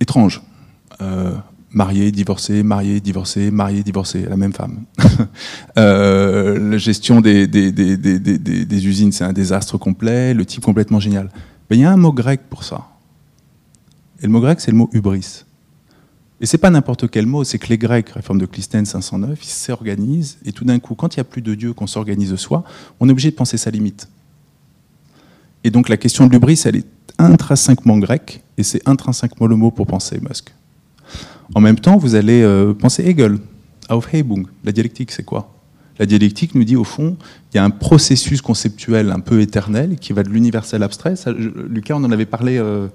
Étrange. 0.00 0.42
Euh, 1.00 1.34
marié, 1.70 2.12
divorcé, 2.12 2.62
marié, 2.62 3.00
divorcé, 3.00 3.50
marié, 3.50 3.82
divorcé, 3.82 4.26
la 4.28 4.36
même 4.36 4.52
femme. 4.52 4.84
euh, 5.78 6.70
la 6.70 6.78
gestion 6.78 7.20
des, 7.20 7.46
des, 7.46 7.72
des, 7.72 7.96
des 7.96 8.86
usines, 8.86 9.12
c'est 9.12 9.24
un 9.24 9.32
désastre 9.32 9.78
complet, 9.78 10.34
le 10.34 10.44
type 10.44 10.62
complètement 10.62 11.00
génial. 11.00 11.30
Mais 11.70 11.76
il 11.76 11.80
y 11.80 11.84
a 11.84 11.90
un 11.90 11.96
mot 11.96 12.12
grec 12.12 12.42
pour 12.48 12.64
ça. 12.64 12.88
Et 14.20 14.26
le 14.26 14.28
mot 14.28 14.40
grec, 14.40 14.60
c'est 14.60 14.70
le 14.70 14.76
mot 14.76 14.88
hubris. 14.92 15.44
Et 16.42 16.46
c'est 16.46 16.58
pas 16.58 16.70
n'importe 16.70 17.08
quel 17.08 17.26
mot, 17.26 17.44
c'est 17.44 17.60
que 17.60 17.68
les 17.68 17.78
Grecs, 17.78 18.08
réforme 18.10 18.40
de 18.40 18.46
Clisthène 18.46 18.84
509, 18.84 19.38
ils 19.40 19.48
s'organisent, 19.48 20.38
et 20.44 20.50
tout 20.50 20.64
d'un 20.64 20.80
coup, 20.80 20.96
quand 20.96 21.14
il 21.14 21.20
n'y 21.20 21.22
a 21.22 21.24
plus 21.24 21.40
de 21.40 21.54
Dieu, 21.54 21.72
qu'on 21.72 21.86
s'organise 21.86 22.34
soi, 22.34 22.64
on 22.98 23.08
est 23.08 23.12
obligé 23.12 23.30
de 23.30 23.36
penser 23.36 23.56
sa 23.56 23.70
limite. 23.70 24.08
Et 25.62 25.70
donc 25.70 25.88
la 25.88 25.96
question 25.96 26.26
de 26.26 26.32
l'ubris, 26.32 26.60
elle 26.64 26.76
est 26.76 26.86
intrinsèquement 27.18 27.96
grecque, 27.98 28.42
et 28.58 28.64
c'est 28.64 28.86
intrinsèquement 28.88 29.46
le 29.46 29.54
mot 29.54 29.70
pour 29.70 29.86
penser 29.86 30.18
Musk. 30.20 30.52
En 31.54 31.60
même 31.60 31.78
temps, 31.78 31.96
vous 31.96 32.16
allez 32.16 32.42
euh, 32.42 32.74
penser 32.74 33.04
Hegel, 33.04 33.38
Aufhebung. 33.88 34.48
La 34.64 34.72
dialectique, 34.72 35.12
c'est 35.12 35.22
quoi? 35.22 35.54
La 36.00 36.06
dialectique 36.06 36.56
nous 36.56 36.64
dit, 36.64 36.74
au 36.74 36.82
fond, 36.82 37.16
il 37.52 37.58
y 37.58 37.60
a 37.60 37.64
un 37.64 37.70
processus 37.70 38.42
conceptuel 38.42 39.12
un 39.12 39.20
peu 39.20 39.40
éternel 39.42 39.96
qui 39.96 40.12
va 40.12 40.24
de 40.24 40.30
l'universel 40.30 40.82
abstrait. 40.82 41.14
Lucas, 41.68 41.94
on 41.94 42.02
en 42.02 42.10
avait 42.10 42.26
parlé 42.26 42.58
euh, 42.58 42.88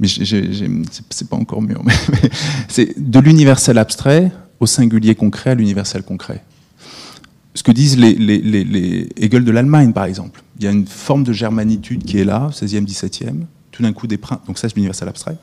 mais 0.00 0.08
c'est 0.08 1.28
pas 1.28 1.36
encore 1.36 1.62
mieux. 1.62 1.76
c'est 2.68 2.98
de 2.98 3.18
l'universel 3.18 3.78
abstrait 3.78 4.30
au 4.60 4.66
singulier 4.66 5.14
concret 5.14 5.50
à 5.50 5.54
l'universel 5.54 6.02
concret. 6.02 6.44
Ce 7.54 7.62
que 7.62 7.72
disent 7.72 7.98
les, 7.98 8.14
les, 8.14 8.38
les, 8.38 9.08
Hegel 9.16 9.44
de 9.44 9.50
l'Allemagne, 9.50 9.92
par 9.92 10.04
exemple. 10.04 10.42
Il 10.58 10.64
y 10.64 10.68
a 10.68 10.70
une 10.70 10.86
forme 10.86 11.24
de 11.24 11.32
germanitude 11.32 12.04
qui 12.04 12.18
est 12.18 12.24
là, 12.24 12.50
16e, 12.52 12.86
17e. 12.86 13.46
Tout 13.72 13.82
d'un 13.82 13.92
coup, 13.92 14.06
des 14.06 14.16
princes. 14.16 14.38
Donc, 14.46 14.58
ça, 14.58 14.68
c'est 14.68 14.76
l'universel 14.76 15.08
abstrait. 15.08 15.36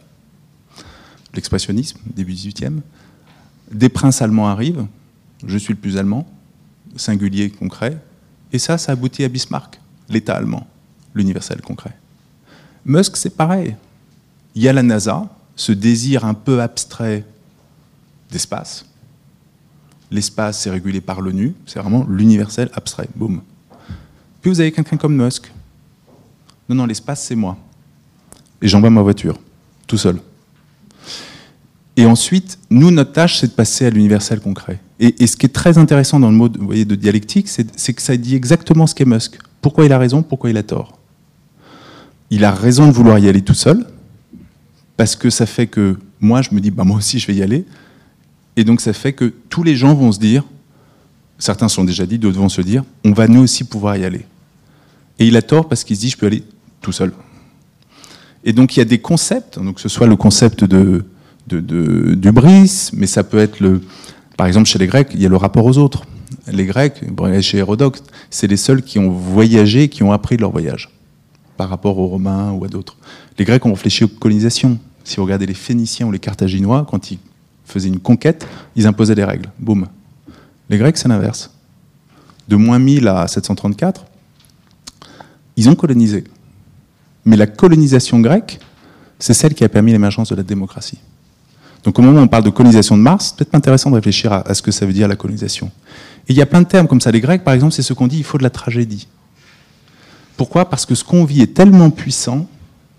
L'expressionnisme, 1.34 2.00
début 2.16 2.34
18e. 2.34 2.80
Des 3.72 3.90
princes 3.90 4.22
allemands 4.22 4.48
arrivent. 4.48 4.86
Je 5.46 5.58
suis 5.58 5.74
le 5.74 5.80
plus 5.80 5.98
allemand. 5.98 6.26
Singulier, 6.96 7.50
concret. 7.50 7.98
Et 8.54 8.60
ça, 8.60 8.78
ça 8.78 8.94
aboutit 8.94 9.26
à 9.26 9.28
Bismarck, 9.28 9.82
l'État 10.08 10.36
allemand, 10.36 10.68
l'universel 11.14 11.60
concret. 11.60 11.98
Musk, 12.86 13.18
c'est 13.18 13.36
pareil 13.36 13.76
il 14.56 14.64
y 14.64 14.68
a 14.70 14.74
la 14.74 14.84
NASA, 14.84 15.28
ce 15.56 15.72
désir 15.72 16.26
un 16.26 16.34
peu 16.34 16.62
abstrait 16.62 17.26
d'espace. 18.32 18.86
L'espace, 20.12 20.62
c'est 20.62 20.70
régulé 20.70 21.02
par 21.02 21.22
l'ONU, 21.22 21.54
c'est 21.66 21.80
vraiment 21.80 22.06
l'universel 22.10 22.70
abstrait. 22.74 23.10
Boum. 23.16 23.42
Puis 24.42 24.50
vous 24.50 24.60
avez 24.60 24.72
quelqu'un 24.72 24.98
comme 24.98 25.16
Musk. 25.16 25.52
Non, 26.70 26.76
non, 26.76 26.86
l'espace, 26.86 27.24
c'est 27.24 27.36
moi. 27.36 27.58
Et 28.62 28.68
j'envoie 28.68 28.90
ma 28.90 29.02
voiture, 29.02 29.40
tout 29.88 29.98
seul. 29.98 30.20
Et 31.98 32.06
ensuite, 32.06 32.58
nous, 32.70 32.92
notre 32.92 33.14
tâche, 33.14 33.40
c'est 33.40 33.48
de 33.48 33.52
passer 33.54 33.86
à 33.86 33.90
l'universel 33.90 34.40
concret. 34.40 34.80
Et, 35.00 35.28
ce 35.28 35.36
qui 35.36 35.46
est 35.46 35.50
très 35.50 35.78
intéressant 35.78 36.20
dans 36.20 36.30
le 36.30 36.36
mot 36.36 36.48
de 36.48 36.96
dialectique, 36.96 37.48
c'est 37.50 37.94
que 37.94 38.02
ça 38.02 38.16
dit 38.16 38.36
exactement 38.36 38.88
ce 38.88 38.96
qu'est 38.96 39.06
Musk. 39.06 39.38
Pourquoi 39.62 39.86
il 39.86 39.94
a 39.94 39.98
raison, 39.98 40.24
pourquoi 40.24 40.50
il 40.50 40.58
a 40.58 40.64
tort. 40.64 40.98
Il 42.30 42.44
a 42.46 42.52
raison 42.52 42.88
de 42.88 42.92
vouloir 42.92 43.20
y 43.20 43.28
aller 43.28 43.42
tout 43.42 43.54
seul, 43.54 43.86
parce 44.98 45.16
que 45.16 45.30
ça 45.30 45.46
fait 45.46 45.68
que 45.68 45.98
moi, 46.20 46.42
je 46.42 46.50
me 46.54 46.60
dis, 46.60 46.72
bah, 46.72 46.84
moi 46.84 46.98
aussi, 46.98 47.20
je 47.20 47.28
vais 47.28 47.36
y 47.36 47.44
aller. 47.44 47.66
Et 48.56 48.64
donc, 48.64 48.82
ça 48.82 48.94
fait 48.94 49.14
que 49.14 49.34
tous 49.50 49.64
les 49.64 49.76
gens 49.76 49.94
vont 49.94 50.12
se 50.12 50.20
dire, 50.20 50.44
certains 51.38 51.68
sont 51.68 51.84
déjà 51.84 52.06
dit, 52.06 52.18
d'autres 52.18 52.40
vont 52.40 52.50
se 52.50 52.62
dire, 52.62 52.84
on 53.04 53.12
va 53.12 53.28
nous 53.28 53.42
aussi 53.42 53.64
pouvoir 53.64 53.98
y 53.98 54.06
aller. 54.06 54.26
Et 55.20 55.28
il 55.28 55.36
a 55.38 55.42
tort 55.42 55.68
parce 55.68 55.84
qu'il 55.84 55.96
se 55.96 56.02
dit, 56.02 56.10
je 56.10 56.18
peux 56.18 56.28
aller 56.28 56.44
tout 56.82 56.92
seul. 56.92 57.14
Et 58.44 58.54
donc, 58.54 58.76
il 58.76 58.80
y 58.80 58.82
a 58.82 58.86
des 58.86 59.00
concepts, 59.00 59.60
donc 59.60 59.76
que 59.76 59.82
ce 59.82 59.90
soit 59.90 60.08
le 60.08 60.16
concept 60.16 60.64
de, 60.64 61.04
de, 61.48 61.60
de, 61.60 62.96
mais 62.96 63.08
ça 63.08 63.24
peut 63.24 63.40
être 63.40 63.60
le. 63.60 63.82
Par 64.38 64.48
exemple, 64.48 64.68
chez 64.68 64.80
les 64.80 64.88
Grecs, 64.88 65.10
il 65.14 65.22
y 65.22 65.26
a 65.26 65.30
le 65.30 65.38
rapport 65.38 65.66
aux 65.66 65.78
autres. 65.78 66.06
Les 66.48 66.66
Grecs, 66.66 67.02
chez 67.42 67.58
Hérodote, 67.58 68.04
c'est 68.30 68.48
les 68.48 68.58
seuls 68.58 68.84
qui 68.84 69.00
ont 69.00 69.10
voyagé, 69.10 69.90
qui 69.90 70.04
ont 70.04 70.12
appris 70.12 70.36
de 70.36 70.42
leur 70.42 70.52
voyage, 70.52 70.90
par 71.58 71.70
rapport 71.70 71.98
aux 71.98 72.08
Romains 72.08 72.52
ou 72.52 72.66
à 72.66 72.68
d'autres. 72.68 72.98
Les 73.38 73.46
Grecs 73.46 73.66
ont 73.66 73.74
réfléchi 73.74 74.04
aux 74.04 74.08
colonisations. 74.08 74.78
Si 75.04 75.18
vous 75.18 75.24
regardez 75.24 75.46
les 75.46 75.54
Phéniciens 75.54 76.08
ou 76.08 76.12
les 76.12 76.20
Carthaginois, 76.20 76.86
quand 76.90 77.12
ils 77.12 77.20
faisaient 77.66 77.90
une 77.90 78.00
conquête, 78.00 78.48
ils 78.76 78.88
imposaient 78.88 79.16
des 79.16 79.24
règles. 79.24 79.50
Boum. 79.60 79.88
Les 80.70 80.78
Grecs, 80.78 80.98
c'est 80.98 81.08
l'inverse. 81.08 81.52
De 82.48 82.56
moins 82.56 82.80
1000 82.80 83.08
à 83.08 83.28
734, 83.28 84.06
ils 85.58 85.70
ont 85.70 85.76
colonisé. 85.76 86.24
Mais 87.24 87.38
la 87.38 87.48
colonisation 87.48 88.20
grecque, 88.20 88.60
c'est 89.20 89.34
celle 89.34 89.54
qui 89.54 89.64
a 89.64 89.70
permis 89.70 89.92
l'émergence 89.92 90.30
de 90.30 90.36
la 90.36 90.44
démocratie. 90.44 91.00
Donc 91.84 92.00
au 92.00 92.02
moment 92.02 92.20
où 92.20 92.24
on 92.24 92.28
parle 92.28 92.44
de 92.44 92.50
colonisation 92.50 92.98
de 92.98 93.02
Mars, 93.02 93.28
c'est 93.28 93.38
peut-être 93.38 93.56
intéressant 93.56 93.92
de 93.92 93.96
réfléchir 93.96 94.34
à, 94.34 94.54
ce 94.54 94.62
que 94.62 94.72
ça 94.72 94.86
veut 94.86 94.94
dire 94.94 95.08
la 95.08 95.16
colonisation. 95.16 95.72
Et 96.28 96.34
il 96.34 96.36
y 96.36 96.42
a 96.42 96.48
plein 96.48 96.62
de 96.62 96.68
termes 96.68 96.88
comme 96.88 97.00
ça. 97.00 97.12
Les 97.12 97.22
Grecs, 97.22 97.44
par 97.44 97.54
exemple, 97.54 97.74
c'est 97.74 97.84
ce 97.84 97.94
qu'on 97.94 98.08
dit, 98.08 98.18
il 98.18 98.24
faut 98.24 98.40
de 98.40 98.44
la 98.44 98.50
tragédie. 98.50 99.08
Pourquoi? 100.38 100.70
Parce 100.70 100.86
que 100.86 100.96
ce 100.96 101.04
qu'on 101.04 101.26
vit 101.26 101.42
est 101.42 101.54
tellement 101.54 101.90
puissant 101.90 102.48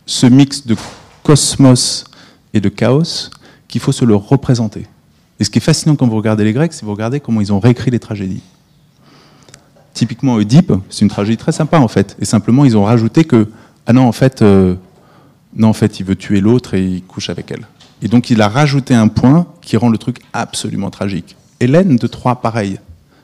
ce 0.07 0.27
mix 0.27 0.67
de 0.67 0.77
cosmos 1.23 2.05
et 2.55 2.61
de 2.61 2.69
chaos 2.69 3.31
qu'il 3.69 3.81
faut 3.81 3.93
se 3.93 4.05
le 4.05 4.15
représenter. 4.15 4.87
Et 5.39 5.45
ce 5.45 5.51
qui 5.51 5.59
est 5.59 5.63
fascinant 5.63 5.97
quand 5.97 6.07
vous 6.07 6.17
regardez 6.17 6.45
les 6.45 6.53
Grecs, 6.53 6.73
c'est 6.73 6.85
vous 6.85 6.93
regardez 6.93 7.21
comment 7.21 7.41
ils 7.41 7.53
ont 7.53 7.61
réécrit 7.61 7.91
les 7.91 7.99
tragédies. 7.99 8.43
Typiquement, 9.93 10.35
Oedipe, 10.35 10.73
c'est 10.89 11.03
une 11.03 11.09
tragédie 11.09 11.37
très 11.37 11.53
sympa 11.53 11.79
en 11.79 11.89
fait. 11.89 12.17
Et 12.21 12.25
simplement, 12.25 12.65
ils 12.65 12.77
ont 12.77 12.85
rajouté 12.85 13.25
que, 13.25 13.49
ah 13.87 13.93
non, 13.93 14.07
en 14.07 14.13
fait, 14.13 14.43
euh, 14.43 14.77
il 15.59 16.05
veut 16.05 16.17
tuer 16.17 16.41
l'autre 16.41 16.75
et 16.75 16.85
il 16.85 17.03
couche 17.03 17.31
avec 17.31 17.51
elle. 17.51 17.67
Et 18.03 18.09
donc, 18.09 18.31
il 18.31 18.41
a 18.43 18.49
rajouté 18.49 18.95
un 18.95 19.09
point 19.09 19.47
qui 19.63 19.77
rend 19.77 19.89
le 19.89 19.99
truc 19.99 20.19
absolument 20.33 20.91
tragique. 20.91 21.37
Hélène 21.61 21.97
de 21.97 22.07
Troie, 22.07 22.41
pareil. 22.43 22.79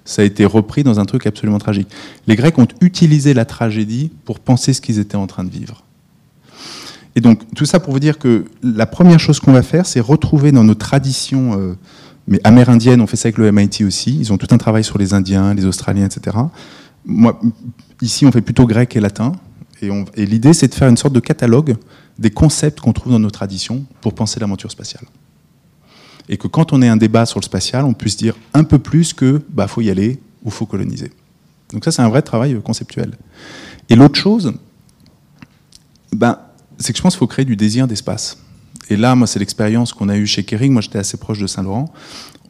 Ça 0.05 0.23
a 0.23 0.25
été 0.25 0.45
repris 0.45 0.83
dans 0.83 0.99
un 1.01 1.05
truc 1.05 1.27
absolument 1.27 1.59
tragique. 1.59 1.89
Les 2.27 2.37
Grecs 2.37 2.59
ont 2.59 2.69
utilisé 2.81 3.35
la 3.35 3.45
tragédie 3.45 4.11
pour 4.25 4.41
penser 4.41 4.73
ce 4.73 4.81
qu'ils 4.81 4.99
étaient 4.99 5.17
en 5.17 5.27
train 5.27 5.45
de 5.45 5.51
vivre. 5.51 5.85
Et 7.15 7.21
donc, 7.21 7.43
tout 7.55 7.67
ça 7.67 7.79
pour 7.79 7.93
vous 7.93 8.01
dire 8.01 8.19
que 8.19 8.47
la 8.63 8.87
première 8.87 9.21
chose 9.21 9.39
qu'on 9.39 9.53
va 9.53 9.63
faire, 9.63 9.87
c'est 9.87 10.01
retrouver 10.01 10.51
dans 10.51 10.65
nos 10.65 10.75
traditions 10.75 11.59
euh, 11.61 11.75
mais 12.29 12.41
amérindiennes, 12.45 13.01
on 13.01 13.07
fait 13.07 13.17
ça 13.17 13.29
avec 13.29 13.39
le 13.39 13.51
MIT 13.51 13.85
aussi, 13.85 14.17
ils 14.19 14.33
ont 14.33 14.39
tout 14.39 14.47
un 14.53 14.59
travail 14.59 14.85
sur 14.85 14.99
les 14.99 15.13
Indiens, 15.13 15.55
les 15.55 15.65
Australiens, 15.65 16.07
etc. 16.07 16.37
Moi, 17.05 17.41
ici, 18.01 18.27
on 18.27 18.33
fait 18.33 18.41
plutôt 18.41 18.67
grec 18.67 18.95
et 18.97 19.01
latin. 19.01 19.33
Et, 19.81 19.89
et 20.15 20.27
l'idée, 20.27 20.53
c'est 20.53 20.69
de 20.69 20.75
faire 20.75 20.89
une 20.89 20.97
sorte 20.97 21.15
de 21.15 21.21
catalogue 21.21 21.77
des 22.19 22.31
concepts 22.31 22.81
qu'on 22.81 22.93
trouve 22.93 23.13
dans 23.13 23.19
nos 23.19 23.31
traditions 23.31 23.85
pour 24.01 24.15
penser 24.15 24.39
l'aventure 24.39 24.71
spatiale. 24.71 25.05
Et 26.29 26.37
que 26.37 26.47
quand 26.47 26.73
on 26.73 26.83
ait 26.83 26.89
un 26.89 26.97
débat 26.97 27.27
sur 27.27 27.41
le 27.41 27.45
spatial, 27.45 27.85
on 27.85 27.95
puisse 27.95 28.17
dire 28.17 28.37
un 28.55 28.65
peu 28.65 28.79
plus 28.79 29.13
que 29.13 29.43
bah 29.51 29.67
faut 29.67 29.81
y 29.81 29.91
aller 29.91 30.21
ou 30.45 30.51
faut 30.51 30.67
coloniser. 30.67 31.11
Donc 31.73 31.85
ça, 31.85 31.91
c'est 31.91 32.03
un 32.03 32.09
vrai 32.09 32.23
travail 32.23 32.61
conceptuel. 32.63 33.13
Et 33.89 33.97
l'autre 33.97 34.19
chose, 34.19 34.53
bah, 36.13 36.55
c'est 36.79 36.93
que 36.93 36.99
je 36.99 37.03
pense 37.03 37.15
qu'il 37.15 37.21
faut 37.21 37.27
créer 37.27 37.45
du 37.45 37.57
désir 37.57 37.87
d'espace. 37.87 38.39
Et 38.91 38.97
là, 38.97 39.15
moi, 39.15 39.27
c'est 39.27 39.39
l'expérience 39.39 39.93
qu'on 39.93 40.09
a 40.09 40.17
eue 40.17 40.27
chez 40.27 40.45
Kering. 40.45 40.73
Moi, 40.73 40.83
j'étais 40.83 40.99
assez 40.99 41.17
proche 41.17 41.39
de 41.39 41.47
Saint-Laurent. 41.47 41.93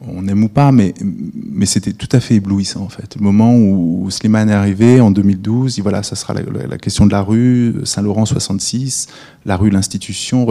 On 0.05 0.27
aime 0.27 0.43
ou 0.43 0.49
pas, 0.49 0.71
mais, 0.73 0.93
mais 1.01 1.65
c'était 1.65 1.93
tout 1.93 2.09
à 2.11 2.19
fait 2.19 2.35
éblouissant, 2.35 2.81
en 2.81 2.89
fait. 2.89 3.15
Le 3.15 3.21
moment 3.21 3.55
où 3.55 4.09
Slimane 4.09 4.49
est 4.49 4.53
arrivé, 4.53 4.99
en 4.99 5.11
2012, 5.11 5.75
dit 5.75 5.81
voilà, 5.81 6.03
ça 6.03 6.15
sera 6.15 6.33
la, 6.33 6.77
question 6.77 7.05
de 7.05 7.11
la 7.11 7.21
rue, 7.21 7.75
Saint-Laurent 7.85 8.25
66, 8.25 9.07
la 9.45 9.55
rue, 9.55 9.69
l'institution. 9.69 10.45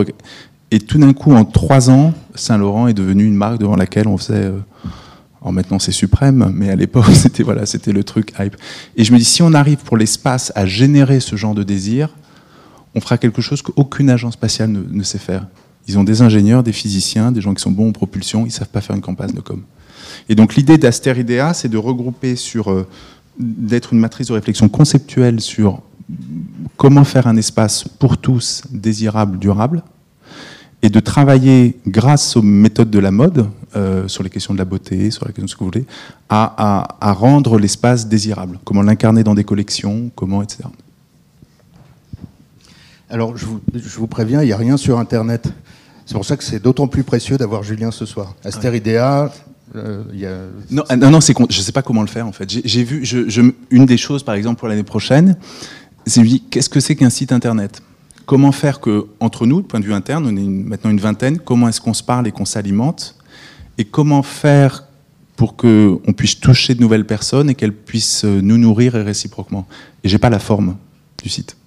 Et 0.73 0.81
tout 0.81 0.97
d'un 0.97 1.13
coup, 1.13 1.35
en 1.35 1.45
trois 1.45 1.91
ans, 1.91 2.15
Saint-Laurent 2.35 2.89
est 2.89 2.95
devenu 2.95 3.27
une 3.27 3.35
marque 3.35 3.59
devant 3.59 3.77
laquelle 3.77 4.09
on 4.09 4.17
faisait. 4.17 4.47
Euh, 4.47 4.59
alors 5.43 5.53
maintenant, 5.53 5.79
c'est 5.79 5.93
suprême, 5.93 6.51
mais 6.55 6.71
à 6.71 6.77
l'époque, 6.77 7.05
c'était 7.13 7.43
voilà, 7.43 7.67
c'était 7.67 7.93
le 7.93 8.03
truc 8.03 8.33
hype. 8.39 8.57
Et 8.97 9.05
je 9.05 9.13
me 9.13 9.19
dis, 9.19 9.25
si 9.27 9.43
on 9.43 9.53
arrive 9.53 9.77
pour 9.85 9.99
l'espace 9.99 10.51
à 10.55 10.65
générer 10.65 11.21
ce 11.21 11.37
genre 11.37 11.55
de 11.55 11.63
désir, 11.63 12.09
on 12.95 13.01
fera 13.01 13.19
quelque 13.19 13.43
chose 13.43 13.61
qu'aucune 13.61 14.09
agence 14.09 14.33
spatiale 14.33 14.71
ne 14.71 15.03
sait 15.03 15.19
faire. 15.19 15.47
Ils 15.89 15.99
ont 15.99 16.05
des 16.05 16.23
ingénieurs, 16.23 16.63
des 16.63 16.73
physiciens, 16.73 17.33
des 17.33 17.43
gens 17.43 17.53
qui 17.53 17.63
sont 17.63 17.71
bons 17.71 17.91
en 17.91 17.93
propulsion, 17.93 18.45
ils 18.45 18.49
ne 18.49 18.53
savent 18.53 18.69
pas 18.69 18.81
faire 18.81 18.97
une 18.97 19.03
campagne 19.03 19.33
de 19.33 19.41
com. 19.41 19.63
Et 20.31 20.35
donc 20.35 20.55
l'idée 20.55 20.79
d'Asteridea, 20.79 21.53
c'est 21.53 21.69
de 21.69 21.77
regrouper 21.77 22.35
sur, 22.35 22.71
euh, 22.71 22.87
d'être 23.39 23.93
une 23.93 23.99
matrice 23.99 24.29
de 24.29 24.33
réflexion 24.33 24.71
conceptuelle 24.71 25.43
sur 25.43 25.83
comment 26.79 27.05
faire 27.05 27.27
un 27.27 27.37
espace 27.37 27.85
pour 27.85 28.17
tous 28.17 28.63
désirable, 28.71 29.39
durable, 29.39 29.83
et 30.83 30.91
de 30.91 31.01
travailler 31.01 31.79
grâce 31.87 32.37
aux 32.37 32.43
méthodes 32.43 32.91
de 32.91 32.99
la 32.99 33.11
mode, 33.11 33.49
euh, 33.77 34.09
sur 34.09 34.23
les 34.23 34.31
questions 34.31 34.53
de 34.53 34.59
la 34.59 34.65
beauté, 34.65 35.11
sur 35.11 35.25
la 35.25 35.33
question 35.33 35.45
de 35.45 35.51
ce 35.51 35.55
que 35.55 35.61
vous 35.61 35.71
voulez, 35.71 35.87
à, 36.29 36.97
à 37.01 37.13
rendre 37.13 37.59
l'espace 37.59 38.09
désirable. 38.09 38.59
Comment 38.65 38.83
l'incarner 38.83 39.23
dans 39.23 39.35
des 39.35 39.45
collections, 39.45 40.11
comment, 40.15 40.43
etc. 40.43 40.65
Alors, 43.09 43.37
je 43.37 43.45
vous, 43.45 43.61
je 43.75 43.99
vous 43.99 44.07
préviens, 44.07 44.43
il 44.43 44.47
n'y 44.47 44.53
a 44.53 44.57
rien 44.57 44.77
sur 44.77 44.99
Internet. 44.99 45.53
C'est 46.07 46.15
pour 46.15 46.25
ça 46.25 46.37
que 46.37 46.43
c'est 46.43 46.63
d'autant 46.63 46.89
plus 46.89 47.05
précieux 47.05 47.37
d'avoir 47.37 47.63
Julien 47.63 47.91
ce 47.91 48.07
soir. 48.07 48.35
Asteridea, 48.43 49.31
euh, 49.77 50.03
y 50.13 50.27
a... 50.27 50.39
Non, 50.71 50.83
ah, 50.89 50.97
non, 50.97 51.11
non 51.11 51.21
je 51.21 51.33
ne 51.33 51.63
sais 51.63 51.73
pas 51.73 51.83
comment 51.83 52.01
le 52.01 52.09
faire 52.09 52.27
en 52.27 52.33
fait. 52.33 52.49
J'ai 52.65 52.85
vu, 52.85 53.05
je, 53.05 53.53
une 53.71 53.87
des 53.87 53.99
choses 53.99 54.23
par 54.23 54.35
exemple 54.35 54.59
pour 54.59 54.69
l'année 54.69 54.83
prochaine, 54.83 55.37
c'est 56.07 56.23
qu'est-ce 56.51 56.71
que 56.71 56.81
c'est 56.81 56.97
qu'un 56.97 57.11
site 57.11 57.33
internet? 57.33 57.83
Comment 58.33 58.51
faire 58.51 58.81
que, 58.81 59.09
entre 59.21 59.45
nous, 59.45 59.61
du 59.61 59.69
point 59.69 59.79
de 59.79 59.85
vue 59.85 59.93
interne, 59.93 60.25
on 60.27 60.35
est 60.35 60.43
maintenant 60.43 60.89
une 60.89 61.01
vingtaine, 61.01 61.39
comment 61.39 61.69
est-ce 61.69 61.83
qu'on 61.83 61.93
se 61.93 62.03
parle 62.03 62.27
et 62.27 62.33
qu'on 62.33 62.47
s'alimente 62.47 63.15
Et 63.77 63.85
comment 63.85 64.23
faire 64.23 64.85
pour 65.37 65.55
qu'on 65.55 66.15
puisse 66.17 66.41
toucher 66.41 66.75
de 66.75 66.81
nouvelles 66.81 67.05
personnes 67.05 67.51
et 67.51 67.55
qu'elles 67.55 67.75
puissent 67.75 68.25
nous 68.25 68.57
nourrir 68.57 68.97
et 68.97 69.03
réciproquement? 69.03 69.67
Et 70.03 70.09
j'ai 70.09 70.17
pas 70.17 70.31
la 70.31 70.39
forme 70.39 70.79
du 71.23 71.29
site. 71.29 71.59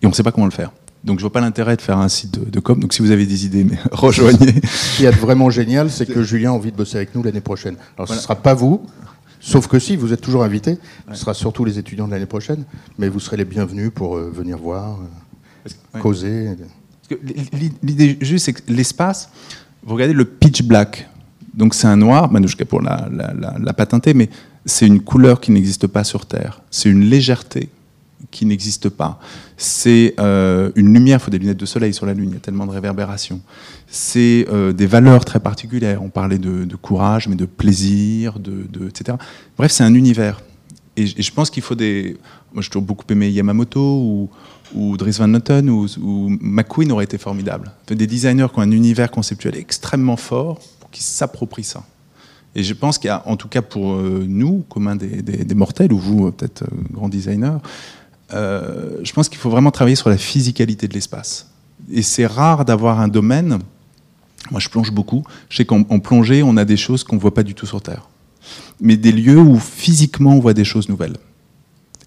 Et 0.00 0.06
on 0.06 0.10
ne 0.10 0.14
sait 0.14 0.22
pas 0.22 0.30
comment 0.30 0.46
le 0.46 0.52
faire. 0.52 0.70
Donc 1.02 1.18
je 1.18 1.22
vois 1.24 1.32
pas 1.32 1.40
l'intérêt 1.40 1.74
de 1.74 1.82
faire 1.82 1.98
un 1.98 2.08
site 2.08 2.48
de, 2.48 2.60
com. 2.60 2.78
Donc 2.78 2.92
si 2.92 3.02
vous 3.02 3.10
avez 3.10 3.26
des 3.26 3.44
idées, 3.44 3.64
mais 3.64 3.78
rejoignez. 3.90 4.54
Ce 4.62 4.98
qui 4.98 5.04
est 5.04 5.10
vraiment 5.10 5.50
génial, 5.50 5.90
c'est 5.90 6.06
que 6.06 6.22
Julien 6.22 6.50
a 6.50 6.54
envie 6.54 6.70
de 6.70 6.76
bosser 6.76 6.98
avec 6.98 7.12
nous 7.16 7.24
l'année 7.24 7.40
prochaine. 7.40 7.74
Alors 7.96 8.06
ce 8.06 8.14
ne 8.14 8.20
sera 8.20 8.36
pas 8.36 8.54
vous, 8.54 8.86
sauf 9.40 9.66
que 9.66 9.80
si, 9.80 9.96
vous 9.96 10.12
êtes 10.12 10.20
toujours 10.20 10.44
invité. 10.44 10.78
Ce 11.10 11.16
sera 11.16 11.34
surtout 11.34 11.64
les 11.64 11.76
étudiants 11.76 12.06
de 12.06 12.12
l'année 12.12 12.26
prochaine, 12.26 12.66
mais 12.98 13.08
vous 13.08 13.18
serez 13.18 13.36
les 13.36 13.44
bienvenus 13.44 13.90
pour 13.92 14.16
euh, 14.16 14.30
venir 14.32 14.58
voir, 14.58 14.92
euh, 14.92 15.06
causer. 16.00 16.56
L'idée 17.82 18.18
juste, 18.20 18.46
c'est 18.46 18.52
que 18.52 18.72
l'espace, 18.72 19.30
vous 19.82 19.94
regardez 19.94 20.14
le 20.14 20.24
pitch 20.24 20.62
black. 20.62 21.08
Donc 21.54 21.74
c'est 21.74 21.86
un 21.86 21.96
noir, 21.96 22.30
Manouchka 22.30 22.64
pour 22.64 22.82
la, 22.82 23.08
la, 23.10 23.56
la 23.58 23.72
patenter, 23.72 24.14
mais 24.14 24.28
c'est 24.64 24.86
une 24.86 25.00
couleur 25.00 25.40
qui 25.40 25.50
n'existe 25.50 25.86
pas 25.86 26.04
sur 26.04 26.26
Terre. 26.26 26.60
C'est 26.70 26.90
une 26.90 27.04
légèreté 27.04 27.70
qui 28.30 28.46
n'existe 28.46 28.88
pas. 28.88 29.20
C'est 29.56 30.14
euh, 30.18 30.70
une 30.76 30.92
lumière, 30.92 31.18
il 31.20 31.24
faut 31.24 31.30
des 31.30 31.38
lunettes 31.38 31.58
de 31.58 31.66
soleil 31.66 31.94
sur 31.94 32.06
la 32.06 32.14
Lune, 32.14 32.30
il 32.30 32.34
y 32.34 32.36
a 32.36 32.40
tellement 32.40 32.66
de 32.66 32.70
réverbération. 32.70 33.40
C'est 33.86 34.46
euh, 34.50 34.72
des 34.72 34.86
valeurs 34.86 35.24
très 35.24 35.40
particulières. 35.40 36.02
On 36.02 36.10
parlait 36.10 36.38
de, 36.38 36.76
courage, 36.76 37.28
mais 37.28 37.36
de 37.36 37.46
plaisir, 37.46 38.38
de, 38.38 38.88
etc. 38.88 39.16
Bref, 39.56 39.72
c'est 39.72 39.84
un 39.84 39.94
univers. 39.94 40.40
Et, 40.96 41.06
je 41.06 41.32
pense 41.32 41.50
qu'il 41.50 41.62
faut 41.62 41.74
des. 41.74 42.16
Moi, 42.52 42.62
j'ai 42.62 42.68
toujours 42.68 42.82
beaucoup 42.82 43.04
aimé 43.10 43.30
Yamamoto 43.30 43.80
ou, 43.80 44.30
ou 44.74 44.96
Dries 44.96 45.16
Van 45.18 45.28
Noten 45.28 45.70
ou, 45.70 45.86
McQueen 46.40 46.92
aurait 46.92 47.04
été 47.04 47.18
formidable. 47.18 47.72
Des 47.86 48.06
designers 48.06 48.48
qui 48.52 48.58
ont 48.58 48.62
un 48.62 48.70
univers 48.70 49.10
conceptuel 49.10 49.56
extrêmement 49.56 50.16
fort 50.16 50.60
qu'ils 50.90 51.04
s'approprient 51.04 51.64
ça. 51.64 51.84
Et 52.54 52.64
je 52.64 52.74
pense 52.74 52.98
qu'il 52.98 53.08
y 53.08 53.10
a, 53.10 53.22
en 53.26 53.36
tout 53.36 53.48
cas 53.48 53.62
pour 53.62 53.92
euh, 53.92 54.24
nous, 54.26 54.64
commun 54.68 54.96
des, 54.96 55.22
des, 55.22 55.54
mortels, 55.54 55.92
ou 55.92 55.98
vous, 55.98 56.32
peut-être 56.32 56.64
grand 56.90 57.08
designer, 57.08 57.60
euh, 58.32 58.98
je 59.02 59.12
pense 59.12 59.28
qu'il 59.28 59.38
faut 59.38 59.50
vraiment 59.50 59.70
travailler 59.70 59.96
sur 59.96 60.08
la 60.08 60.16
physicalité 60.16 60.88
de 60.88 60.94
l'espace. 60.94 61.50
Et 61.90 62.02
c'est 62.02 62.26
rare 62.26 62.64
d'avoir 62.64 63.00
un 63.00 63.08
domaine. 63.08 63.58
Moi, 64.50 64.60
je 64.60 64.68
plonge 64.68 64.90
beaucoup. 64.90 65.24
Je 65.48 65.58
sais 65.58 65.64
qu'en 65.64 65.82
plongée, 65.82 66.42
on 66.42 66.56
a 66.56 66.64
des 66.64 66.76
choses 66.76 67.04
qu'on 67.04 67.16
ne 67.16 67.20
voit 67.20 67.34
pas 67.34 67.42
du 67.42 67.54
tout 67.54 67.66
sur 67.66 67.80
Terre. 67.82 68.08
Mais 68.80 68.96
des 68.96 69.12
lieux 69.12 69.38
où 69.38 69.58
physiquement 69.58 70.34
on 70.34 70.40
voit 70.40 70.54
des 70.54 70.64
choses 70.64 70.88
nouvelles. 70.88 71.16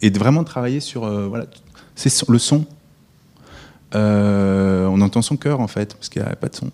Et 0.01 0.09
de 0.09 0.17
vraiment 0.17 0.43
travailler 0.43 0.79
sur. 0.79 1.03
Euh, 1.03 1.27
voilà, 1.27 1.45
c'est 1.95 2.27
le 2.29 2.39
son. 2.39 2.65
Euh, 3.93 4.87
on 4.87 5.01
entend 5.01 5.21
son 5.21 5.37
cœur, 5.37 5.59
en 5.59 5.67
fait, 5.67 5.93
parce 5.95 6.09
qu'il 6.09 6.21
n'y 6.21 6.27
a 6.27 6.35
pas 6.35 6.47
de 6.47 6.55
son. 6.55 6.71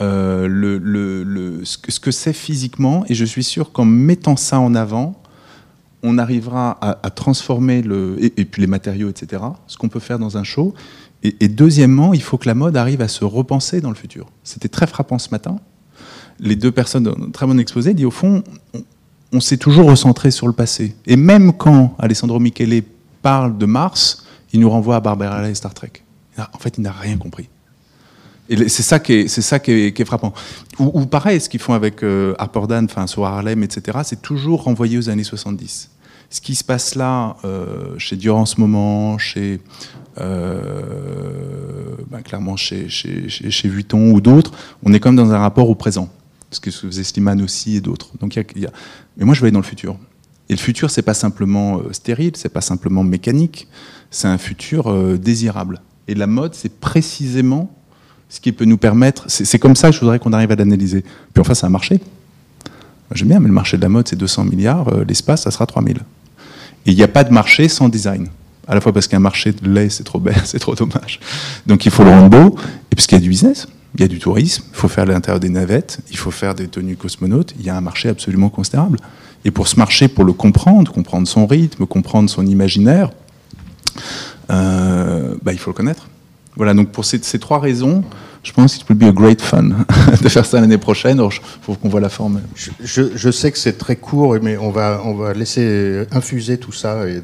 le, 0.00 0.78
le, 0.78 1.64
ce 1.64 2.00
que 2.00 2.10
c'est 2.10 2.32
physiquement, 2.32 3.04
et 3.08 3.14
je 3.14 3.24
suis 3.24 3.44
sûr 3.44 3.72
qu'en 3.72 3.84
mettant 3.84 4.36
ça 4.36 4.60
en 4.60 4.74
avant, 4.74 5.22
on 6.02 6.18
arrivera 6.18 6.78
à, 6.80 7.10
transformer 7.10 7.80
le, 7.80 8.16
et, 8.20 8.44
puis 8.44 8.60
les 8.60 8.66
matériaux, 8.66 9.08
etc., 9.08 9.42
ce 9.66 9.76
qu'on 9.76 9.88
peut 9.88 10.00
faire 10.00 10.18
dans 10.18 10.36
un 10.36 10.44
show. 10.44 10.74
Et, 11.22 11.46
deuxièmement, 11.46 12.14
il 12.14 12.22
faut 12.22 12.36
que 12.36 12.48
la 12.48 12.54
mode 12.54 12.76
arrive 12.76 13.00
à 13.00 13.06
se 13.06 13.24
repenser 13.24 13.80
dans 13.80 13.90
le 13.90 13.94
futur. 13.94 14.26
C'était 14.42 14.68
très 14.68 14.88
frappant 14.88 15.20
ce 15.20 15.30
matin. 15.30 15.60
Les 16.40 16.56
deux 16.56 16.72
personnes, 16.72 17.30
très 17.30 17.46
bon 17.46 17.60
exposé, 17.60 17.94
dit 17.94 18.04
au 18.04 18.10
fond, 18.10 18.42
on, 19.32 19.38
s'est 19.38 19.56
toujours 19.56 19.86
recentré 19.86 20.32
sur 20.32 20.48
le 20.48 20.52
passé. 20.52 20.96
Et 21.06 21.14
même 21.14 21.52
quand 21.52 21.94
Alessandro 22.00 22.40
Michele 22.40 22.82
parle 23.22 23.56
de 23.56 23.66
Mars, 23.66 24.21
il 24.52 24.60
nous 24.60 24.70
renvoie 24.70 24.96
à 24.96 25.00
Barbara 25.00 25.48
et 25.48 25.54
Star 25.54 25.74
Trek. 25.74 25.92
En 26.38 26.58
fait, 26.58 26.78
il 26.78 26.82
n'a 26.82 26.92
rien 26.92 27.18
compris. 27.18 27.48
Et 28.48 28.68
c'est 28.68 28.82
ça 28.82 28.98
qui 28.98 29.12
est, 29.12 30.04
frappant. 30.04 30.34
Ou, 30.78 31.06
pareil, 31.06 31.40
ce 31.40 31.48
qu'ils 31.48 31.60
font 31.60 31.74
avec 31.74 32.02
euh, 32.02 32.34
Harper 32.38 32.66
Dan, 32.68 32.84
enfin 32.84 33.06
sur 33.06 33.24
Harlem, 33.24 33.62
etc. 33.62 33.98
C'est 34.04 34.20
toujours 34.20 34.64
renvoyé 34.64 34.98
aux 34.98 35.08
années 35.08 35.24
70 35.24 35.90
ce 36.32 36.40
qui 36.40 36.54
se 36.54 36.64
passe 36.64 36.94
là, 36.94 37.36
euh, 37.44 37.98
chez 37.98 38.16
Dior 38.16 38.38
en 38.38 38.46
ce 38.46 38.58
moment, 38.58 39.18
chez, 39.18 39.60
euh, 40.18 41.94
ben, 42.10 42.22
clairement 42.22 42.56
chez, 42.56 42.88
chez, 42.88 43.28
chez, 43.28 43.68
Vuitton 43.68 44.12
ou 44.12 44.22
d'autres, 44.22 44.52
on 44.82 44.94
est 44.94 45.04
même 45.04 45.14
dans 45.14 45.30
un 45.30 45.38
rapport 45.38 45.68
au 45.68 45.74
présent. 45.74 46.08
Ce 46.50 46.58
que 46.58 46.70
faisait 46.70 47.04
Slimane 47.04 47.42
aussi 47.42 47.76
et 47.76 47.80
d'autres. 47.82 48.16
Donc, 48.18 48.36
y 48.36 48.40
a, 48.40 48.70
Mais 49.18 49.26
moi, 49.26 49.34
je 49.34 49.40
vais 49.40 49.46
aller 49.46 49.52
dans 49.52 49.58
le 49.58 49.64
futur. 49.64 49.96
Et 50.48 50.54
le 50.54 50.58
futur, 50.58 50.90
c'est 50.90 51.02
pas 51.02 51.14
simplement 51.14 51.78
euh, 51.78 51.92
stérile, 51.92 52.32
c'est 52.34 52.48
pas 52.48 52.60
simplement 52.62 53.04
mécanique, 53.04 53.68
c'est 54.12 54.28
un 54.28 54.38
futur 54.38 55.18
désirable. 55.18 55.80
Et 56.06 56.14
la 56.14 56.28
mode, 56.28 56.54
c'est 56.54 56.78
précisément 56.78 57.74
ce 58.28 58.40
qui 58.40 58.52
peut 58.52 58.64
nous 58.64 58.78
permettre. 58.78 59.24
C'est 59.26 59.58
comme 59.58 59.74
ça 59.74 59.88
que 59.88 59.94
je 59.94 60.00
voudrais 60.00 60.18
qu'on 60.20 60.32
arrive 60.32 60.52
à 60.52 60.56
l'analyser. 60.56 61.02
Puis 61.34 61.40
enfin, 61.40 61.54
c'est 61.54 61.66
un 61.66 61.70
marché. 61.70 62.00
J'aime 63.14 63.28
bien, 63.28 63.40
mais 63.40 63.48
le 63.48 63.54
marché 63.54 63.76
de 63.76 63.82
la 63.82 63.88
mode, 63.88 64.08
c'est 64.08 64.16
200 64.16 64.44
milliards, 64.44 64.88
l'espace, 65.06 65.42
ça 65.42 65.50
sera 65.50 65.66
3000. 65.66 65.98
Et 66.86 66.90
il 66.90 66.96
n'y 66.96 67.02
a 67.02 67.08
pas 67.08 67.24
de 67.24 67.32
marché 67.32 67.68
sans 67.68 67.88
design. 67.88 68.28
À 68.66 68.74
la 68.74 68.80
fois 68.80 68.92
parce 68.92 69.08
qu'un 69.08 69.18
marché 69.18 69.52
de 69.52 69.68
lait, 69.68 69.88
c'est 69.88 70.04
trop 70.04 70.18
bête, 70.18 70.40
c'est 70.44 70.58
trop 70.58 70.74
dommage. 70.74 71.20
Donc 71.66 71.84
il 71.84 71.90
faut 71.90 72.04
le 72.04 72.10
rendre 72.10 72.30
beau. 72.30 72.56
Et 72.90 72.94
parce 72.94 73.06
qu'il 73.06 73.16
y 73.16 73.20
a 73.20 73.22
du 73.22 73.28
business, 73.28 73.66
il 73.94 74.00
y 74.00 74.04
a 74.04 74.08
du 74.08 74.18
tourisme, 74.18 74.64
il 74.70 74.76
faut 74.76 74.88
faire 74.88 75.04
l'intérieur 75.04 75.40
des 75.40 75.48
navettes, 75.48 76.00
il 76.10 76.16
faut 76.16 76.30
faire 76.30 76.54
des 76.54 76.68
tenues 76.68 76.96
cosmonautes. 76.96 77.54
Il 77.58 77.66
y 77.66 77.70
a 77.70 77.76
un 77.76 77.80
marché 77.80 78.08
absolument 78.08 78.48
considérable. 78.48 78.98
Et 79.44 79.50
pour 79.50 79.68
ce 79.68 79.76
marché, 79.76 80.08
pour 80.08 80.24
le 80.24 80.32
comprendre, 80.32 80.92
comprendre 80.92 81.26
son 81.26 81.46
rythme, 81.46 81.86
comprendre 81.86 82.30
son 82.30 82.46
imaginaire, 82.46 83.10
euh, 83.10 83.21
bah, 84.48 85.52
il 85.52 85.58
faut 85.58 85.70
le 85.70 85.76
connaître. 85.76 86.08
Voilà, 86.56 86.74
donc 86.74 86.90
pour 86.90 87.04
ces, 87.04 87.18
ces 87.22 87.38
trois 87.38 87.58
raisons, 87.58 88.04
je 88.42 88.52
pense 88.52 88.74
qu'il 88.74 88.84
peut 88.84 89.06
être 89.06 89.14
great 89.14 89.40
fun 89.40 89.62
de 90.22 90.28
faire 90.28 90.44
ça 90.44 90.60
l'année 90.60 90.78
prochaine. 90.78 91.20
Il 91.22 91.40
faut 91.62 91.74
qu'on 91.74 91.88
voit 91.88 92.00
la 92.00 92.08
forme. 92.08 92.40
Je, 92.54 93.30
sais 93.30 93.52
que 93.52 93.58
c'est 93.58 93.78
très 93.78 93.96
court, 93.96 94.36
mais 94.42 94.56
on 94.56 94.70
va, 94.70 95.00
on 95.04 95.14
va 95.14 95.32
laisser 95.32 96.06
infuser 96.10 96.58
tout 96.58 96.72
ça 96.72 97.08
et, 97.08 97.22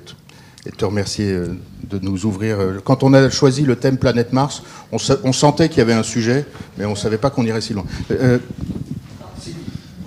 te 0.77 0.85
remercier 0.85 1.33
euh, 1.33 1.57
de 1.89 1.99
nous 1.99 2.27
ouvrir. 2.27 2.59
Quand 2.85 3.03
on 3.03 3.14
a 3.14 3.31
choisi 3.31 3.62
le 3.62 3.77
thème 3.77 3.97
Planète 3.97 4.35
Mars, 4.35 4.62
on, 4.93 4.99
sentait 5.33 5.71
qu'il 5.71 5.79
y 5.79 5.81
avait 5.81 5.95
un 5.95 6.03
sujet, 6.03 6.45
mais 6.77 6.85
on 6.85 6.91
ne 6.91 6.97
savait 6.97 7.16
pas 7.16 7.31
qu'on 7.31 7.47
irait 7.47 7.62
si 7.62 7.73
loin. 7.73 7.85
Euh, 8.11 8.39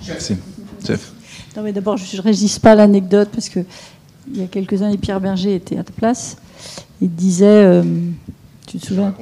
Merci. 0.06 0.36
Non, 1.56 1.62
mais 1.62 1.72
d'abord, 1.72 1.96
je 1.96 2.16
ne 2.16 2.22
résiste 2.22 2.60
pas 2.60 2.72
à 2.72 2.74
l'anecdote 2.76 3.30
parce 3.32 3.48
que 3.48 3.60
il 4.32 4.40
y 4.40 4.44
a 4.44 4.46
quelques 4.46 4.82
années, 4.82 4.98
Pierre 4.98 5.20
Berger 5.20 5.56
était 5.56 5.78
à 5.78 5.82
ta 5.82 5.92
place. 5.92 6.36
Il 7.00 7.14
disait. 7.14 7.46
Euh, 7.46 7.82
Tu 8.66 8.78
te 8.78 8.86
souviens 8.86 9.14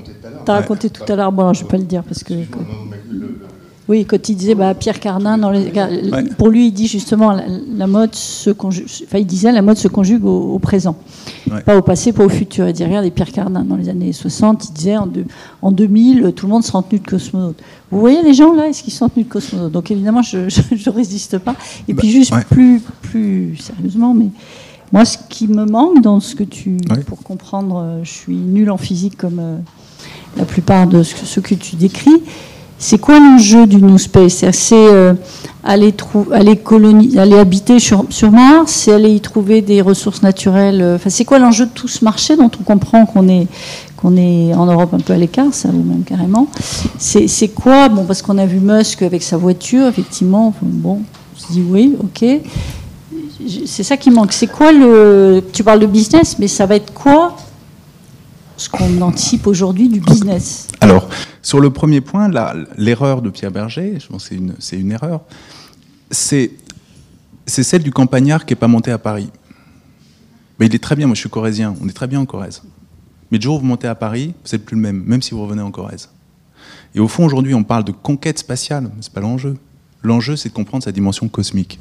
Tu 0.45 0.51
as 0.51 0.55
raconté 0.55 0.91
tout 0.91 1.11
à 1.11 1.16
l'heure. 1.16 1.32
Bon, 1.32 1.43
alors, 1.43 1.55
je 1.55 1.62
vais 1.62 1.68
pas 1.68 1.78
le 1.78 1.84
dire 1.84 2.03
parce 2.03 2.22
que. 2.22 2.34
Oui, 3.91 4.05
quand 4.05 4.28
il 4.28 4.36
disait 4.36 4.55
bah, 4.55 4.72
Pierre 4.74 5.01
Cardin, 5.01 5.36
dans 5.36 5.51
les, 5.51 5.72
pour 6.38 6.49
lui, 6.49 6.68
il 6.68 6.72
dit 6.72 6.86
justement 6.86 7.32
la, 7.32 7.88
mode 7.88 8.14
se 8.14 8.51
conjugue. 8.51 8.86
Enfin, 9.05 9.18
il 9.18 9.26
disait 9.26 9.51
la 9.51 9.62
mode 9.62 9.78
se 9.78 9.88
conjugue 9.88 10.24
au, 10.24 10.61
présent, 10.61 10.95
pas 11.66 11.76
au 11.76 11.82
passé, 11.82 12.12
pas 12.12 12.24
au 12.24 12.28
futur. 12.28 12.68
Il 12.68 12.72
dit 12.72 12.84
regardez 12.84 13.11
Pierre 13.11 13.32
Cardin 13.32 13.64
dans 13.64 13.74
les 13.74 13.88
années 13.88 14.12
60, 14.12 14.68
il 14.68 14.72
disait 14.74 14.97
en, 14.97 15.09
en 15.61 15.72
2000, 15.72 16.32
tout 16.36 16.47
le 16.47 16.53
monde 16.53 16.62
se 16.62 16.70
rend 16.70 16.82
tenu 16.82 17.01
de 17.01 17.07
cosmonaute. 17.09 17.61
Vous 17.91 17.99
voyez 17.99 18.22
les 18.22 18.32
gens 18.32 18.55
là, 18.55 18.68
est-ce 18.68 18.84
qu'ils 18.84 18.93
sont 18.93 19.09
tenus 19.09 19.26
de 19.26 19.32
cosmonaute? 19.32 19.72
Donc 19.72 19.91
évidemment, 19.91 20.22
je 20.22 20.38
ne 20.38 20.91
résiste 20.95 21.38
pas. 21.38 21.57
Et 21.88 21.95
puis 21.95 22.07
bah, 22.07 22.12
juste 22.12 22.34
plus, 22.49 22.80
plus 23.03 23.57
sérieusement, 23.57 24.14
mais 24.14 24.28
moi, 24.93 25.05
ce 25.05 25.18
qui 25.28 25.47
me 25.49 25.64
manque 25.64 26.03
dans 26.03 26.20
ce 26.20 26.34
que 26.34 26.45
tu, 26.45 26.78
pour 27.07 27.22
comprendre, 27.22 27.82
euh, 27.82 28.01
je 28.03 28.11
suis 28.11 28.36
nulle 28.36 28.70
en 28.70 28.76
physique 28.76 29.16
comme 29.16 29.38
euh, 29.38 29.57
la 30.36 30.45
plupart 30.45 30.86
de 30.86 31.03
ce 31.03 31.41
que 31.41 31.55
tu 31.55 31.76
décris 31.76 32.22
c'est 32.82 32.97
quoi 32.99 33.20
l'enjeu 33.20 33.66
du 33.66 33.76
New 33.76 33.99
Space 33.99 34.43
C'est 34.53 34.74
euh, 34.74 35.12
aller, 35.62 35.95
aller, 36.32 36.59
aller 37.18 37.38
habiter 37.38 37.78
sur, 37.78 38.07
sur 38.09 38.32
Mars, 38.32 38.72
c'est 38.72 38.93
aller 38.93 39.11
y 39.11 39.20
trouver 39.20 39.61
des 39.61 39.82
ressources 39.82 40.22
naturelles. 40.22 40.80
Euh, 40.80 40.97
enfin, 40.97 41.11
c'est 41.11 41.26
quoi 41.26 41.38
l'enjeu 41.38 41.66
de 41.66 41.72
tout 41.72 41.88
ce 41.88 42.03
marché 42.03 42.36
dont 42.36 42.51
on 42.59 42.64
comprend 42.64 43.05
qu'on 43.05 43.28
est, 43.28 43.47
qu'on 43.99 44.16
est 44.16 44.55
en 44.55 44.64
Europe 44.64 44.95
un 44.95 44.99
peu 44.99 45.12
à 45.12 45.18
l'écart, 45.18 45.53
ça 45.53 45.68
ou 45.68 45.72
même 45.72 46.05
carrément? 46.05 46.49
C'est 46.99 47.49
quoi? 47.49 47.91
Bon, 47.91 48.07
parce 48.07 48.22
qu'on 48.22 48.38
a 48.38 48.47
vu 48.47 48.61
Musk 48.61 49.03
avec 49.03 49.22
sa 49.22 49.36
voiture, 49.36 49.86
effectivement. 49.86 50.55
Bon, 50.62 51.03
on 51.36 51.38
se 51.38 51.53
dit 51.53 51.62
oui, 51.68 51.95
ok. 52.03 52.24
C'est 53.66 53.82
ça 53.82 53.96
qui 53.96 54.11
manque. 54.11 54.32
C'est 54.32 54.46
quoi 54.46 54.72
le. 54.72 55.42
Tu 55.53 55.64
parles 55.64 55.80
de 55.80 55.86
business, 55.86 56.38
mais 56.38 56.48
ça 56.48 56.66
va 56.66 56.76
être 56.76 56.92
quoi 56.92 57.36
ce 58.57 58.68
qu'on 58.68 59.01
anticipe 59.01 59.46
aujourd'hui 59.46 59.88
du 59.88 60.01
business? 60.01 60.68
Alors, 60.80 61.09
sur 61.42 61.61
le 61.61 61.70
premier 61.70 62.03
point, 62.03 62.30
l'erreur 62.76 63.22
de 63.22 63.30
Pierre 63.30 63.51
Berger, 63.51 63.98
je 63.98 64.07
pense 64.07 64.28
que 64.28 64.34
c'est 64.59 64.76
une, 64.76 64.82
une, 64.82 64.92
erreur, 64.92 65.22
c'est 66.11 66.53
celle 67.46 67.82
du 67.82 67.90
campagnard 67.90 68.44
qui 68.44 68.53
n'est 68.53 68.59
pas 68.59 68.68
monté 68.68 68.90
à 68.90 68.98
Paris. 68.98 69.30
Mais 70.59 70.66
il 70.66 70.74
est 70.74 70.82
très 70.82 70.94
bien, 70.94 71.07
moi 71.07 71.14
je 71.14 71.20
suis 71.20 71.30
corrézien, 71.30 71.74
on 71.82 71.88
est 71.88 71.92
très 71.92 72.07
bien 72.07 72.20
en 72.20 72.26
Corrèze. 72.26 72.62
Mais 73.30 73.38
le 73.38 73.42
jour 73.42 73.57
où 73.57 73.61
vous 73.61 73.66
montez 73.66 73.88
à 73.88 73.94
Paris, 73.94 74.34
vous 74.44 74.51
n'êtes 74.53 74.66
plus 74.66 74.76
le 74.76 74.82
même, 74.82 75.03
même 75.07 75.22
si 75.22 75.30
vous 75.30 75.42
revenez 75.42 75.62
en 75.62 75.70
Corrèze. 75.70 76.11
Et 76.94 77.01
au 77.01 77.09
fond, 77.09 77.24
aujourd'hui, 77.24 77.55
on 77.55 77.64
parle 77.64 77.84
de 77.84 77.92
conquête 77.92 78.38
spatiale, 78.38 78.90
ce 79.01 79.09
n'est 79.09 79.14
pas 79.14 79.20
l'enjeu. 79.20 79.57
L'enjeu, 80.03 80.36
c'est 80.36 80.51
de 80.51 80.55
comprendre 80.55 80.84
sa 80.84 80.92
dimension 80.92 81.28
cosmique. 81.28 81.78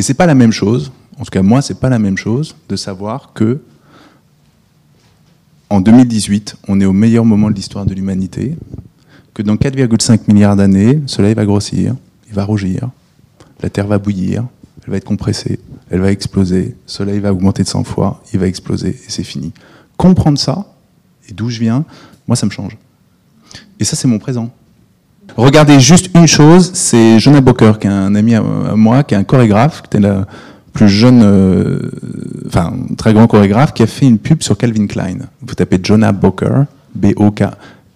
Et 0.00 0.02
c'est 0.02 0.14
pas 0.14 0.24
la 0.24 0.34
même 0.34 0.50
chose, 0.50 0.92
en 1.18 1.24
tout 1.24 1.30
cas 1.30 1.42
moi, 1.42 1.60
c'est 1.60 1.78
pas 1.78 1.90
la 1.90 1.98
même 1.98 2.16
chose 2.16 2.56
de 2.70 2.76
savoir 2.76 3.34
que 3.34 3.60
en 5.68 5.82
2018, 5.82 6.56
on 6.68 6.80
est 6.80 6.86
au 6.86 6.94
meilleur 6.94 7.26
moment 7.26 7.50
de 7.50 7.54
l'histoire 7.54 7.84
de 7.84 7.92
l'humanité, 7.92 8.56
que 9.34 9.42
dans 9.42 9.56
4,5 9.56 10.20
milliards 10.26 10.56
d'années, 10.56 10.94
le 10.94 11.06
Soleil 11.06 11.34
va 11.34 11.44
grossir, 11.44 11.96
il 12.28 12.32
va 12.32 12.44
rougir, 12.44 12.88
la 13.62 13.68
Terre 13.68 13.86
va 13.86 13.98
bouillir, 13.98 14.46
elle 14.84 14.92
va 14.92 14.96
être 14.96 15.04
compressée, 15.04 15.60
elle 15.90 16.00
va 16.00 16.10
exploser, 16.10 16.68
le 16.68 16.74
Soleil 16.86 17.20
va 17.20 17.34
augmenter 17.34 17.62
de 17.62 17.68
100 17.68 17.84
fois, 17.84 18.22
il 18.32 18.40
va 18.40 18.46
exploser, 18.46 18.98
et 19.06 19.10
c'est 19.10 19.22
fini. 19.22 19.52
Comprendre 19.98 20.38
ça, 20.38 20.64
et 21.28 21.34
d'où 21.34 21.50
je 21.50 21.60
viens, 21.60 21.84
moi 22.26 22.36
ça 22.36 22.46
me 22.46 22.50
change. 22.50 22.78
Et 23.78 23.84
ça 23.84 23.96
c'est 23.96 24.08
mon 24.08 24.18
présent. 24.18 24.50
Regardez 25.36 25.80
juste 25.80 26.10
une 26.14 26.26
chose, 26.26 26.70
c'est 26.74 27.18
Jonah 27.18 27.40
Boker, 27.40 27.78
qui 27.78 27.86
est 27.86 27.90
un 27.90 28.14
ami 28.14 28.34
à 28.34 28.42
moi, 28.74 29.02
qui 29.02 29.14
est 29.14 29.16
un 29.16 29.24
chorégraphe, 29.24 29.82
qui 29.82 29.86
était 29.86 30.00
là 30.00 30.26
plus 30.72 30.88
jeune, 30.88 31.22
euh, 31.22 31.90
enfin, 32.46 32.72
très 32.96 33.12
grand 33.12 33.26
chorégraphe, 33.26 33.72
qui 33.72 33.82
a 33.82 33.86
fait 33.86 34.06
une 34.06 34.18
pub 34.18 34.42
sur 34.42 34.56
Calvin 34.56 34.86
Klein. 34.86 35.18
Vous 35.42 35.54
tapez 35.54 35.78
Jonah 35.82 36.12
Boker, 36.12 36.66
B-O-K. 36.94 37.42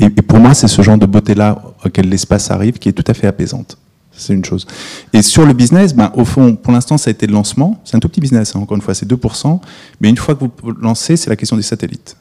Et, 0.00 0.10
pour 0.10 0.38
moi, 0.38 0.54
c'est 0.54 0.68
ce 0.68 0.82
genre 0.82 0.98
de 0.98 1.06
beauté-là 1.06 1.62
auquel 1.84 2.08
l'espace 2.08 2.50
arrive 2.50 2.78
qui 2.78 2.88
est 2.88 2.92
tout 2.92 3.04
à 3.06 3.14
fait 3.14 3.26
apaisante. 3.26 3.78
C'est 4.16 4.32
une 4.32 4.44
chose. 4.44 4.66
Et 5.12 5.22
sur 5.22 5.44
le 5.44 5.52
business, 5.52 5.94
ben, 5.94 6.12
au 6.14 6.24
fond, 6.24 6.54
pour 6.54 6.72
l'instant, 6.72 6.98
ça 6.98 7.10
a 7.10 7.12
été 7.12 7.26
le 7.26 7.32
lancement. 7.32 7.80
C'est 7.84 7.96
un 7.96 8.00
tout 8.00 8.08
petit 8.08 8.20
business, 8.20 8.54
hein, 8.54 8.60
encore 8.60 8.76
une 8.76 8.82
fois, 8.82 8.94
c'est 8.94 9.08
2%. 9.08 9.60
Mais 10.00 10.08
une 10.08 10.16
fois 10.16 10.34
que 10.34 10.44
vous 10.44 10.72
lancez, 10.80 11.16
c'est 11.16 11.30
la 11.30 11.36
question 11.36 11.56
des 11.56 11.62
satellites. 11.62 12.16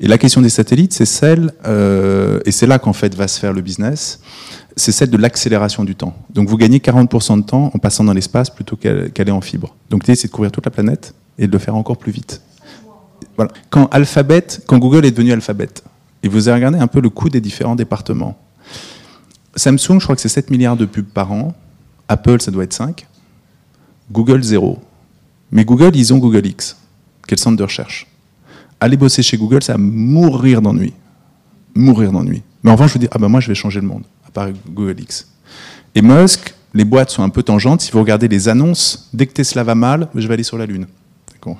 Et 0.00 0.08
la 0.08 0.18
question 0.18 0.40
des 0.40 0.48
satellites, 0.48 0.92
c'est 0.92 1.06
celle, 1.06 1.52
euh, 1.66 2.40
et 2.44 2.52
c'est 2.52 2.66
là 2.66 2.78
qu'en 2.78 2.92
fait 2.92 3.14
va 3.14 3.28
se 3.28 3.38
faire 3.40 3.52
le 3.52 3.62
business, 3.62 4.20
c'est 4.76 4.92
celle 4.92 5.10
de 5.10 5.16
l'accélération 5.16 5.84
du 5.84 5.94
temps. 5.94 6.14
Donc 6.30 6.48
vous 6.48 6.56
gagnez 6.56 6.78
40% 6.78 7.38
de 7.38 7.46
temps 7.46 7.70
en 7.72 7.78
passant 7.78 8.04
dans 8.04 8.12
l'espace 8.12 8.50
plutôt 8.50 8.76
qu'aller 8.76 9.30
en 9.32 9.40
fibre. 9.40 9.74
Donc 9.90 10.04
l'idée 10.06 10.16
c'est 10.16 10.28
de 10.28 10.32
couvrir 10.32 10.52
toute 10.52 10.66
la 10.66 10.70
planète 10.70 11.14
et 11.38 11.46
de 11.46 11.52
le 11.52 11.58
faire 11.58 11.76
encore 11.76 11.96
plus 11.96 12.12
vite. 12.12 12.42
Voilà. 13.36 13.52
Quand 13.70 13.86
Alphabet, 13.86 14.46
quand 14.66 14.78
Google 14.78 15.06
est 15.06 15.10
devenu 15.10 15.32
Alphabet, 15.32 15.68
et 16.22 16.28
vous 16.28 16.48
avez 16.48 16.56
regardé 16.56 16.78
un 16.78 16.86
peu 16.86 17.00
le 17.00 17.08
coût 17.08 17.28
des 17.28 17.40
différents 17.40 17.76
départements. 17.76 18.36
Samsung, 19.54 20.00
je 20.00 20.04
crois 20.04 20.16
que 20.16 20.20
c'est 20.20 20.28
7 20.28 20.50
milliards 20.50 20.76
de 20.76 20.84
pubs 20.84 21.06
par 21.06 21.32
an. 21.32 21.54
Apple, 22.08 22.40
ça 22.40 22.50
doit 22.50 22.64
être 22.64 22.72
5. 22.72 23.06
Google, 24.10 24.42
0. 24.42 24.78
Mais 25.50 25.64
Google, 25.64 25.94
ils 25.94 26.12
ont 26.12 26.18
Google 26.18 26.46
X, 26.46 26.76
qui 27.26 27.34
est 27.34 27.38
le 27.38 27.40
centre 27.40 27.56
de 27.56 27.62
recherche. 27.62 28.06
Aller 28.80 28.96
bosser 28.96 29.22
chez 29.22 29.36
Google, 29.36 29.62
ça 29.62 29.72
va 29.72 29.78
mourir 29.78 30.60
d'ennui. 30.60 30.92
Mourir 31.74 32.12
d'ennui. 32.12 32.42
Mais 32.62 32.70
en 32.70 32.74
revanche, 32.74 32.90
je 32.90 32.94
vous 32.94 33.00
dis, 33.00 33.08
ah 33.10 33.18
ben 33.18 33.28
moi, 33.28 33.40
je 33.40 33.48
vais 33.48 33.54
changer 33.54 33.80
le 33.80 33.86
monde 33.86 34.04
par 34.32 34.48
Google 34.68 35.00
X. 35.00 35.28
Et 35.94 36.02
Musk, 36.02 36.54
les 36.74 36.84
boîtes 36.84 37.10
sont 37.10 37.22
un 37.22 37.30
peu 37.30 37.42
tangentes. 37.42 37.80
Si 37.80 37.90
vous 37.90 38.00
regardez 38.00 38.28
les 38.28 38.48
annonces, 38.48 39.08
dès 39.14 39.26
que 39.26 39.32
Tesla 39.32 39.64
va 39.64 39.74
mal, 39.74 40.08
je 40.14 40.28
vais 40.28 40.34
aller 40.34 40.42
sur 40.42 40.58
la 40.58 40.66
Lune. 40.66 40.86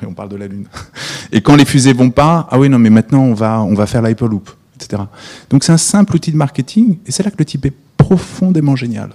Et 0.03 0.07
on 0.07 0.15
parle 0.15 0.29
de 0.29 0.37
la 0.37 0.47
Lune. 0.47 0.67
Et 1.33 1.41
quand 1.41 1.57
les 1.57 1.65
fusées 1.65 1.93
vont 1.93 2.11
pas, 2.11 2.47
ah 2.51 2.59
oui, 2.59 2.69
non, 2.69 2.79
mais 2.79 2.91
maintenant 2.91 3.23
on 3.23 3.35
va, 3.35 3.61
on 3.63 3.75
va 3.75 3.87
faire 3.87 4.03
l'Hyperloop, 4.03 4.51
etc. 4.75 5.03
Donc 5.51 5.65
c'est 5.65 5.73
un 5.73 5.79
simple 5.79 6.17
outil 6.17 6.33
de 6.33 6.37
marketing, 6.37 6.99
et 7.07 7.13
c'est 7.13 7.23
là 7.23 7.31
que 7.31 7.37
le 7.39 7.45
type 7.45 7.67
est 7.67 7.75
profondément 7.97 8.77
génial. 8.77 9.11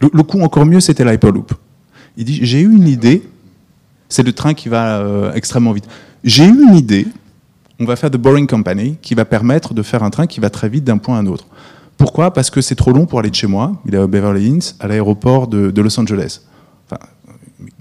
Le, 0.00 0.22
coup 0.22 0.40
encore 0.40 0.66
mieux, 0.66 0.80
c'était 0.80 1.04
l'Hyperloop. 1.04 1.54
Il 2.16 2.24
dit, 2.24 2.40
j'ai 2.42 2.60
eu 2.60 2.72
une 2.72 2.88
idée, 2.88 3.28
c'est 4.08 4.22
le 4.22 4.32
train 4.32 4.54
qui 4.54 4.68
va 4.68 4.98
euh, 4.98 5.32
extrêmement 5.32 5.72
vite. 5.72 5.86
J'ai 6.24 6.46
eu 6.46 6.68
une 6.68 6.74
idée, 6.74 7.06
on 7.78 7.84
va 7.84 7.96
faire 7.96 8.10
de 8.10 8.16
Boring 8.16 8.46
Company, 8.46 8.96
qui 9.02 9.14
va 9.14 9.26
permettre 9.26 9.74
de 9.74 9.82
faire 9.82 10.02
un 10.02 10.08
train 10.08 10.26
qui 10.26 10.40
va 10.40 10.48
très 10.48 10.70
vite 10.70 10.82
d'un 10.82 10.96
point 10.96 11.18
à 11.18 11.20
un 11.20 11.26
autre. 11.26 11.46
Pourquoi? 11.98 12.32
Parce 12.32 12.48
que 12.48 12.62
c'est 12.62 12.74
trop 12.74 12.92
long 12.92 13.04
pour 13.04 13.18
aller 13.18 13.28
de 13.28 13.34
chez 13.34 13.46
moi. 13.46 13.74
Il 13.84 13.94
est 13.94 13.98
à 13.98 14.06
Beverly 14.06 14.48
Hills, 14.48 14.74
à 14.80 14.88
l'aéroport 14.88 15.48
de, 15.48 15.80
Los 15.80 16.00
Angeles. 16.00 16.40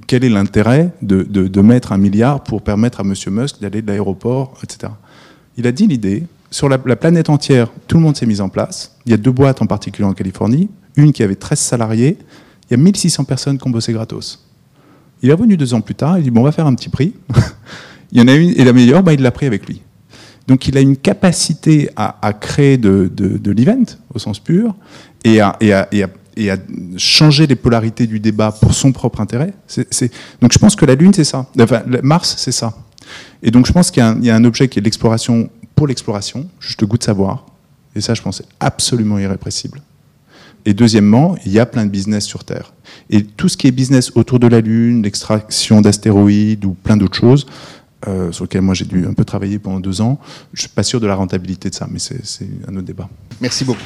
quel 0.08 0.26
est 0.26 0.30
l'intérêt 0.30 0.91
de, 1.02 1.62
mettre 1.62 1.94
un 1.94 1.98
milliard 1.98 2.44
pour 2.44 2.62
permettre 2.62 3.00
à 3.00 3.04
M. 3.04 3.14
Musk 3.28 3.62
d'aller 3.62 3.82
de 3.82 3.88
l'aéroport, 3.88 4.60
etc. 4.62 4.91
Il 5.56 5.66
a 5.66 5.72
dit 5.72 5.88
l'idée. 5.88 6.24
Sur 6.52 6.68
la, 6.68 6.78
planète 6.78 7.30
entière, 7.30 7.70
tout 7.88 7.96
le 7.96 8.04
monde 8.04 8.18
s'est 8.18 8.26
mis 8.26 8.41
en 8.41 8.50
place. 8.50 8.98
Il 9.06 9.12
y 9.12 9.14
a 9.14 9.18
deux 9.18 9.32
boîtes 9.32 9.62
en 9.62 9.68
particulier 9.68 10.08
en 10.08 10.14
Californie. 10.14 10.70
Une 10.98 11.14
qui 11.14 11.24
avait 11.24 11.36
13 11.36 11.58
salariés. 11.58 12.18
Il 12.70 12.72
y 12.72 12.74
a 12.74 12.78
1600 12.78 13.24
personnes 13.24 13.58
qui 13.58 13.66
ont 13.66 13.72
bossé 13.72 13.94
gratos. 13.94 14.46
Il 15.22 15.30
est 15.30 15.34
revenu 15.34 15.56
deux 15.56 15.74
ans 15.74 15.80
plus 15.80 15.96
tard. 15.96 16.18
Il 16.18 16.26
dit 16.26 16.30
bon, 16.30 16.41
on 16.41 16.44
va 16.44 16.52
faire 16.52 16.68
un 16.68 16.76
petit 16.76 16.89
prix. 16.89 17.14
il 18.14 18.20
y 18.20 18.22
en 18.22 18.28
a 18.28 18.36
une 18.36 18.51
et 18.51 18.64
la 18.64 18.74
meilleure, 18.74 19.03
bah, 19.03 19.14
il 19.14 19.22
l'a 19.22 19.32
pris 19.32 19.47
avec 19.47 19.68
lui. 19.68 19.82
Donc 20.47 20.68
il 20.68 20.78
a 20.78 20.82
une 20.82 20.95
capacité 20.95 21.89
à, 21.95 22.34
créer 22.34 22.78
de, 22.78 23.09
l'event, 23.51 23.86
au 24.14 24.20
sens 24.20 24.39
pur, 24.39 24.76
et 25.24 25.41
à, 25.41 25.57
changer 26.97 27.47
les 27.47 27.55
polarités 27.55 28.07
du 28.07 28.20
débat 28.20 28.51
pour 28.51 28.74
son 28.74 28.91
propre 28.91 29.20
intérêt. 29.20 29.53
Donc 30.41 30.53
je 30.53 30.59
pense 30.59 30.76
que 30.76 30.86
la 30.86 30.95
Lune, 30.95 31.14
c'est 31.14 31.24
ça. 31.24 31.47
Enfin, 31.59 31.82
Mars, 32.03 32.36
c'est 32.38 32.51
ça. 32.51 32.74
Et 33.41 33.51
donc 33.51 33.66
je 33.66 33.72
pense 33.72 33.89
qu'il 33.89 34.03
y, 34.22 34.30
a 34.30 34.36
un 34.36 34.43
objet 34.43 34.68
qui 34.68 34.80
est 34.80 34.82
l'exploration 34.82 35.49
pour 35.76 35.88
l'exploration, 35.88 36.47
juste 36.59 36.82
le 36.82 36.88
goût 36.88 36.97
de 36.97 37.03
savoir. 37.03 37.45
Et 37.95 38.01
ça, 38.01 38.14
je 38.14 38.22
pense, 38.22 38.38
c'est 38.38 38.47
absolument 38.59 39.18
irrépressible. 39.18 39.82
Et 40.66 40.74
deuxièmement, 40.74 41.36
il 41.45 41.51
y 41.51 41.59
a 41.59 41.66
plein 41.66 41.86
de 41.86 41.89
business 41.89 42.26
sur 42.26 42.43
Terre. 42.43 42.74
Et 43.09 43.24
tout 43.24 43.49
ce 43.49 43.57
qui 43.57 43.68
est 43.68 43.72
business 43.72 44.11
autour 44.16 44.39
de 44.39 44.47
la 44.47 44.61
Lune, 44.61 45.03
l'extraction 45.03 45.82
d'astéroïdes 45.82 46.66
ou 46.66 46.72
plein 46.72 46.95
d'autres 46.95 47.18
choses, 47.18 47.45
euh, 48.08 48.32
sur 48.32 48.45
lequel 48.45 48.62
moi 48.62 48.74
j'ai 48.74 48.86
dû 48.86 49.06
un 49.06 49.14
peu 49.14 49.26
travailler 49.26 49.60
pendant 49.60 49.80
deux 49.80 50.01
ans. 50.01 50.20
Je 50.54 50.62
suis 50.62 50.70
pas 50.70 50.84
sûr 50.84 50.99
de 50.99 51.08
la 51.08 51.16
rentabilité 51.16 51.70
de 51.70 51.76
ça, 51.76 51.88
mais 51.89 51.99
c'est 51.99 52.47
un 52.68 52.76
autre 52.76 52.86
débat. 52.86 53.10
Merci 53.41 53.66
beaucoup. 53.66 53.82